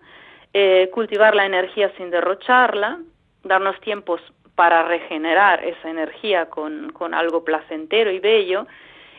eh, 0.53 0.89
cultivar 0.93 1.35
la 1.35 1.47
energía 1.47 1.93
sin 1.97 2.11
derrocharla, 2.11 2.99
darnos 3.45 3.79
tiempos 3.81 4.21
para 4.55 4.83
regenerar 4.83 5.65
esa 5.65 5.89
energía 5.89 6.47
con, 6.47 6.93
algo 7.15 7.45
placentero 7.45 8.11
y 8.11 8.19
bello 8.19 8.67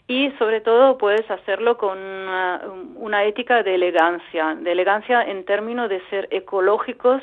y 0.08 0.32
sobre 0.38 0.62
todo 0.62 0.98
pues 0.98 1.22
hacerlo 1.32 1.78
con 1.78 1.98
una, 1.98 2.62
una, 2.96 3.24
ética 3.24 3.64
de 3.64 3.76
elegancia, 3.76 4.56
de 4.56 4.72
elegancia 4.72 5.24
en 5.24 5.46
términos 5.46 5.90
de 5.90 6.02
ser 6.10 6.28
ecológicos 6.32 7.22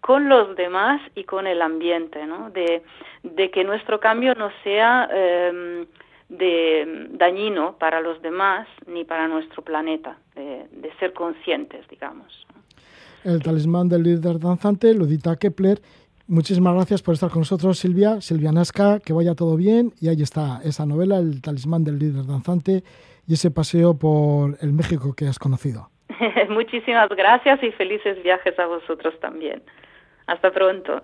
con 0.00 0.28
los 0.28 0.56
demás 0.56 1.00
y 1.14 1.24
con 1.24 1.46
el 1.46 1.60
ambiente, 1.60 2.26
¿no? 2.26 2.50
de, 2.50 2.82
de 3.22 3.50
que 3.50 3.64
nuestro 3.64 4.00
cambio 4.00 4.34
no 4.34 4.50
sea 4.62 5.08
eh, 5.12 5.86
de, 6.28 7.08
dañino 7.10 7.76
para 7.78 8.00
los 8.00 8.20
demás 8.22 8.66
ni 8.86 9.04
para 9.04 9.28
nuestro 9.28 9.62
planeta, 9.62 10.16
de, 10.34 10.66
de 10.70 10.92
ser 10.98 11.12
conscientes, 11.12 11.86
digamos. 11.88 12.46
El 13.24 13.42
talismán 13.42 13.88
del 13.88 14.04
líder 14.04 14.38
danzante 14.38 14.94
lo 14.94 15.04
edita 15.04 15.36
Kepler. 15.36 15.80
Muchísimas 16.28 16.74
gracias 16.74 17.02
por 17.02 17.14
estar 17.14 17.30
con 17.30 17.40
nosotros, 17.40 17.78
Silvia. 17.78 18.20
Silvia 18.20 18.52
Nasca, 18.52 19.00
que 19.00 19.12
vaya 19.12 19.34
todo 19.34 19.56
bien. 19.56 19.92
Y 20.00 20.08
ahí 20.08 20.22
está 20.22 20.60
esa 20.62 20.86
novela, 20.86 21.16
El 21.18 21.40
talismán 21.42 21.84
del 21.84 21.98
líder 21.98 22.26
danzante, 22.26 22.84
y 23.26 23.34
ese 23.34 23.50
paseo 23.50 23.98
por 23.98 24.56
el 24.60 24.72
México 24.72 25.14
que 25.14 25.26
has 25.26 25.38
conocido. 25.38 25.90
Muchísimas 26.50 27.08
gracias 27.10 27.62
y 27.62 27.70
felices 27.72 28.22
viajes 28.22 28.58
a 28.58 28.66
vosotros 28.66 29.18
también. 29.20 29.62
Hasta 30.28 30.50
pronto. 30.52 31.02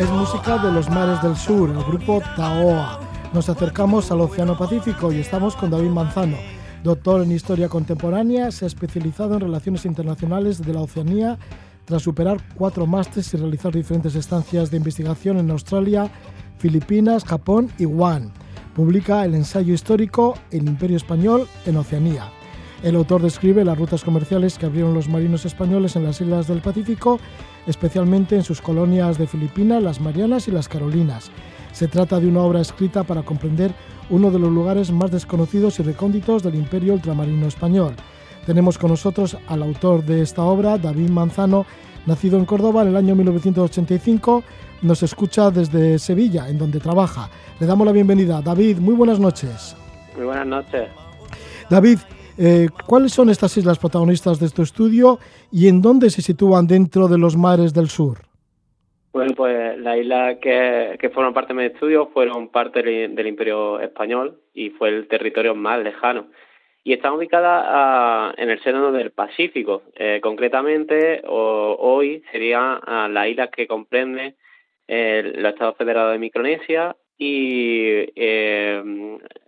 Es 0.00 0.08
música 0.08 0.56
de 0.56 0.72
los 0.72 0.88
mares 0.88 1.20
del 1.20 1.36
sur, 1.36 1.68
el 1.68 1.84
grupo 1.84 2.22
Taoa. 2.34 3.00
Nos 3.34 3.50
acercamos 3.50 4.10
al 4.10 4.22
Océano 4.22 4.56
Pacífico 4.56 5.12
y 5.12 5.18
estamos 5.18 5.54
con 5.54 5.68
David 5.68 5.90
Manzano, 5.90 6.38
doctor 6.82 7.22
en 7.22 7.32
Historia 7.32 7.68
Contemporánea, 7.68 8.50
se 8.50 8.64
ha 8.64 8.68
especializado 8.68 9.34
en 9.34 9.40
Relaciones 9.40 9.84
Internacionales 9.84 10.62
de 10.62 10.72
la 10.72 10.80
Oceanía 10.80 11.38
tras 11.84 12.00
superar 12.00 12.38
cuatro 12.54 12.86
másteres 12.86 13.34
y 13.34 13.36
realizar 13.36 13.74
diferentes 13.74 14.14
estancias 14.14 14.70
de 14.70 14.78
investigación 14.78 15.36
en 15.36 15.50
Australia, 15.50 16.10
Filipinas, 16.56 17.26
Japón 17.26 17.70
y 17.76 17.84
Guam. 17.84 18.32
Publica 18.74 19.22
el 19.26 19.34
ensayo 19.34 19.74
histórico 19.74 20.32
El 20.50 20.66
Imperio 20.66 20.96
Español 20.96 21.46
en 21.66 21.76
Oceanía. 21.76 22.32
El 22.82 22.96
autor 22.96 23.20
describe 23.20 23.66
las 23.66 23.78
rutas 23.78 24.02
comerciales 24.02 24.56
que 24.56 24.64
abrieron 24.64 24.94
los 24.94 25.10
marinos 25.10 25.44
españoles 25.44 25.96
en 25.96 26.04
las 26.04 26.22
islas 26.22 26.48
del 26.48 26.62
Pacífico, 26.62 27.20
especialmente 27.66 28.36
en 28.36 28.42
sus 28.42 28.60
colonias 28.60 29.18
de 29.18 29.26
Filipinas, 29.26 29.82
las 29.82 30.00
Marianas 30.00 30.48
y 30.48 30.50
las 30.50 30.68
Carolinas. 30.68 31.30
Se 31.72 31.88
trata 31.88 32.20
de 32.20 32.26
una 32.26 32.40
obra 32.40 32.60
escrita 32.60 33.04
para 33.04 33.22
comprender 33.22 33.72
uno 34.10 34.30
de 34.30 34.38
los 34.38 34.50
lugares 34.50 34.90
más 34.90 35.10
desconocidos 35.10 35.78
y 35.78 35.82
recónditos 35.82 36.42
del 36.42 36.56
imperio 36.56 36.94
ultramarino 36.94 37.46
español. 37.46 37.94
Tenemos 38.46 38.78
con 38.78 38.90
nosotros 38.90 39.36
al 39.46 39.62
autor 39.62 40.04
de 40.04 40.22
esta 40.22 40.42
obra, 40.42 40.78
David 40.78 41.10
Manzano, 41.10 41.66
nacido 42.06 42.38
en 42.38 42.44
Córdoba 42.44 42.82
en 42.82 42.88
el 42.88 42.96
año 42.96 43.14
1985, 43.14 44.42
nos 44.82 45.02
escucha 45.02 45.50
desde 45.50 45.98
Sevilla, 45.98 46.48
en 46.48 46.58
donde 46.58 46.80
trabaja. 46.80 47.28
Le 47.58 47.66
damos 47.66 47.86
la 47.86 47.92
bienvenida. 47.92 48.40
David, 48.40 48.78
muy 48.78 48.94
buenas 48.94 49.20
noches. 49.20 49.76
Muy 50.16 50.24
buenas 50.24 50.46
noches. 50.46 50.88
David, 51.68 51.98
eh, 52.42 52.68
¿cuáles 52.86 53.12
son 53.12 53.28
estas 53.28 53.54
islas 53.58 53.78
protagonistas 53.78 54.40
de 54.40 54.46
este 54.46 54.62
estudio 54.62 55.18
y 55.52 55.68
en 55.68 55.82
dónde 55.82 56.08
se 56.08 56.22
sitúan 56.22 56.66
dentro 56.66 57.06
de 57.06 57.18
los 57.18 57.36
mares 57.36 57.74
del 57.74 57.88
sur? 57.88 58.18
Bueno, 59.12 59.34
pues 59.36 59.78
las 59.78 59.98
islas 59.98 60.38
que, 60.40 61.10
forman 61.12 61.34
parte 61.34 61.52
de 61.52 61.58
mi 61.58 61.66
estudio 61.66 62.06
fueron 62.14 62.48
parte 62.48 62.82
del, 62.82 63.26
Imperio 63.26 63.78
Español 63.80 64.40
y 64.54 64.70
fue 64.70 64.88
el 64.88 65.06
territorio 65.06 65.54
más 65.54 65.82
lejano. 65.82 66.28
Y 66.82 66.94
están 66.94 67.12
ubicadas 67.12 67.62
ah, 67.68 68.32
en 68.38 68.48
el 68.48 68.62
seno 68.62 68.90
del 68.90 69.10
Pacífico. 69.10 69.82
Eh, 69.96 70.20
concretamente, 70.22 71.20
hoy 71.26 72.22
serían 72.32 72.80
ah, 72.86 73.08
las 73.10 73.28
islas 73.28 73.50
que 73.50 73.66
comprenden 73.66 74.34
el, 74.86 75.42
los 75.42 75.52
Estados 75.52 75.76
Federados 75.76 76.12
de 76.12 76.18
Micronesia 76.18 76.96
y 77.22 78.10
eh, 78.16 78.82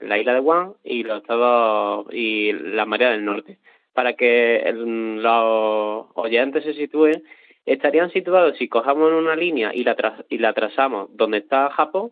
la 0.01 0.19
isla 0.19 0.35
de 0.35 0.41
Guam 0.41 0.75
y 0.85 1.05
los 1.05 1.23
Estados 1.23 2.07
y 2.13 2.53
la 2.53 2.85
Marea 2.85 3.13
del 3.13 3.25
Norte. 3.25 3.57
Para 3.95 4.13
que 4.13 4.63
los 4.75 6.07
oyentes 6.15 6.65
se 6.65 6.75
sitúen, 6.75 7.25
estarían 7.65 8.13
situados, 8.13 8.59
si 8.59 8.69
cojamos 8.69 9.11
una 9.13 9.35
línea 9.35 9.75
y 9.75 9.85
la, 9.85 9.97
y 10.29 10.37
la 10.37 10.53
trazamos 10.53 11.09
donde 11.17 11.39
está 11.39 11.71
Japón, 11.71 12.11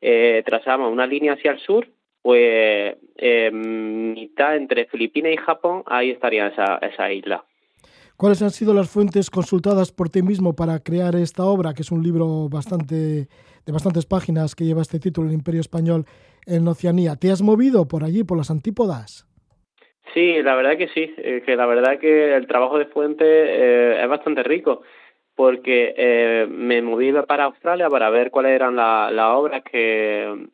eh, 0.00 0.42
trazamos 0.46 0.90
una 0.90 1.06
línea 1.06 1.34
hacia 1.34 1.50
el 1.50 1.58
sur, 1.58 1.86
pues 2.22 2.96
eh, 3.18 3.50
mitad 3.52 4.56
entre 4.56 4.86
Filipinas 4.86 5.32
y 5.34 5.36
Japón, 5.36 5.82
ahí 5.86 6.10
estaría 6.10 6.46
esa, 6.46 6.76
esa 6.78 7.12
isla. 7.12 7.44
¿Cuáles 8.16 8.40
han 8.40 8.50
sido 8.50 8.72
las 8.72 8.88
fuentes 8.88 9.28
consultadas 9.28 9.92
por 9.92 10.08
ti 10.08 10.22
mismo 10.22 10.54
para 10.54 10.78
crear 10.78 11.16
esta 11.16 11.44
obra, 11.44 11.74
que 11.74 11.82
es 11.82 11.90
un 11.90 12.02
libro 12.02 12.48
bastante 12.48 13.28
de 13.66 13.72
bastantes 13.72 14.06
páginas 14.06 14.54
que 14.54 14.64
lleva 14.64 14.82
este 14.82 14.98
título, 14.98 15.28
El 15.28 15.34
Imperio 15.34 15.60
Español 15.60 16.04
en 16.46 16.66
Oceanía? 16.66 17.16
¿Te 17.16 17.30
has 17.30 17.42
movido 17.42 17.86
por 17.86 18.04
allí, 18.04 18.24
por 18.24 18.36
las 18.38 18.50
antípodas? 18.50 19.26
Sí, 20.14 20.42
la 20.42 20.54
verdad 20.54 20.76
que 20.76 20.88
sí, 20.88 21.14
eh, 21.16 21.42
que 21.44 21.56
la 21.56 21.66
verdad 21.66 21.98
que 21.98 22.34
el 22.34 22.46
trabajo 22.46 22.78
de 22.78 22.86
fuente 22.86 23.24
eh, 23.24 24.02
es 24.02 24.08
bastante 24.08 24.42
rico, 24.42 24.82
porque 25.34 25.94
eh, 25.96 26.46
me 26.50 26.82
moví 26.82 27.12
para 27.26 27.44
Australia 27.44 27.88
para 27.88 28.10
ver 28.10 28.30
cuáles 28.30 28.52
eran 28.52 28.76
las 28.76 29.34
obras 29.34 29.62
que, 29.62 30.48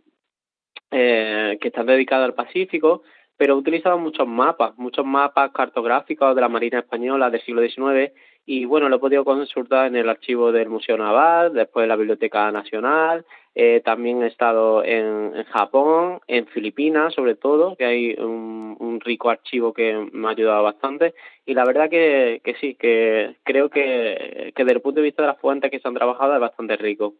que 0.90 1.58
están 1.60 1.86
dedicadas 1.86 2.26
al 2.26 2.34
Pacífico, 2.34 3.02
pero 3.36 3.54
he 3.54 3.56
utilizado 3.56 3.98
muchos 3.98 4.28
mapas, 4.28 4.76
muchos 4.78 5.04
mapas 5.04 5.50
cartográficos 5.52 6.34
de 6.34 6.40
la 6.40 6.48
Marina 6.48 6.80
Española 6.80 7.30
del 7.30 7.42
siglo 7.42 7.62
XIX 7.62 8.12
y 8.50 8.64
bueno, 8.64 8.88
lo 8.88 8.96
he 8.96 8.98
podido 8.98 9.26
consultar 9.26 9.88
en 9.88 9.96
el 9.96 10.08
archivo 10.08 10.52
del 10.52 10.70
Museo 10.70 10.96
Naval, 10.96 11.52
después 11.52 11.82
en 11.82 11.90
la 11.90 11.96
Biblioteca 11.96 12.50
Nacional, 12.50 13.26
eh, 13.54 13.82
también 13.84 14.22
he 14.22 14.26
estado 14.26 14.82
en, 14.82 15.34
Japón, 15.52 16.20
en 16.26 16.46
Filipinas 16.46 17.12
sobre 17.12 17.34
todo, 17.34 17.76
que 17.76 17.84
hay 17.84 18.14
un, 18.14 18.98
rico 19.04 19.28
archivo 19.28 19.74
que 19.74 20.08
me 20.12 20.28
ha 20.28 20.30
ayudado 20.30 20.62
bastante 20.62 21.14
y 21.44 21.52
la 21.52 21.64
verdad 21.66 21.90
que, 21.90 22.40
que 22.42 22.54
sí, 22.54 22.74
que 22.74 23.36
creo 23.44 23.68
que, 23.68 24.52
que 24.56 24.64
desde 24.64 24.76
el 24.76 24.80
punto 24.80 25.00
de 25.00 25.04
vista 25.04 25.22
de 25.22 25.28
las 25.28 25.38
fuentes 25.38 25.70
que 25.70 25.78
se 25.78 25.86
han 25.86 25.94
trabajado 25.94 26.34
es 26.34 26.40
bastante 26.40 26.76
rico. 26.76 27.14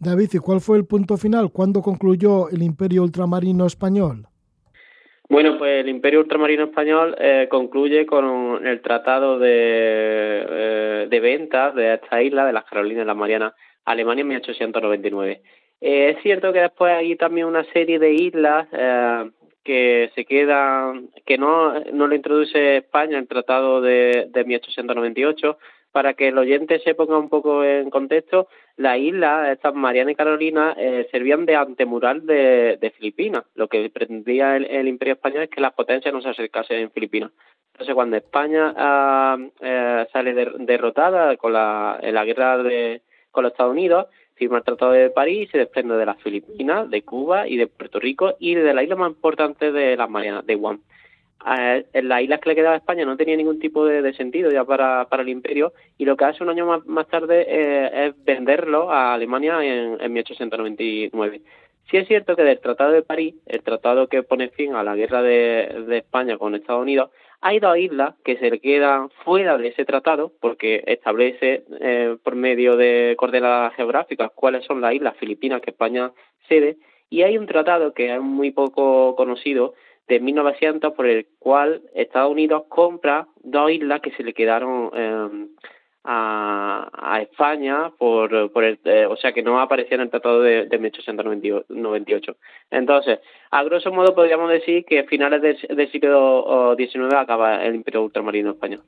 David, 0.00 0.30
¿y 0.32 0.38
cuál 0.38 0.62
fue 0.62 0.78
el 0.78 0.86
punto 0.86 1.18
final? 1.18 1.52
¿Cuándo 1.52 1.82
concluyó 1.82 2.48
el 2.48 2.62
imperio 2.62 3.02
ultramarino 3.02 3.66
español? 3.66 4.26
Bueno, 5.32 5.56
pues 5.56 5.80
el 5.80 5.88
Imperio 5.88 6.20
Ultramarino 6.20 6.64
Español 6.64 7.16
eh, 7.18 7.48
concluye 7.50 8.04
con 8.04 8.66
el 8.66 8.82
Tratado 8.82 9.38
de, 9.38 9.48
eh, 9.50 11.06
de 11.08 11.20
Ventas 11.20 11.74
de 11.74 11.94
esta 11.94 12.22
isla, 12.22 12.44
de 12.44 12.52
las 12.52 12.64
Carolinas 12.66 13.06
las 13.06 13.16
Marianas, 13.16 13.54
Alemania 13.86 14.20
en 14.20 14.28
1899. 14.28 15.40
Eh, 15.80 16.10
es 16.10 16.22
cierto 16.22 16.52
que 16.52 16.60
después 16.60 16.92
hay 16.92 17.16
también 17.16 17.46
una 17.46 17.64
serie 17.72 17.98
de 17.98 18.12
islas 18.12 18.68
que 19.64 20.10
se 20.14 20.26
quedan, 20.26 21.08
que 21.24 21.38
no, 21.38 21.80
no 21.80 22.08
lo 22.08 22.14
introduce 22.14 22.76
España 22.76 23.18
el 23.18 23.26
Tratado 23.26 23.80
de, 23.80 24.26
de 24.28 24.44
1898, 24.44 25.56
para 25.92 26.12
que 26.12 26.28
el 26.28 26.36
oyente 26.36 26.78
se 26.80 26.94
ponga 26.94 27.16
un 27.16 27.30
poco 27.30 27.64
en 27.64 27.88
contexto, 27.88 28.48
las 28.76 28.98
islas, 28.98 29.50
estas 29.50 29.74
Mariana 29.74 30.12
y 30.12 30.14
Carolina, 30.14 30.74
eh, 30.76 31.06
servían 31.10 31.46
de 31.46 31.56
antemural 31.56 32.26
de, 32.26 32.92
Filipinas. 32.96 33.44
Lo 33.54 33.68
que 33.68 33.90
pretendía 33.90 34.56
el, 34.56 34.88
Imperio 34.88 35.14
Español 35.14 35.44
es 35.44 35.50
que 35.50 35.60
las 35.60 35.72
potencias 35.72 36.12
no 36.12 36.20
se 36.20 36.30
acercasen 36.30 36.78
en 36.78 36.90
Filipinas. 36.90 37.30
Entonces, 37.72 37.94
cuando 37.94 38.16
España 38.16 38.74
ah, 38.76 39.38
eh, 39.60 40.06
sale 40.12 40.34
derrotada 40.58 41.36
con 41.36 41.52
la, 41.52 41.98
en 42.02 42.14
la 42.14 42.24
guerra 42.24 42.62
de, 42.62 43.02
con 43.30 43.44
los 43.44 43.52
Estados 43.52 43.72
Unidos, 43.72 44.06
firma 44.34 44.58
el 44.58 44.64
Tratado 44.64 44.92
de 44.92 45.10
París 45.10 45.48
y 45.48 45.52
se 45.52 45.58
desprende 45.58 45.96
de 45.96 46.06
las 46.06 46.20
Filipinas, 46.22 46.88
de 46.90 47.02
Cuba 47.02 47.48
y 47.48 47.56
de 47.56 47.66
Puerto 47.66 48.00
Rico 48.00 48.34
y 48.38 48.54
de 48.54 48.74
la 48.74 48.82
isla 48.82 48.96
más 48.96 49.10
importante 49.10 49.72
de 49.72 49.96
las 49.96 50.08
Marianas, 50.08 50.46
de 50.46 50.54
Guam 50.54 50.80
en 51.46 52.08
las 52.08 52.22
islas 52.22 52.40
que 52.40 52.48
le 52.50 52.54
quedaba 52.54 52.74
a 52.74 52.78
España 52.78 53.04
no 53.04 53.16
tenía 53.16 53.36
ningún 53.36 53.58
tipo 53.58 53.84
de, 53.84 54.12
sentido 54.14 54.50
ya 54.50 54.64
para, 54.64 55.06
para, 55.08 55.22
el 55.22 55.28
imperio 55.28 55.72
y 55.98 56.04
lo 56.04 56.16
que 56.16 56.24
hace 56.24 56.42
un 56.42 56.50
año 56.50 56.66
más, 56.66 56.86
más 56.86 57.08
tarde 57.08 57.44
eh, 57.48 58.06
es 58.06 58.24
venderlo 58.24 58.90
a 58.90 59.14
Alemania 59.14 59.62
en, 59.64 60.00
en 60.00 60.12
1899. 60.12 61.42
Sí 61.90 61.96
es 61.96 62.08
cierto 62.08 62.36
que 62.36 62.42
del 62.42 62.60
Tratado 62.60 62.92
de 62.92 63.02
París, 63.02 63.34
el 63.46 63.62
tratado 63.62 64.08
que 64.08 64.22
pone 64.22 64.48
fin 64.50 64.74
a 64.74 64.82
la 64.82 64.94
guerra 64.94 65.22
de, 65.22 65.98
España 65.98 66.38
con 66.38 66.54
Estados 66.54 66.82
Unidos, 66.82 67.10
hay 67.40 67.58
dos 67.58 67.76
islas 67.76 68.14
que 68.24 68.38
se 68.38 68.60
quedan 68.60 69.10
fuera 69.24 69.58
de 69.58 69.68
ese 69.68 69.84
tratado 69.84 70.32
porque 70.40 70.84
establece 70.86 71.64
eh, 71.80 72.16
por 72.22 72.36
medio 72.36 72.76
de 72.76 73.14
coordenadas 73.18 73.74
geográficas 73.74 74.30
cuáles 74.34 74.64
son 74.64 74.80
las 74.80 74.94
islas 74.94 75.16
filipinas 75.16 75.60
que 75.60 75.70
España 75.70 76.12
cede 76.48 76.76
y 77.10 77.22
hay 77.22 77.36
un 77.36 77.46
tratado 77.46 77.92
que 77.92 78.14
es 78.14 78.22
muy 78.22 78.52
poco 78.52 79.14
conocido 79.16 79.74
de 80.12 80.20
1900 80.20 80.92
por 80.92 81.06
el 81.06 81.26
cual 81.38 81.80
Estados 81.94 82.30
Unidos 82.30 82.64
compra 82.68 83.26
dos 83.42 83.70
islas 83.70 84.02
que 84.02 84.10
se 84.10 84.22
le 84.22 84.34
quedaron 84.34 84.90
em, 84.94 85.48
a, 86.04 87.18
España 87.22 87.92
por, 87.96 88.52
por 88.52 88.64
el, 88.64 88.78
eh, 88.84 89.06
o 89.06 89.16
sea 89.16 89.32
que 89.32 89.42
no 89.42 89.58
aparecía 89.60 89.94
en 89.94 90.02
el 90.02 90.10
tratado 90.10 90.42
de, 90.42 90.66
de 90.66 90.78
1898. 90.78 92.36
Entonces, 92.70 93.20
a 93.50 93.62
grosso 93.64 93.90
modo 93.90 94.14
podríamos 94.14 94.50
decir 94.50 94.84
que 94.84 94.98
a 95.00 95.04
finales 95.04 95.40
del 95.40 95.90
siglo 95.90 96.74
XIX 96.76 97.14
acaba 97.14 97.64
el 97.64 97.74
imperio 97.74 98.02
ultramarino 98.02 98.50
español. 98.50 98.82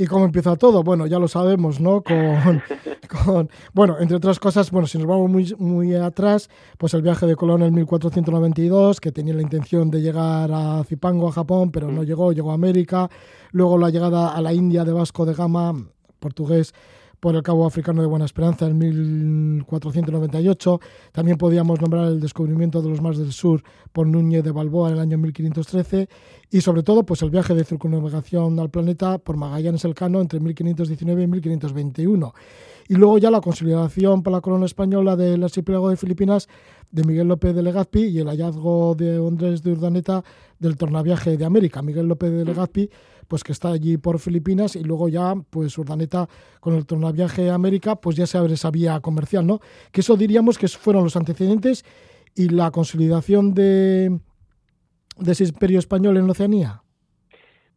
¿Y 0.00 0.06
cómo 0.06 0.24
empieza 0.24 0.54
todo? 0.54 0.84
Bueno, 0.84 1.08
ya 1.08 1.18
lo 1.18 1.26
sabemos, 1.26 1.80
¿no? 1.80 2.04
Con, 3.24 3.50
bueno, 3.72 3.96
entre 3.98 4.16
otras 4.16 4.38
cosas, 4.38 4.70
bueno, 4.70 4.86
si 4.86 4.96
nos 4.96 5.08
vamos 5.08 5.28
muy, 5.28 5.52
muy 5.58 5.96
atrás, 5.96 6.48
pues 6.76 6.94
el 6.94 7.02
viaje 7.02 7.26
de 7.26 7.34
Colón 7.34 7.64
en 7.64 7.74
1492, 7.74 9.00
que 9.00 9.10
tenía 9.10 9.34
la 9.34 9.42
intención 9.42 9.90
de 9.90 10.00
llegar 10.00 10.52
a 10.52 10.84
Zipango, 10.84 11.28
a 11.28 11.32
Japón, 11.32 11.72
pero 11.72 11.90
no 11.90 12.04
llegó, 12.04 12.32
llegó 12.32 12.52
a 12.52 12.54
América. 12.54 13.10
Luego 13.50 13.76
la 13.76 13.90
llegada 13.90 14.36
a 14.36 14.40
la 14.40 14.52
India 14.52 14.84
de 14.84 14.92
Vasco 14.92 15.26
de 15.26 15.34
Gama, 15.34 15.74
portugués, 16.20 16.74
por 17.20 17.34
el 17.34 17.42
Cabo 17.42 17.66
Africano 17.66 18.00
de 18.00 18.08
Buena 18.08 18.24
Esperanza 18.24 18.66
en 18.66 18.78
1498. 18.78 20.80
También 21.12 21.38
podíamos 21.38 21.80
nombrar 21.80 22.06
el 22.06 22.20
descubrimiento 22.20 22.82
de 22.82 22.90
los 22.90 23.00
mares 23.00 23.18
del 23.18 23.32
sur 23.32 23.62
por 23.92 24.06
Núñez 24.06 24.44
de 24.44 24.52
Balboa 24.52 24.88
en 24.88 24.94
el 24.94 25.00
año 25.00 25.18
1513 25.18 26.08
y 26.50 26.60
sobre 26.60 26.82
todo 26.82 27.04
pues 27.04 27.22
el 27.22 27.30
viaje 27.30 27.54
de 27.54 27.64
circunnavegación 27.64 28.58
al 28.60 28.70
planeta 28.70 29.18
por 29.18 29.36
Magallanes 29.36 29.84
Elcano 29.84 30.20
entre 30.20 30.40
1519 30.40 31.22
y 31.22 31.26
1521. 31.26 32.34
Y 32.90 32.94
luego 32.94 33.18
ya 33.18 33.30
la 33.30 33.42
consolidación 33.42 34.22
para 34.22 34.36
la 34.36 34.40
corona 34.40 34.64
española 34.64 35.14
del 35.14 35.44
archipiélago 35.44 35.90
de 35.90 35.96
Filipinas 35.96 36.48
de 36.90 37.04
Miguel 37.04 37.28
López 37.28 37.54
de 37.54 37.62
Legazpi 37.62 38.04
y 38.04 38.18
el 38.18 38.28
hallazgo 38.28 38.94
de 38.94 39.16
Andrés 39.16 39.62
de 39.62 39.72
Urdaneta 39.72 40.24
del 40.58 40.78
tornaviaje 40.78 41.36
de 41.36 41.44
América. 41.44 41.82
Miguel 41.82 42.06
López 42.06 42.32
de 42.32 42.46
Legazpi 42.46 42.88
pues 43.28 43.44
que 43.44 43.52
está 43.52 43.68
allí 43.68 43.98
por 43.98 44.18
Filipinas 44.18 44.74
y 44.74 44.82
luego 44.82 45.08
ya 45.08 45.34
pues 45.50 45.76
Urdaneta 45.78 46.28
con 46.60 46.74
el 46.74 46.86
tornaviaje 46.86 47.50
a 47.50 47.54
América 47.54 47.96
pues 47.96 48.16
ya 48.16 48.26
se 48.26 48.38
abre 48.38 48.54
esa 48.54 48.70
vía 48.70 48.98
comercial, 49.00 49.46
¿no? 49.46 49.60
Que 49.92 50.00
eso 50.00 50.16
diríamos 50.16 50.58
que 50.58 50.66
fueron 50.66 51.04
los 51.04 51.16
antecedentes 51.16 51.84
y 52.34 52.48
la 52.48 52.70
consolidación 52.70 53.54
de, 53.54 54.18
de 55.18 55.32
ese 55.32 55.44
imperio 55.44 55.78
español 55.78 56.16
en 56.16 56.28
Oceanía. 56.28 56.82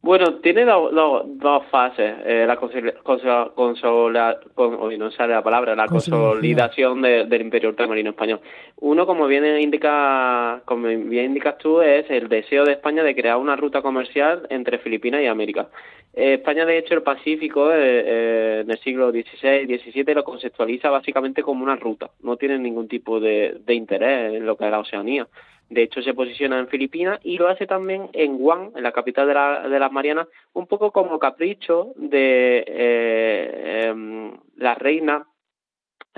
Bueno, 0.03 0.39
tiene 0.41 0.65
dos 0.65 1.65
fases. 1.69 2.15
Eh, 2.25 2.45
la 2.47 2.57
consola, 2.57 4.39
hoy 4.55 4.97
no 4.97 5.11
sale 5.11 5.33
la 5.33 5.43
palabra, 5.43 5.75
la 5.75 5.85
consolidación 5.85 7.03
del 7.03 7.41
Imperio 7.41 7.69
Ultramarino 7.69 8.09
español. 8.09 8.39
Uno, 8.77 9.05
como 9.05 9.27
bien 9.27 9.45
indica, 9.59 10.63
como 10.65 10.87
bien 10.87 11.25
indicas 11.25 11.59
tú, 11.59 11.81
es 11.81 12.09
el 12.09 12.29
deseo 12.29 12.65
de 12.65 12.73
España 12.73 13.03
de 13.03 13.13
crear 13.13 13.37
una 13.37 13.55
ruta 13.55 13.83
comercial 13.83 14.47
entre 14.49 14.79
Filipinas 14.79 15.21
y 15.21 15.27
América. 15.27 15.69
Eh, 16.15 16.33
España, 16.33 16.65
de 16.65 16.79
hecho, 16.79 16.95
el 16.95 17.03
Pacífico 17.03 17.71
en 17.71 18.71
el 18.71 18.79
siglo 18.79 19.11
XVI, 19.11 19.67
XVII 19.67 20.15
lo 20.15 20.23
conceptualiza 20.23 20.89
básicamente 20.89 21.43
como 21.43 21.63
una 21.63 21.75
ruta. 21.75 22.09
No 22.23 22.37
tiene 22.37 22.57
ningún 22.57 22.87
tipo 22.87 23.19
de, 23.19 23.59
de 23.63 23.75
interés 23.75 24.33
en 24.33 24.47
lo 24.47 24.57
que 24.57 24.65
es 24.65 24.71
la 24.71 24.79
Oceanía. 24.79 25.27
De 25.71 25.83
hecho, 25.83 26.01
se 26.01 26.13
posiciona 26.13 26.59
en 26.59 26.67
Filipinas 26.67 27.17
y 27.23 27.37
lo 27.37 27.47
hace 27.47 27.65
también 27.65 28.09
en 28.11 28.37
Guam, 28.37 28.73
en 28.75 28.83
la 28.83 28.91
capital 28.91 29.25
de, 29.25 29.33
la, 29.33 29.69
de 29.69 29.79
las 29.79 29.89
Marianas, 29.89 30.27
un 30.51 30.67
poco 30.67 30.91
como 30.91 31.17
capricho 31.17 31.93
de 31.95 32.65
eh, 32.67 33.85
em, 33.85 34.33
la 34.57 34.75
reina 34.75 35.25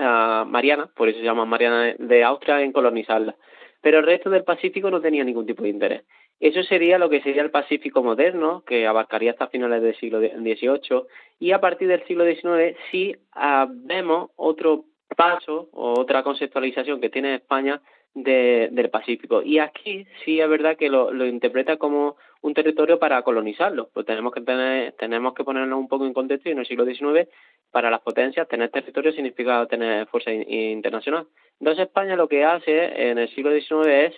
uh, 0.00 0.44
Mariana, 0.44 0.90
por 0.96 1.08
eso 1.08 1.20
se 1.20 1.24
llama 1.24 1.44
Mariana 1.44 1.94
de 1.96 2.24
Austria, 2.24 2.62
en 2.62 2.72
colonizarla. 2.72 3.36
Pero 3.80 4.00
el 4.00 4.06
resto 4.06 4.28
del 4.28 4.42
Pacífico 4.42 4.90
no 4.90 5.00
tenía 5.00 5.22
ningún 5.22 5.46
tipo 5.46 5.62
de 5.62 5.68
interés. 5.68 6.02
Eso 6.40 6.64
sería 6.64 6.98
lo 6.98 7.08
que 7.08 7.22
sería 7.22 7.42
el 7.42 7.52
Pacífico 7.52 8.02
moderno, 8.02 8.64
que 8.66 8.88
abarcaría 8.88 9.30
hasta 9.30 9.46
finales 9.46 9.82
del 9.82 9.94
siglo 9.94 10.18
XVIII, 10.18 11.04
y 11.38 11.52
a 11.52 11.60
partir 11.60 11.86
del 11.86 12.04
siglo 12.08 12.24
XIX 12.24 12.76
sí 12.90 13.14
uh, 13.36 13.68
vemos 13.68 14.32
otro 14.34 14.86
paso 15.14 15.68
o 15.72 15.98
otra 15.98 16.22
conceptualización 16.22 17.00
que 17.00 17.10
tiene 17.10 17.36
España 17.36 17.80
de, 18.14 18.68
del 18.72 18.90
Pacífico. 18.90 19.42
Y 19.42 19.58
aquí 19.58 20.06
sí 20.24 20.40
es 20.40 20.48
verdad 20.48 20.76
que 20.76 20.88
lo, 20.88 21.12
lo 21.12 21.26
interpreta 21.26 21.76
como 21.76 22.16
un 22.42 22.54
territorio 22.54 22.98
para 22.98 23.22
colonizarlo. 23.22 23.88
Pues 23.92 24.06
tenemos 24.06 24.32
que 24.32 24.40
tener, 24.40 24.92
tenemos 24.92 25.34
que 25.34 25.44
ponernos 25.44 25.78
un 25.78 25.88
poco 25.88 26.06
en 26.06 26.14
contexto 26.14 26.48
y 26.48 26.52
en 26.52 26.58
el 26.58 26.66
siglo 26.66 26.84
XIX 26.84 27.28
para 27.70 27.90
las 27.90 28.00
potencias 28.00 28.48
tener 28.48 28.70
territorio 28.70 29.12
significa 29.12 29.66
tener 29.66 30.06
fuerza 30.06 30.32
internacional. 30.32 31.26
Entonces 31.58 31.86
España 31.86 32.16
lo 32.16 32.28
que 32.28 32.44
hace 32.44 33.10
en 33.10 33.18
el 33.18 33.28
siglo 33.34 33.50
XIX 33.52 33.86
es 33.86 34.14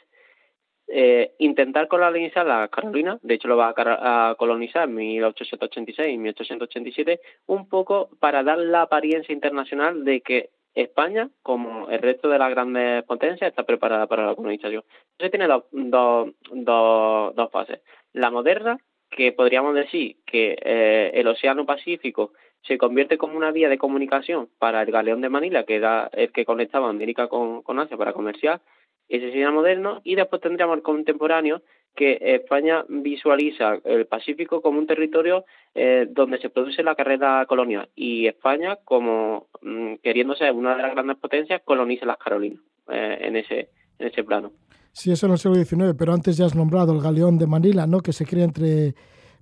eh, 0.88 1.32
intentar 1.38 1.88
colonizar 1.88 2.46
la 2.46 2.68
Carolina, 2.68 3.18
de 3.22 3.34
hecho 3.34 3.48
lo 3.48 3.56
va 3.56 3.74
a, 3.76 4.30
a, 4.30 4.34
colonizar 4.36 4.84
en 4.88 4.94
1886 4.94 6.14
y 6.14 6.18
1887, 6.18 7.20
un 7.46 7.68
poco 7.68 8.10
para 8.20 8.44
dar 8.44 8.58
la 8.58 8.82
apariencia 8.82 9.32
internacional 9.32 10.04
de 10.04 10.20
que 10.20 10.50
España, 10.76 11.30
como 11.42 11.88
el 11.88 12.00
resto 12.00 12.28
de 12.28 12.38
las 12.38 12.50
grandes 12.50 13.02
potencias, 13.04 13.48
está 13.48 13.64
preparada 13.64 14.06
para 14.06 14.26
la 14.26 14.34
colonización. 14.34 14.84
Entonces 15.12 15.30
tiene 15.30 15.48
dos, 15.48 15.64
dos, 15.72 16.30
dos, 16.52 17.34
dos 17.34 17.50
fases. 17.50 17.80
La 18.12 18.30
moderna, 18.30 18.78
que 19.10 19.32
podríamos 19.32 19.74
decir 19.74 20.16
que 20.26 20.56
eh, 20.60 21.12
el 21.14 21.26
Océano 21.28 21.64
Pacífico 21.64 22.32
se 22.62 22.76
convierte 22.76 23.16
como 23.16 23.36
una 23.36 23.52
vía 23.52 23.70
de 23.70 23.78
comunicación 23.78 24.50
para 24.58 24.82
el 24.82 24.90
galeón 24.90 25.22
de 25.22 25.30
Manila, 25.30 25.64
que 25.64 25.76
era 25.76 26.10
el 26.12 26.30
que 26.30 26.44
conectaba 26.44 26.90
América 26.90 27.28
con, 27.28 27.62
con 27.62 27.78
Asia 27.78 27.96
para 27.96 28.12
comerciar, 28.12 28.60
ese 29.08 29.30
sería 29.30 29.50
moderno, 29.50 30.00
y 30.04 30.14
después 30.14 30.42
tendríamos 30.42 30.76
el 30.76 30.82
contemporáneo, 30.82 31.62
que 31.96 32.18
España 32.20 32.84
visualiza 32.88 33.78
el 33.84 34.06
Pacífico 34.06 34.62
como 34.62 34.78
un 34.78 34.86
territorio 34.86 35.44
eh, 35.74 36.06
donde 36.10 36.38
se 36.38 36.50
produce 36.50 36.82
la 36.82 36.94
carrera 36.94 37.44
colonial 37.46 37.88
y 37.96 38.26
España 38.26 38.76
como 38.84 39.48
mm, 39.62 39.94
queriendo 40.02 40.36
ser 40.36 40.52
una 40.52 40.76
de 40.76 40.82
las 40.82 40.92
grandes 40.92 41.16
potencias 41.16 41.62
coloniza 41.64 42.06
las 42.06 42.18
Carolinas 42.18 42.60
eh, 42.88 43.18
en 43.22 43.36
ese 43.36 43.70
en 43.98 44.08
ese 44.08 44.22
plano. 44.22 44.52
Sí, 44.92 45.10
eso 45.10 45.26
en 45.26 45.32
el 45.32 45.38
siglo 45.38 45.56
XIX, 45.56 45.94
pero 45.98 46.12
antes 46.12 46.36
ya 46.36 46.46
has 46.46 46.54
nombrado 46.54 46.92
el 46.94 47.02
galeón 47.02 47.38
de 47.38 47.46
Manila, 47.46 47.86
¿no? 47.86 48.00
que 48.00 48.12
se 48.12 48.24
crea 48.24 48.44
entre 48.44 48.94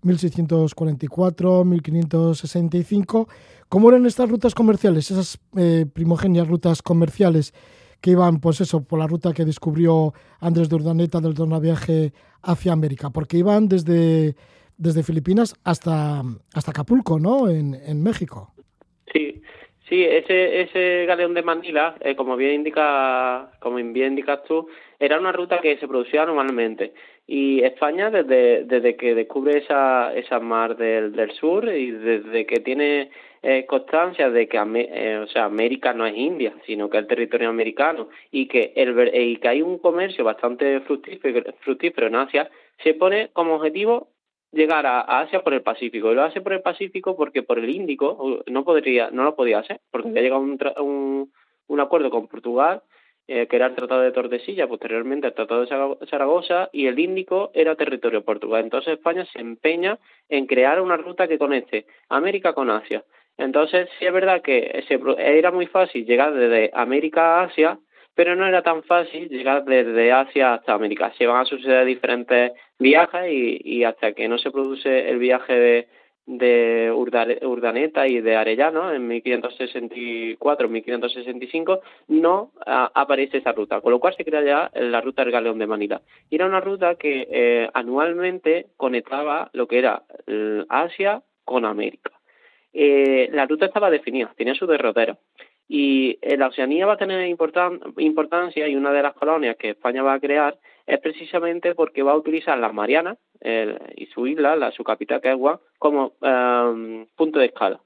1644 0.02 1.64
1565. 1.64 3.28
¿Cómo 3.68 3.88
eran 3.88 4.06
estas 4.06 4.28
rutas 4.28 4.54
comerciales, 4.54 5.10
esas 5.10 5.38
eh, 5.56 5.86
primogenias 5.92 6.48
rutas 6.48 6.82
comerciales? 6.82 7.54
Que 8.04 8.10
iban, 8.10 8.38
pues 8.38 8.60
eso, 8.60 8.84
por 8.86 8.98
la 8.98 9.06
ruta 9.06 9.32
que 9.32 9.46
descubrió 9.46 10.12
Andrés 10.38 10.68
de 10.68 10.76
Urdaneta 10.76 11.20
del 11.22 11.32
viaje 11.58 12.12
hacia 12.42 12.74
América, 12.74 13.08
porque 13.08 13.38
iban 13.38 13.66
desde, 13.66 14.34
desde 14.76 15.02
Filipinas 15.02 15.54
hasta, 15.64 16.20
hasta 16.54 16.70
Acapulco, 16.70 17.18
¿no? 17.18 17.48
En, 17.48 17.72
en 17.74 18.02
México. 18.02 18.52
Sí, 19.10 19.40
sí, 19.88 20.04
ese, 20.04 20.60
ese 20.60 21.06
galeón 21.06 21.32
de 21.32 21.40
Manila, 21.40 21.94
eh, 22.02 22.14
como 22.14 22.36
bien 22.36 22.56
indica, 22.56 23.50
como 23.60 23.76
bien 23.76 24.08
indicas 24.08 24.44
tú, 24.46 24.68
era 24.98 25.18
una 25.18 25.32
ruta 25.32 25.62
que 25.62 25.78
se 25.78 25.88
producía 25.88 26.26
normalmente. 26.26 26.92
Y 27.26 27.62
España, 27.62 28.10
desde, 28.10 28.64
desde 28.64 28.96
que 28.96 29.14
descubre 29.14 29.60
esa, 29.60 30.12
esa 30.12 30.40
mar 30.40 30.76
del, 30.76 31.12
del 31.12 31.30
sur 31.32 31.66
y 31.74 31.90
desde 31.90 32.44
que 32.44 32.60
tiene 32.60 33.08
eh, 33.46 33.66
constancia 33.66 34.30
de 34.30 34.48
que 34.48 34.56
eh, 34.56 35.18
o 35.18 35.26
sea, 35.26 35.44
América 35.44 35.92
no 35.92 36.06
es 36.06 36.16
India, 36.16 36.54
sino 36.64 36.88
que 36.88 36.96
es 36.96 37.02
el 37.02 37.08
territorio 37.08 37.50
americano 37.50 38.08
y 38.30 38.48
que, 38.48 38.72
el, 38.74 39.10
y 39.14 39.36
que 39.36 39.48
hay 39.48 39.60
un 39.60 39.78
comercio 39.78 40.24
bastante 40.24 40.80
fructífero, 40.80 41.52
fructífero 41.60 42.06
en 42.06 42.16
Asia, 42.16 42.50
se 42.82 42.94
pone 42.94 43.28
como 43.34 43.56
objetivo 43.56 44.08
llegar 44.50 44.86
a, 44.86 45.00
Asia 45.00 45.42
por 45.42 45.52
el 45.52 45.60
Pacífico. 45.60 46.10
Y 46.10 46.14
lo 46.14 46.22
hace 46.22 46.40
por 46.40 46.54
el 46.54 46.62
Pacífico 46.62 47.16
porque 47.16 47.42
por 47.42 47.58
el 47.58 47.68
Índico 47.68 48.42
no 48.46 48.64
podría 48.64 49.10
no 49.10 49.24
lo 49.24 49.36
podía 49.36 49.58
hacer, 49.58 49.80
porque 49.90 50.08
había 50.08 50.22
llegado 50.22 50.40
un, 50.40 50.58
un, 50.78 51.32
un 51.66 51.80
acuerdo 51.80 52.08
con 52.08 52.28
Portugal 52.28 52.82
eh, 53.26 53.46
que 53.46 53.56
era 53.56 53.66
el 53.66 53.74
Tratado 53.74 54.02
de 54.02 54.12
Tordesillas, 54.12 54.68
posteriormente 54.68 55.26
el 55.26 55.32
Tratado 55.32 55.62
de 55.62 56.06
Zaragoza, 56.06 56.68
y 56.72 56.86
el 56.88 56.98
Índico 56.98 57.50
era 57.54 57.74
territorio 57.74 58.22
portugués. 58.22 58.62
Entonces 58.62 58.94
España 58.94 59.24
se 59.32 59.40
empeña 59.40 59.98
en 60.28 60.46
crear 60.46 60.78
una 60.78 60.98
ruta 60.98 61.26
que 61.26 61.38
conecte 61.38 61.86
América 62.10 62.52
con 62.52 62.68
Asia. 62.68 63.02
Entonces, 63.36 63.88
sí 63.98 64.06
es 64.06 64.12
verdad 64.12 64.42
que 64.42 64.84
era 65.18 65.50
muy 65.50 65.66
fácil 65.66 66.06
llegar 66.06 66.32
desde 66.34 66.70
América 66.72 67.40
a 67.40 67.44
Asia, 67.44 67.78
pero 68.14 68.36
no 68.36 68.46
era 68.46 68.62
tan 68.62 68.82
fácil 68.84 69.28
llegar 69.28 69.64
desde 69.64 70.12
Asia 70.12 70.54
hasta 70.54 70.74
América. 70.74 71.12
Se 71.18 71.26
van 71.26 71.42
a 71.42 71.44
suceder 71.44 71.84
diferentes 71.84 72.52
viajes 72.78 73.26
y, 73.28 73.84
hasta 73.84 74.12
que 74.12 74.28
no 74.28 74.38
se 74.38 74.52
produce 74.52 75.10
el 75.10 75.18
viaje 75.18 75.52
de, 75.52 75.88
de 76.26 76.92
Urdaneta 76.92 78.06
y 78.06 78.20
de 78.20 78.36
Arellano 78.36 78.92
en 78.92 79.08
1564, 79.08 80.68
1565, 80.68 81.80
no 82.06 82.52
aparece 82.64 83.38
esa 83.38 83.52
ruta, 83.52 83.80
con 83.80 83.90
lo 83.90 83.98
cual 83.98 84.14
se 84.16 84.24
crea 84.24 84.42
ya 84.44 84.70
la 84.80 85.00
ruta 85.00 85.24
del 85.24 85.32
Galeón 85.32 85.58
de 85.58 85.66
Manila. 85.66 86.02
Era 86.30 86.46
una 86.46 86.60
ruta 86.60 86.94
que 86.94 87.26
eh, 87.28 87.68
anualmente 87.74 88.66
conectaba 88.76 89.50
lo 89.52 89.66
que 89.66 89.78
era 89.80 90.04
Asia 90.68 91.22
con 91.44 91.64
América 91.64 92.13
eh, 92.74 93.30
la 93.32 93.46
ruta 93.46 93.66
estaba 93.66 93.90
definida, 93.90 94.32
tenía 94.36 94.54
su 94.54 94.66
derrotero. 94.66 95.18
Y 95.66 96.18
eh, 96.20 96.36
la 96.36 96.48
Oceanía 96.48 96.86
va 96.86 96.94
a 96.94 96.98
tener 96.98 97.26
importancia 97.26 98.68
y 98.68 98.76
una 98.76 98.92
de 98.92 99.02
las 99.02 99.14
colonias 99.14 99.56
que 99.56 99.70
España 99.70 100.02
va 100.02 100.14
a 100.14 100.20
crear 100.20 100.58
es 100.86 101.00
precisamente 101.00 101.74
porque 101.74 102.02
va 102.02 102.12
a 102.12 102.16
utilizar 102.16 102.58
las 102.58 102.74
Marianas 102.74 103.16
y 103.96 104.06
su 104.06 104.26
isla, 104.26 104.56
la, 104.56 104.70
su 104.72 104.84
capital 104.84 105.20
que 105.20 105.30
es 105.30 105.36
Guam, 105.36 105.58
como 105.78 106.14
um, 106.20 107.06
punto 107.14 107.38
de 107.38 107.46
escala. 107.46 107.80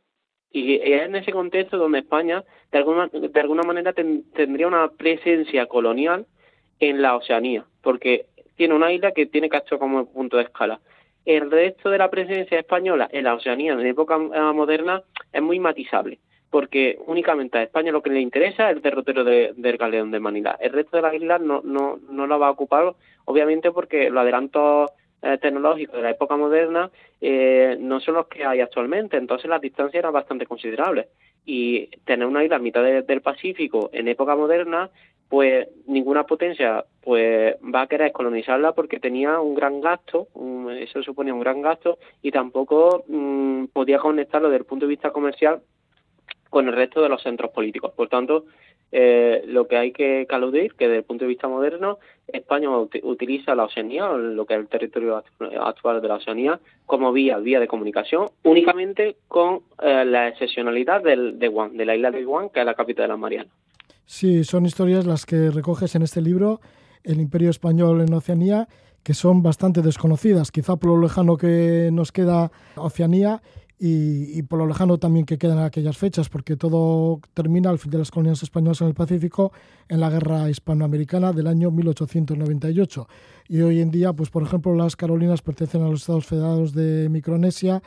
Y 0.51 0.77
es 0.77 1.03
en 1.03 1.17
ese 1.17 1.33
contexto 1.33 1.77
donde 1.77 1.99
España, 1.99 2.45
de 2.71 2.79
alguna, 2.79 3.63
manera, 3.65 3.93
tendría 3.93 4.67
una 4.67 4.89
presencia 4.89 5.67
colonial 5.67 6.27
en 6.81 7.03
la 7.03 7.17
Oceanía, 7.17 7.65
porque 7.83 8.27
tiene 8.57 8.75
una 8.75 8.93
isla 8.93 9.13
que 9.13 9.27
tiene 9.27 9.49
actuar 9.53 9.79
como 9.79 10.11
punto 10.11 10.37
de 10.37 10.45
escala 10.45 10.81
el 11.25 11.51
resto 11.51 11.91
de 11.91 11.99
la 11.99 12.11
presencia 12.11 12.59
española 12.59 13.09
en 13.13 13.25
la 13.25 13.35
Oceanía 13.35 13.73
en 13.73 13.87
época 13.87 14.17
eh, 14.17 14.41
moderna 14.55 15.03
es 15.33 15.43
muy 15.43 15.59
matizable, 15.59 16.19
porque 16.51 16.99
únicamente 17.07 17.59
a 17.59 17.63
España 17.63 17.93
lo 17.93 18.03
que 18.03 18.11
le 18.11 18.21
interesa 18.21 18.71
es 18.71 18.77
el 18.77 18.83
derrotero 18.83 19.25
del 19.25 19.77
galeón 19.77 20.11
de 20.11 20.21
Manila. 20.21 20.57
El 20.61 20.73
resto 20.73 20.97
de 20.97 21.03
las 21.03 21.15
islas 21.15 21.41
no, 21.41 21.61
no, 21.63 21.99
no 22.11 22.27
la 22.27 22.37
va 22.37 22.49
a 22.49 22.53
ocupar, 22.53 22.95
obviamente 23.25 23.71
porque 23.71 24.11
los 24.11 24.23
adelantos 24.23 24.91
eh, 25.21 25.37
tecnológicos 25.39 25.97
de 25.97 26.03
la 26.03 26.11
época 26.11 26.37
moderna 26.37 26.91
eh, 27.21 27.77
no 27.81 27.99
son 27.99 28.15
los 28.15 28.29
que 28.29 28.45
hay 28.45 28.61
actualmente, 28.61 29.17
entonces 29.17 29.51
las 29.51 29.61
distancias 29.61 29.99
eran 29.99 30.13
bastante 30.13 30.47
considerables. 30.47 31.09
Y 31.45 31.87
tener 32.05 32.27
una 32.27 32.45
isla 32.45 32.57
a 32.57 32.61
mitad 32.61 32.83
del 32.83 33.23
Pacífico 33.23 33.89
en 33.93 34.07
época 34.07 34.37
moderna 34.37 34.91
pues 35.29 35.69
ninguna 35.87 36.25
potencia 36.25 36.85
pues 37.03 37.57
va 37.75 37.83
a 37.83 37.87
querer 37.87 38.13
colonizarla 38.13 38.73
porque 38.73 39.01
tenía 39.01 39.41
un 39.41 39.55
gran 39.55 39.81
gasto, 39.81 40.29
eso 40.79 41.03
suponía 41.03 41.35
un 41.35 41.41
gran 41.41 41.63
gasto 41.63 41.99
y 42.23 42.31
tampoco 42.31 43.05
mm, 43.09 43.67
podía 43.67 43.99
conectarlo 43.99 44.49
desde 44.49 44.61
el 44.61 44.67
punto 44.67 44.87
de 44.87 44.91
vista 44.91 45.11
comercial 45.11 45.61
con 46.51 46.67
el 46.69 46.75
resto 46.75 47.03
de 47.03 47.09
los 47.09 47.23
centros 47.23 47.51
políticos. 47.51 47.93
Por 47.95 48.09
tanto, 48.09 48.45
eh, 48.91 49.43
lo 49.47 49.69
que 49.69 49.77
hay 49.77 49.93
que 49.93 50.27
caludir, 50.27 50.75
que 50.75 50.87
desde 50.87 50.99
el 50.99 51.05
punto 51.05 51.25
de 51.25 51.29
vista 51.29 51.47
moderno, 51.47 51.99
España 52.27 52.71
utiliza 52.71 53.55
la 53.55 53.65
Oceanía, 53.65 54.09
lo 54.09 54.47
que 54.47 54.55
es 54.55 54.61
el 54.61 54.69
territorio 54.69 55.23
actual 55.61 56.01
de 56.01 56.09
la 56.09 56.15
Oceanía, 56.15 56.59
como 56.87 57.13
vía, 57.13 57.39
vía 57.39 57.61
de 57.61 57.69
comunicación, 57.69 58.29
únicamente 58.45 59.17
con 59.29 59.61
eh, 59.83 60.05
la 60.07 60.29
excepcionalidad 60.29 61.03
del, 61.03 61.39
de 61.39 61.49
Guam, 61.49 61.77
de 61.77 61.85
la 61.85 61.97
isla 61.97 62.11
de 62.11 62.25
Guam, 62.25 62.49
que 62.49 62.61
es 62.61 62.67
la 62.67 62.75
capital 62.75 63.05
de 63.05 63.09
las 63.09 63.19
Marianas. 63.19 63.53
Sí, 64.11 64.43
son 64.43 64.65
historias 64.65 65.05
las 65.05 65.27
que 65.27 65.51
recoges 65.51 65.95
en 65.95 66.01
este 66.01 66.23
libro, 66.23 66.63
El 67.05 67.21
Imperio 67.21 67.51
Español 67.51 68.01
en 68.01 68.15
Oceanía, 68.15 68.67
que 69.03 69.13
son 69.13 69.43
bastante 69.43 69.83
desconocidas, 69.83 70.51
quizá 70.51 70.77
por 70.77 70.93
lo 70.93 71.03
lejano 71.03 71.37
que 71.37 71.91
nos 71.93 72.11
queda 72.11 72.51
Oceanía 72.77 73.43
y, 73.79 74.43
por 74.45 74.61
lo 74.61 74.67
lejano 74.67 74.97
también 74.97 75.27
que 75.27 75.37
quedan 75.37 75.59
aquellas 75.59 75.99
fechas, 75.99 76.31
porque 76.31 76.57
todo 76.57 77.21
termina 77.35 77.69
al 77.69 77.79
fin 77.79 77.91
de 77.91 77.99
las 77.99 78.11
colonias 78.11 78.43
españolas 78.43 78.81
en 78.81 78.87
el 78.87 78.95
Pacífico 78.95 79.53
en 79.91 80.01
la 80.01 80.09
guerra 80.09 80.49
hispanoamericana 80.49 81.35
del 81.35 81.47
año 81.47 81.71
1898. 81.71 83.09
Y 83.49 83.61
hoy 83.61 83.83
en 83.83 83.91
día, 83.91 84.15
pues 84.15 84.31
por 84.31 84.43
ejemplo, 84.43 84.75
las 84.75 84.97
Carolinas 84.97 85.43
pertenecen 85.43 85.83
a 85.83 85.89
los 85.89 86.01
Estados 86.01 86.25
Federados 86.25 86.73
de 86.73 87.11
Micronesia, 87.11 87.83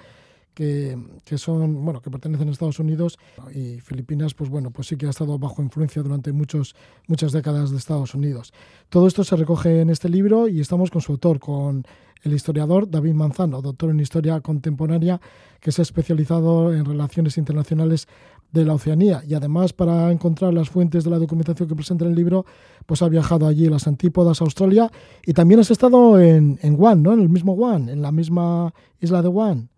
que, 0.53 0.97
que, 1.25 1.37
son, 1.37 1.83
bueno, 1.83 2.01
que 2.01 2.11
pertenecen 2.11 2.47
a 2.47 2.51
Estados 2.51 2.79
Unidos 2.79 3.17
y 3.53 3.79
Filipinas, 3.79 4.33
pues 4.33 4.49
bueno, 4.49 4.71
pues 4.71 4.87
sí 4.87 4.97
que 4.97 5.07
ha 5.07 5.09
estado 5.09 5.37
bajo 5.39 5.61
influencia 5.61 6.01
durante 6.01 6.31
muchos, 6.31 6.75
muchas 7.07 7.31
décadas 7.31 7.71
de 7.71 7.77
Estados 7.77 8.13
Unidos. 8.15 8.53
Todo 8.89 9.07
esto 9.07 9.23
se 9.23 9.35
recoge 9.35 9.81
en 9.81 9.89
este 9.89 10.09
libro 10.09 10.47
y 10.47 10.59
estamos 10.59 10.91
con 10.91 11.01
su 11.01 11.13
autor, 11.13 11.39
con 11.39 11.85
el 12.23 12.33
historiador 12.33 12.89
David 12.89 13.13
Manzano, 13.13 13.61
doctor 13.61 13.89
en 13.89 13.99
Historia 13.99 14.39
Contemporánea, 14.41 15.19
que 15.59 15.71
se 15.71 15.81
ha 15.81 15.83
especializado 15.83 16.73
en 16.73 16.85
relaciones 16.85 17.37
internacionales 17.37 18.07
de 18.51 18.65
la 18.65 18.73
Oceanía 18.73 19.23
y 19.25 19.33
además 19.33 19.73
para 19.73 20.11
encontrar 20.11 20.53
las 20.53 20.69
fuentes 20.69 21.03
de 21.03 21.09
la 21.09 21.19
documentación 21.19 21.69
que 21.69 21.75
presenta 21.75 22.05
en 22.05 22.11
el 22.11 22.17
libro, 22.17 22.45
pues 22.85 23.01
ha 23.01 23.07
viajado 23.07 23.47
allí 23.47 23.67
a 23.67 23.71
las 23.71 23.87
antípodas, 23.87 24.41
a 24.41 24.43
Australia 24.43 24.91
y 25.25 25.33
también 25.33 25.61
has 25.61 25.71
estado 25.71 26.19
en, 26.19 26.59
en 26.61 26.75
Guam, 26.75 27.01
¿no? 27.01 27.13
En 27.13 27.21
el 27.21 27.29
mismo 27.29 27.53
Guam, 27.53 27.89
en 27.89 28.01
la 28.01 28.11
misma 28.11 28.73
isla 28.99 29.21
de 29.21 29.29
Guam. 29.29 29.70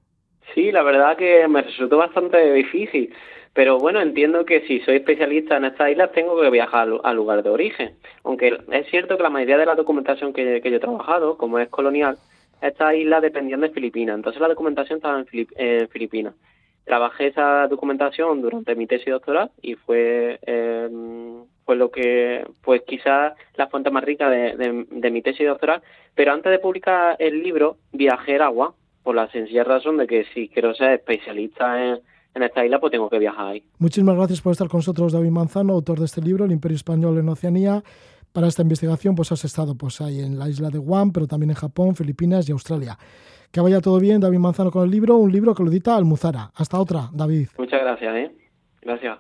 Sí, 0.54 0.72
la 0.72 0.84
verdad 0.84 1.18
que 1.18 1.48
me 1.48 1.62
resultó 1.64 1.98
bastante 1.98 2.54
difícil, 2.54 3.14
pero 3.54 3.78
bueno, 3.80 4.02
entiendo 4.02 4.46
que 4.46 4.62
si 4.62 4.80
soy 4.82 4.98
especialista 4.98 5.58
en 5.58 5.66
estas 5.66 5.92
islas 5.92 6.12
tengo 6.12 6.40
que 6.40 6.50
viajar 6.50 6.88
al 7.04 7.16
lugar 7.16 7.42
de 7.42 7.50
origen, 7.50 7.96
aunque 8.24 8.58
es 8.72 8.88
cierto 8.88 9.18
que 9.18 9.24
la 9.24 9.30
mayoría 9.30 9.58
de 9.58 9.66
la 9.66 9.76
documentación 9.76 10.32
que, 10.34 10.62
yo 10.64 10.76
he 10.76 10.80
trabajado, 10.80 11.38
como 11.38 11.60
es 11.60 11.70
colonial, 11.70 12.18
estas 12.62 12.96
islas 12.96 13.22
dependían 13.22 13.62
de 13.62 13.70
Filipinas, 13.70 14.16
entonces 14.16 14.42
la 14.42 14.48
documentación 14.48 14.98
estaba 14.98 15.24
en, 15.32 15.90
Filipinas. 15.90 16.36
Trabajé 16.86 17.28
esa 17.28 17.68
documentación 17.68 18.42
durante 18.42 18.76
mi 18.76 18.88
tesis 18.88 19.08
doctoral 19.08 19.52
y 19.62 19.76
fue 19.76 20.40
fue 21.66 21.78
lo 21.78 21.92
que 21.92 22.46
pues 22.62 22.82
quizás 22.82 23.34
la 23.56 23.68
fuente 23.68 23.90
más 23.90 24.04
rica 24.04 24.30
de, 24.30 24.86
de, 24.90 25.12
mi 25.12 25.22
tesis 25.22 25.48
doctoral 25.48 25.82
pero 26.14 26.34
antes 26.34 26.52
de 26.52 26.60
publicar 26.60 27.16
el 27.20 27.42
libro 27.42 27.78
viajé 27.94 28.36
a 28.38 28.48
agua 28.48 28.74
por 29.04 29.16
la 29.16 29.30
sencilla 29.32 29.64
razón 29.64 29.98
de 29.98 30.08
que 30.08 30.26
si 30.34 30.50
quiero 30.50 30.74
ser 30.74 30.94
especialista 30.94 31.84
en, 31.84 32.00
en 32.34 32.44
esta 32.44 32.66
isla 32.66 32.80
pues 32.80 32.92
tengo 32.92 33.10
que 33.10 33.20
viajar 33.20 33.48
ahí 33.48 33.64
muchísimas 33.80 34.16
gracias 34.16 34.42
por 34.42 34.52
estar 34.54 34.68
con 34.68 34.80
nosotros 34.80 35.14
David 35.14 35.32
Manzano 35.32 35.74
autor 35.74 36.00
de 36.00 36.06
este 36.06 36.22
libro 36.22 36.46
El 36.46 36.52
Imperio 36.52 36.76
Español 36.76 37.18
en 37.18 37.30
Oceanía 37.30 37.84
para 38.32 38.48
esta 38.48 38.62
investigación 38.62 39.16
pues 39.16 39.32
has 39.32 39.46
estado 39.46 39.76
pues 39.76 40.02
ahí 40.02 40.20
en 40.20 40.40
la 40.40 40.50
isla 40.50 40.70
de 40.70 40.80
Guam 40.80 41.12
pero 41.12 41.28
también 41.28 41.52
en 41.52 41.56
Japón 41.56 41.96
Filipinas 41.96 42.48
y 42.50 42.52
Australia 42.52 42.98
que 43.54 43.62
vaya 43.62 43.82
todo 43.82 44.00
bien, 44.00 44.20
David 44.20 44.40
Manzano, 44.40 44.72
con 44.72 44.84
el 44.84 44.90
libro, 44.90 45.16
un 45.18 45.32
libro 45.32 45.54
que 45.54 45.62
lo 45.62 45.70
edita 45.70 45.96
Almuzara. 45.96 46.50
Hasta 46.56 46.80
otra, 46.80 47.10
David. 47.14 47.50
Muchas 47.56 47.82
gracias, 47.82 48.16
¿eh? 48.16 48.32
Gracias. 48.82 49.20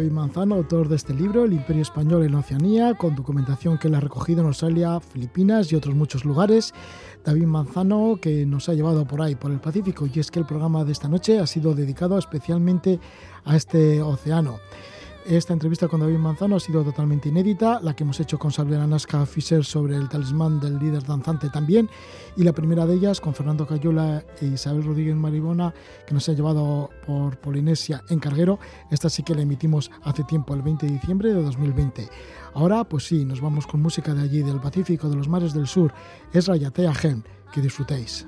David 0.00 0.12
Manzano, 0.12 0.54
autor 0.54 0.88
de 0.88 0.96
este 0.96 1.12
libro, 1.12 1.44
El 1.44 1.52
Imperio 1.52 1.82
Español 1.82 2.24
en 2.24 2.34
Oceanía, 2.34 2.94
con 2.94 3.14
documentación 3.14 3.76
que 3.76 3.88
él 3.88 3.94
ha 3.94 4.00
recogido 4.00 4.40
en 4.40 4.46
Australia, 4.46 4.98
Filipinas 4.98 5.70
y 5.70 5.76
otros 5.76 5.94
muchos 5.94 6.24
lugares. 6.24 6.72
David 7.22 7.44
Manzano, 7.44 8.16
que 8.18 8.46
nos 8.46 8.70
ha 8.70 8.72
llevado 8.72 9.06
por 9.06 9.20
ahí, 9.20 9.34
por 9.34 9.50
el 9.50 9.60
Pacífico, 9.60 10.06
y 10.06 10.18
es 10.18 10.30
que 10.30 10.38
el 10.38 10.46
programa 10.46 10.84
de 10.84 10.92
esta 10.92 11.06
noche 11.06 11.38
ha 11.38 11.46
sido 11.46 11.74
dedicado 11.74 12.16
especialmente 12.16 12.98
a 13.44 13.56
este 13.56 14.00
océano. 14.00 14.60
Esta 15.26 15.52
entrevista 15.52 15.86
con 15.86 16.00
David 16.00 16.18
Manzano 16.18 16.56
ha 16.56 16.60
sido 16.60 16.82
totalmente 16.82 17.28
inédita, 17.28 17.78
la 17.82 17.94
que 17.94 18.04
hemos 18.04 18.18
hecho 18.20 18.38
con 18.38 18.50
Sabrina 18.50 18.86
Nasca 18.86 19.24
Fischer 19.26 19.64
sobre 19.64 19.94
el 19.96 20.08
talismán 20.08 20.58
del 20.58 20.78
líder 20.78 21.04
danzante 21.04 21.50
también, 21.50 21.90
y 22.36 22.42
la 22.42 22.52
primera 22.52 22.86
de 22.86 22.94
ellas 22.94 23.20
con 23.20 23.34
Fernando 23.34 23.66
Cayola 23.66 24.24
e 24.40 24.46
Isabel 24.46 24.82
Rodríguez 24.82 25.14
Maribona, 25.14 25.74
que 26.06 26.14
nos 26.14 26.28
ha 26.28 26.32
llevado 26.32 26.90
por 27.06 27.36
Polinesia 27.38 28.02
en 28.08 28.18
carguero. 28.18 28.58
Esta 28.90 29.10
sí 29.10 29.22
que 29.22 29.34
la 29.34 29.42
emitimos 29.42 29.90
hace 30.02 30.24
tiempo, 30.24 30.54
el 30.54 30.62
20 30.62 30.86
de 30.86 30.92
diciembre 30.92 31.34
de 31.34 31.42
2020. 31.42 32.08
Ahora, 32.54 32.84
pues 32.84 33.06
sí, 33.06 33.24
nos 33.24 33.40
vamos 33.40 33.66
con 33.66 33.82
música 33.82 34.14
de 34.14 34.22
allí, 34.22 34.42
del 34.42 34.60
Pacífico, 34.60 35.08
de 35.08 35.16
los 35.16 35.28
mares 35.28 35.52
del 35.52 35.66
sur. 35.66 35.92
Es 36.32 36.46
Rayatea 36.46 36.94
Gen. 36.94 37.24
Que 37.52 37.60
disfrutéis. 37.60 38.26